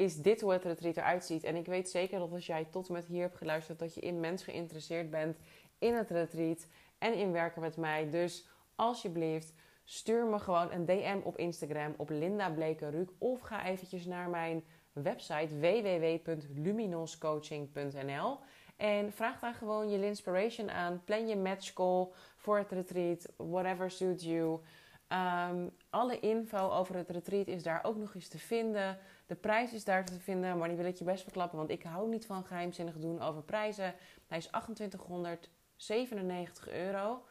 is 0.00 0.16
dit 0.16 0.40
hoe 0.40 0.52
het 0.52 0.64
retreat 0.64 0.96
eruit 0.96 1.24
ziet. 1.24 1.44
En 1.44 1.56
ik 1.56 1.66
weet 1.66 1.90
zeker 1.90 2.18
dat 2.18 2.32
als 2.32 2.46
jij 2.46 2.66
tot 2.70 2.88
en 2.88 2.92
met 2.92 3.06
hier 3.06 3.22
hebt 3.22 3.36
geluisterd, 3.36 3.78
dat 3.78 3.94
je 3.94 4.00
immens 4.00 4.42
geïnteresseerd 4.42 5.10
bent 5.10 5.36
in 5.78 5.94
het 5.94 6.10
retreat 6.10 6.66
en 6.98 7.14
in 7.14 7.32
werken 7.32 7.60
met 7.60 7.76
mij. 7.76 8.10
Dus 8.10 8.46
alsjeblieft, 8.74 9.52
stuur 9.84 10.26
me 10.26 10.38
gewoon 10.38 10.72
een 10.72 10.84
DM 10.84 11.18
op 11.22 11.38
Instagram 11.38 11.94
op 11.96 12.10
Linda 12.10 12.50
Blekenruk 12.50 13.10
of 13.18 13.40
ga 13.40 13.66
eventjes 13.66 14.06
naar 14.06 14.28
mijn 14.28 14.64
website 14.92 15.58
www.luminoscoaching.nl 15.58 18.38
en 18.76 19.12
vraag 19.12 19.40
daar 19.40 19.54
gewoon 19.54 19.90
je 19.90 20.04
inspiration 20.04 20.70
aan. 20.70 21.02
Plan 21.04 21.28
je 21.28 21.36
match 21.36 21.72
call 21.72 22.08
voor 22.36 22.58
het 22.58 22.70
retreat, 22.70 23.28
whatever 23.36 23.90
suits 23.90 24.24
you. 24.24 24.60
Um, 25.12 25.70
alle 25.90 26.20
info 26.20 26.70
over 26.70 26.94
het 26.94 27.10
retreat 27.10 27.46
is 27.46 27.62
daar 27.62 27.84
ook 27.84 27.96
nog 27.96 28.14
eens 28.14 28.28
te 28.28 28.38
vinden. 28.38 28.98
De 29.30 29.36
prijs 29.36 29.72
is 29.72 29.84
daar 29.84 30.04
te 30.04 30.20
vinden, 30.20 30.58
maar 30.58 30.68
die 30.68 30.76
wil 30.76 30.86
ik 30.86 30.96
je 30.96 31.04
best 31.04 31.22
verklappen, 31.22 31.58
want 31.58 31.70
ik 31.70 31.82
hou 31.82 32.08
niet 32.08 32.26
van 32.26 32.44
geheimzinnig 32.44 32.98
doen 32.98 33.20
over 33.20 33.42
prijzen. 33.42 33.94
Hij 34.26 34.38
is 34.38 34.46
2897 34.46 36.68
euro. 36.68 37.24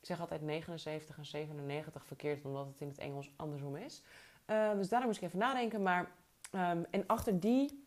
Ik 0.00 0.06
zeg 0.06 0.20
altijd 0.20 0.42
79 0.42 1.18
en 1.18 1.26
97 1.26 2.06
verkeerd, 2.06 2.44
omdat 2.44 2.66
het 2.66 2.80
in 2.80 2.88
het 2.88 2.98
Engels 2.98 3.30
andersom 3.36 3.76
is. 3.76 4.02
Ehm, 4.44 4.76
dus 4.76 4.88
daar 4.88 5.04
moest 5.04 5.16
ik 5.16 5.22
even 5.22 5.38
nadenken. 5.38 5.82
Maar, 5.82 6.10
ehm, 6.50 6.82
en 6.90 7.06
achter 7.06 7.40
die 7.40 7.86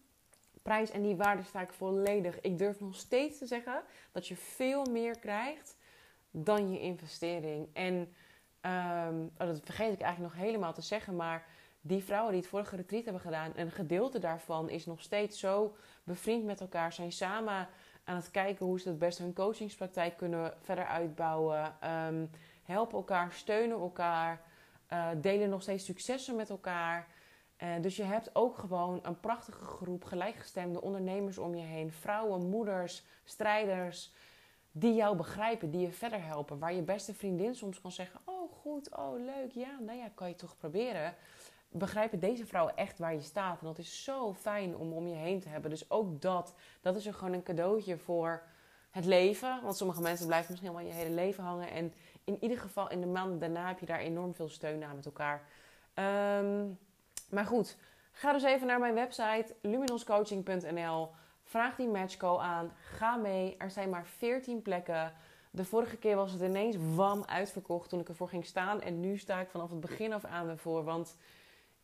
prijs 0.61 0.91
en 0.91 1.01
die 1.01 1.15
waarde 1.15 1.43
sta 1.43 1.61
ik 1.61 1.73
volledig. 1.73 2.41
Ik 2.41 2.57
durf 2.57 2.79
nog 2.79 2.95
steeds 2.95 3.37
te 3.37 3.45
zeggen 3.45 3.81
dat 4.11 4.27
je 4.27 4.35
veel 4.35 4.85
meer 4.85 5.19
krijgt 5.19 5.77
dan 6.31 6.71
je 6.71 6.79
investering. 6.79 7.69
En 7.73 8.13
um, 8.61 9.31
oh, 9.37 9.47
dat 9.47 9.59
vergeet 9.63 9.93
ik 9.93 10.01
eigenlijk 10.01 10.33
nog 10.33 10.43
helemaal 10.43 10.73
te 10.73 10.81
zeggen, 10.81 11.15
maar 11.15 11.45
die 11.81 12.03
vrouwen 12.03 12.31
die 12.31 12.41
het 12.41 12.49
vorige 12.49 12.75
retreat 12.75 13.03
hebben 13.03 13.21
gedaan, 13.21 13.51
een 13.55 13.71
gedeelte 13.71 14.19
daarvan 14.19 14.69
is 14.69 14.85
nog 14.85 15.01
steeds 15.01 15.39
zo 15.39 15.75
bevriend 16.03 16.45
met 16.45 16.61
elkaar, 16.61 16.93
zijn 16.93 17.11
samen 17.11 17.67
aan 18.03 18.15
het 18.15 18.31
kijken 18.31 18.65
hoe 18.65 18.79
ze 18.79 18.89
het 18.89 18.99
best 18.99 19.17
hun 19.17 19.33
coachingspraktijk 19.33 20.17
kunnen 20.17 20.53
verder 20.61 20.85
uitbouwen, 20.85 21.75
um, 21.83 22.29
helpen 22.63 22.97
elkaar, 22.97 23.31
steunen 23.31 23.79
elkaar, 23.79 24.41
uh, 24.93 25.07
delen 25.17 25.49
nog 25.49 25.61
steeds 25.61 25.85
successen 25.85 26.35
met 26.35 26.49
elkaar. 26.49 27.07
Uh, 27.63 27.69
dus 27.81 27.95
je 27.95 28.03
hebt 28.03 28.35
ook 28.35 28.57
gewoon 28.57 28.99
een 29.01 29.19
prachtige 29.19 29.63
groep 29.63 30.03
gelijkgestemde 30.03 30.81
ondernemers 30.81 31.37
om 31.37 31.55
je 31.55 31.65
heen. 31.65 31.91
Vrouwen, 31.91 32.49
moeders, 32.49 33.03
strijders. 33.23 34.13
Die 34.71 34.93
jou 34.93 35.15
begrijpen, 35.15 35.71
die 35.71 35.81
je 35.81 35.91
verder 35.91 36.23
helpen. 36.23 36.59
Waar 36.59 36.73
je 36.73 36.81
beste 36.81 37.13
vriendin 37.13 37.55
soms 37.55 37.81
kan 37.81 37.91
zeggen: 37.91 38.19
Oh, 38.23 38.51
goed, 38.51 38.95
oh, 38.97 39.19
leuk, 39.19 39.51
ja, 39.51 39.79
nou 39.79 39.97
ja, 39.97 40.09
kan 40.15 40.27
je 40.29 40.35
toch 40.35 40.57
proberen. 40.57 41.15
Begrijpen 41.71 42.19
deze 42.19 42.45
vrouwen 42.45 42.75
echt 42.75 42.99
waar 42.99 43.13
je 43.13 43.21
staat. 43.21 43.59
En 43.59 43.65
dat 43.65 43.77
is 43.77 44.03
zo 44.03 44.33
fijn 44.33 44.75
om 44.75 44.93
om 44.93 45.07
je 45.07 45.15
heen 45.15 45.39
te 45.39 45.49
hebben. 45.49 45.69
Dus 45.69 45.89
ook 45.89 46.21
dat, 46.21 46.53
dat 46.81 46.95
is 46.95 47.05
er 47.05 47.13
gewoon 47.13 47.33
een 47.33 47.43
cadeautje 47.43 47.97
voor 47.97 48.43
het 48.91 49.05
leven. 49.05 49.59
Want 49.63 49.77
sommige 49.77 50.01
mensen 50.01 50.27
blijven 50.27 50.51
misschien 50.51 50.73
wel 50.73 50.85
je 50.85 50.91
hele 50.91 51.15
leven 51.15 51.43
hangen. 51.43 51.71
En 51.71 51.93
in 52.23 52.37
ieder 52.41 52.59
geval 52.59 52.89
in 52.89 53.01
de 53.01 53.07
maanden 53.07 53.39
daarna 53.39 53.67
heb 53.67 53.79
je 53.79 53.85
daar 53.85 53.99
enorm 53.99 54.33
veel 54.33 54.49
steun 54.49 54.83
aan 54.83 54.95
met 54.95 55.05
elkaar. 55.05 55.43
Um, 55.95 56.77
maar 57.29 57.45
goed, 57.45 57.77
ga 58.11 58.33
dus 58.33 58.43
even 58.43 58.67
naar 58.67 58.79
mijn 58.79 58.93
website 58.93 59.55
luminoscoaching.nl. 59.61 61.09
Vraag 61.43 61.75
die 61.75 61.87
matchcall 61.87 62.37
aan. 62.37 62.71
Ga 62.81 63.15
mee. 63.15 63.55
Er 63.57 63.71
zijn 63.71 63.89
maar 63.89 64.05
14 64.05 64.61
plekken. 64.61 65.13
De 65.51 65.65
vorige 65.65 65.97
keer 65.97 66.15
was 66.15 66.31
het 66.31 66.41
ineens 66.41 66.75
wam 66.95 67.23
uitverkocht 67.25 67.89
toen 67.89 67.99
ik 67.99 68.09
ervoor 68.09 68.29
ging 68.29 68.45
staan. 68.45 68.81
En 68.81 68.99
nu 68.99 69.17
sta 69.17 69.39
ik 69.39 69.49
vanaf 69.49 69.69
het 69.69 69.79
begin 69.79 70.13
af 70.13 70.25
aan 70.25 70.49
ervoor. 70.49 70.83
Want 70.83 71.17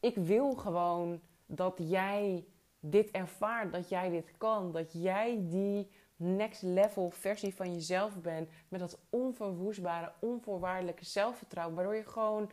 ik 0.05 0.15
wil 0.15 0.53
gewoon 0.53 1.21
dat 1.45 1.77
jij 1.77 2.45
dit 2.79 3.11
ervaart. 3.11 3.71
Dat 3.71 3.89
jij 3.89 4.09
dit 4.09 4.37
kan. 4.37 4.71
Dat 4.71 4.93
jij 4.93 5.39
die 5.41 5.89
next 6.15 6.61
level 6.61 7.09
versie 7.09 7.55
van 7.55 7.73
jezelf 7.73 8.21
bent. 8.21 8.49
Met 8.67 8.79
dat 8.79 8.99
onverwoestbare, 9.09 10.11
onvoorwaardelijke 10.19 11.05
zelfvertrouwen. 11.05 11.75
Waardoor 11.75 11.95
je 11.95 12.03
gewoon 12.03 12.51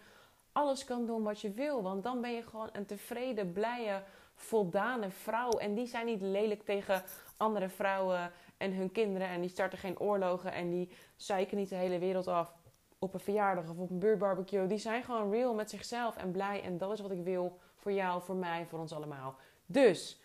alles 0.52 0.84
kan 0.84 1.06
doen 1.06 1.22
wat 1.22 1.40
je 1.40 1.52
wil. 1.52 1.82
Want 1.82 2.02
dan 2.02 2.20
ben 2.20 2.32
je 2.32 2.42
gewoon 2.42 2.68
een 2.72 2.86
tevreden, 2.86 3.52
blije, 3.52 4.02
voldane 4.34 5.10
vrouw. 5.10 5.50
En 5.50 5.74
die 5.74 5.86
zijn 5.86 6.06
niet 6.06 6.20
lelijk 6.20 6.64
tegen 6.64 7.02
andere 7.36 7.68
vrouwen 7.68 8.32
en 8.56 8.72
hun 8.72 8.92
kinderen. 8.92 9.28
En 9.28 9.40
die 9.40 9.50
starten 9.50 9.78
geen 9.78 9.98
oorlogen 10.00 10.52
en 10.52 10.70
die 10.70 10.90
zeiken 11.16 11.56
niet 11.56 11.68
de 11.68 11.74
hele 11.74 11.98
wereld 11.98 12.28
af 12.28 12.61
op 13.02 13.14
een 13.14 13.20
verjaardag 13.20 13.68
of 13.68 13.78
op 13.78 13.90
een 13.90 13.98
buurtbarbecue. 13.98 14.66
Die 14.66 14.78
zijn 14.78 15.02
gewoon 15.02 15.30
real 15.30 15.54
met 15.54 15.70
zichzelf 15.70 16.16
en 16.16 16.30
blij. 16.30 16.62
En 16.62 16.78
dat 16.78 16.92
is 16.92 17.00
wat 17.00 17.10
ik 17.10 17.22
wil 17.22 17.58
voor 17.76 17.92
jou, 17.92 18.22
voor 18.22 18.34
mij, 18.34 18.66
voor 18.66 18.78
ons 18.78 18.92
allemaal. 18.92 19.36
Dus 19.66 20.20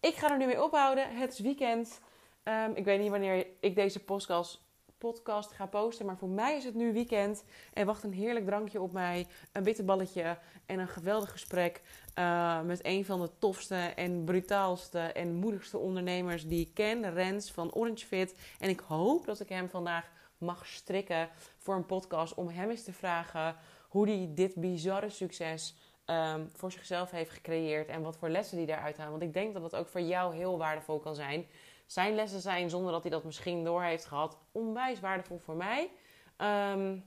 ik 0.00 0.14
ga 0.14 0.30
er 0.30 0.38
nu 0.38 0.46
mee 0.46 0.62
ophouden. 0.62 1.16
Het 1.16 1.32
is 1.32 1.38
weekend. 1.38 2.00
Um, 2.44 2.74
ik 2.74 2.84
weet 2.84 3.00
niet 3.00 3.10
wanneer 3.10 3.46
ik 3.60 3.74
deze 3.74 4.04
podcast 4.04 4.64
podcast 4.98 5.52
ga 5.52 5.66
posten. 5.66 6.06
Maar 6.06 6.16
voor 6.16 6.28
mij 6.28 6.56
is 6.56 6.64
het 6.64 6.74
nu 6.74 6.92
weekend. 6.92 7.44
En 7.72 7.86
wacht 7.86 8.02
een 8.02 8.12
heerlijk 8.12 8.46
drankje 8.46 8.80
op 8.80 8.92
mij. 8.92 9.26
Een 9.52 9.62
bitterballetje 9.62 10.38
en 10.66 10.78
een 10.78 10.88
geweldig 10.88 11.30
gesprek. 11.30 11.82
Uh, 12.18 12.60
met 12.60 12.80
een 12.82 13.04
van 13.04 13.20
de 13.20 13.30
tofste 13.38 13.76
en 13.76 14.24
brutaalste 14.24 14.98
en 14.98 15.34
moedigste 15.34 15.78
ondernemers 15.78 16.46
die 16.46 16.60
ik 16.60 16.74
ken. 16.74 17.14
Rens 17.14 17.50
van 17.50 17.72
Orange 17.74 18.06
Fit. 18.06 18.34
En 18.58 18.68
ik 18.68 18.80
hoop 18.80 19.26
dat 19.26 19.40
ik 19.40 19.48
hem 19.48 19.68
vandaag 19.68 20.14
mag 20.38 20.66
strikken 20.66 21.28
voor 21.58 21.74
een 21.74 21.86
podcast. 21.86 22.34
Om 22.34 22.48
hem 22.48 22.70
eens 22.70 22.84
te 22.84 22.92
vragen 22.92 23.56
hoe 23.88 24.08
hij 24.08 24.30
dit 24.34 24.54
bizarre 24.54 25.10
succes 25.10 25.76
um, 26.06 26.50
voor 26.52 26.72
zichzelf 26.72 27.10
heeft 27.10 27.30
gecreëerd. 27.30 27.88
En 27.88 28.02
wat 28.02 28.16
voor 28.16 28.28
lessen 28.28 28.56
hij 28.56 28.66
daaruit 28.66 28.96
haalt. 28.96 29.10
Want 29.10 29.22
ik 29.22 29.32
denk 29.32 29.52
dat 29.52 29.62
dat 29.62 29.76
ook 29.76 29.88
voor 29.88 30.00
jou 30.00 30.34
heel 30.34 30.58
waardevol 30.58 30.98
kan 30.98 31.14
zijn 31.14 31.46
zijn 31.86 32.14
lessen 32.14 32.40
zijn, 32.40 32.70
zonder 32.70 32.92
dat 32.92 33.02
hij 33.02 33.10
dat 33.10 33.24
misschien 33.24 33.64
door 33.64 33.82
heeft 33.82 34.04
gehad, 34.04 34.38
onwijs 34.52 35.00
waardevol 35.00 35.38
voor 35.38 35.56
mij. 35.56 35.90
Um, 36.36 37.04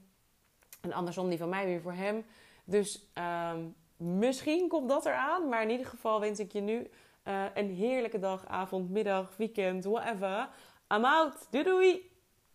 en 0.80 0.92
andersom 0.92 1.28
die 1.28 1.38
van 1.38 1.48
mij 1.48 1.64
weer 1.64 1.80
voor 1.80 1.92
hem. 1.92 2.24
Dus 2.64 3.10
um, 3.52 3.74
misschien 3.96 4.68
komt 4.68 4.88
dat 4.88 5.06
eraan. 5.06 5.48
Maar 5.48 5.62
in 5.62 5.70
ieder 5.70 5.86
geval 5.86 6.20
wens 6.20 6.38
ik 6.38 6.52
je 6.52 6.60
nu 6.60 6.90
uh, 7.24 7.44
een 7.54 7.70
heerlijke 7.70 8.18
dag, 8.18 8.46
avond, 8.46 8.90
middag, 8.90 9.36
weekend, 9.36 9.84
whatever. 9.84 10.48
I'm 10.94 11.04
out. 11.04 11.46
Doei 11.50 11.64
doei! 11.64 12.09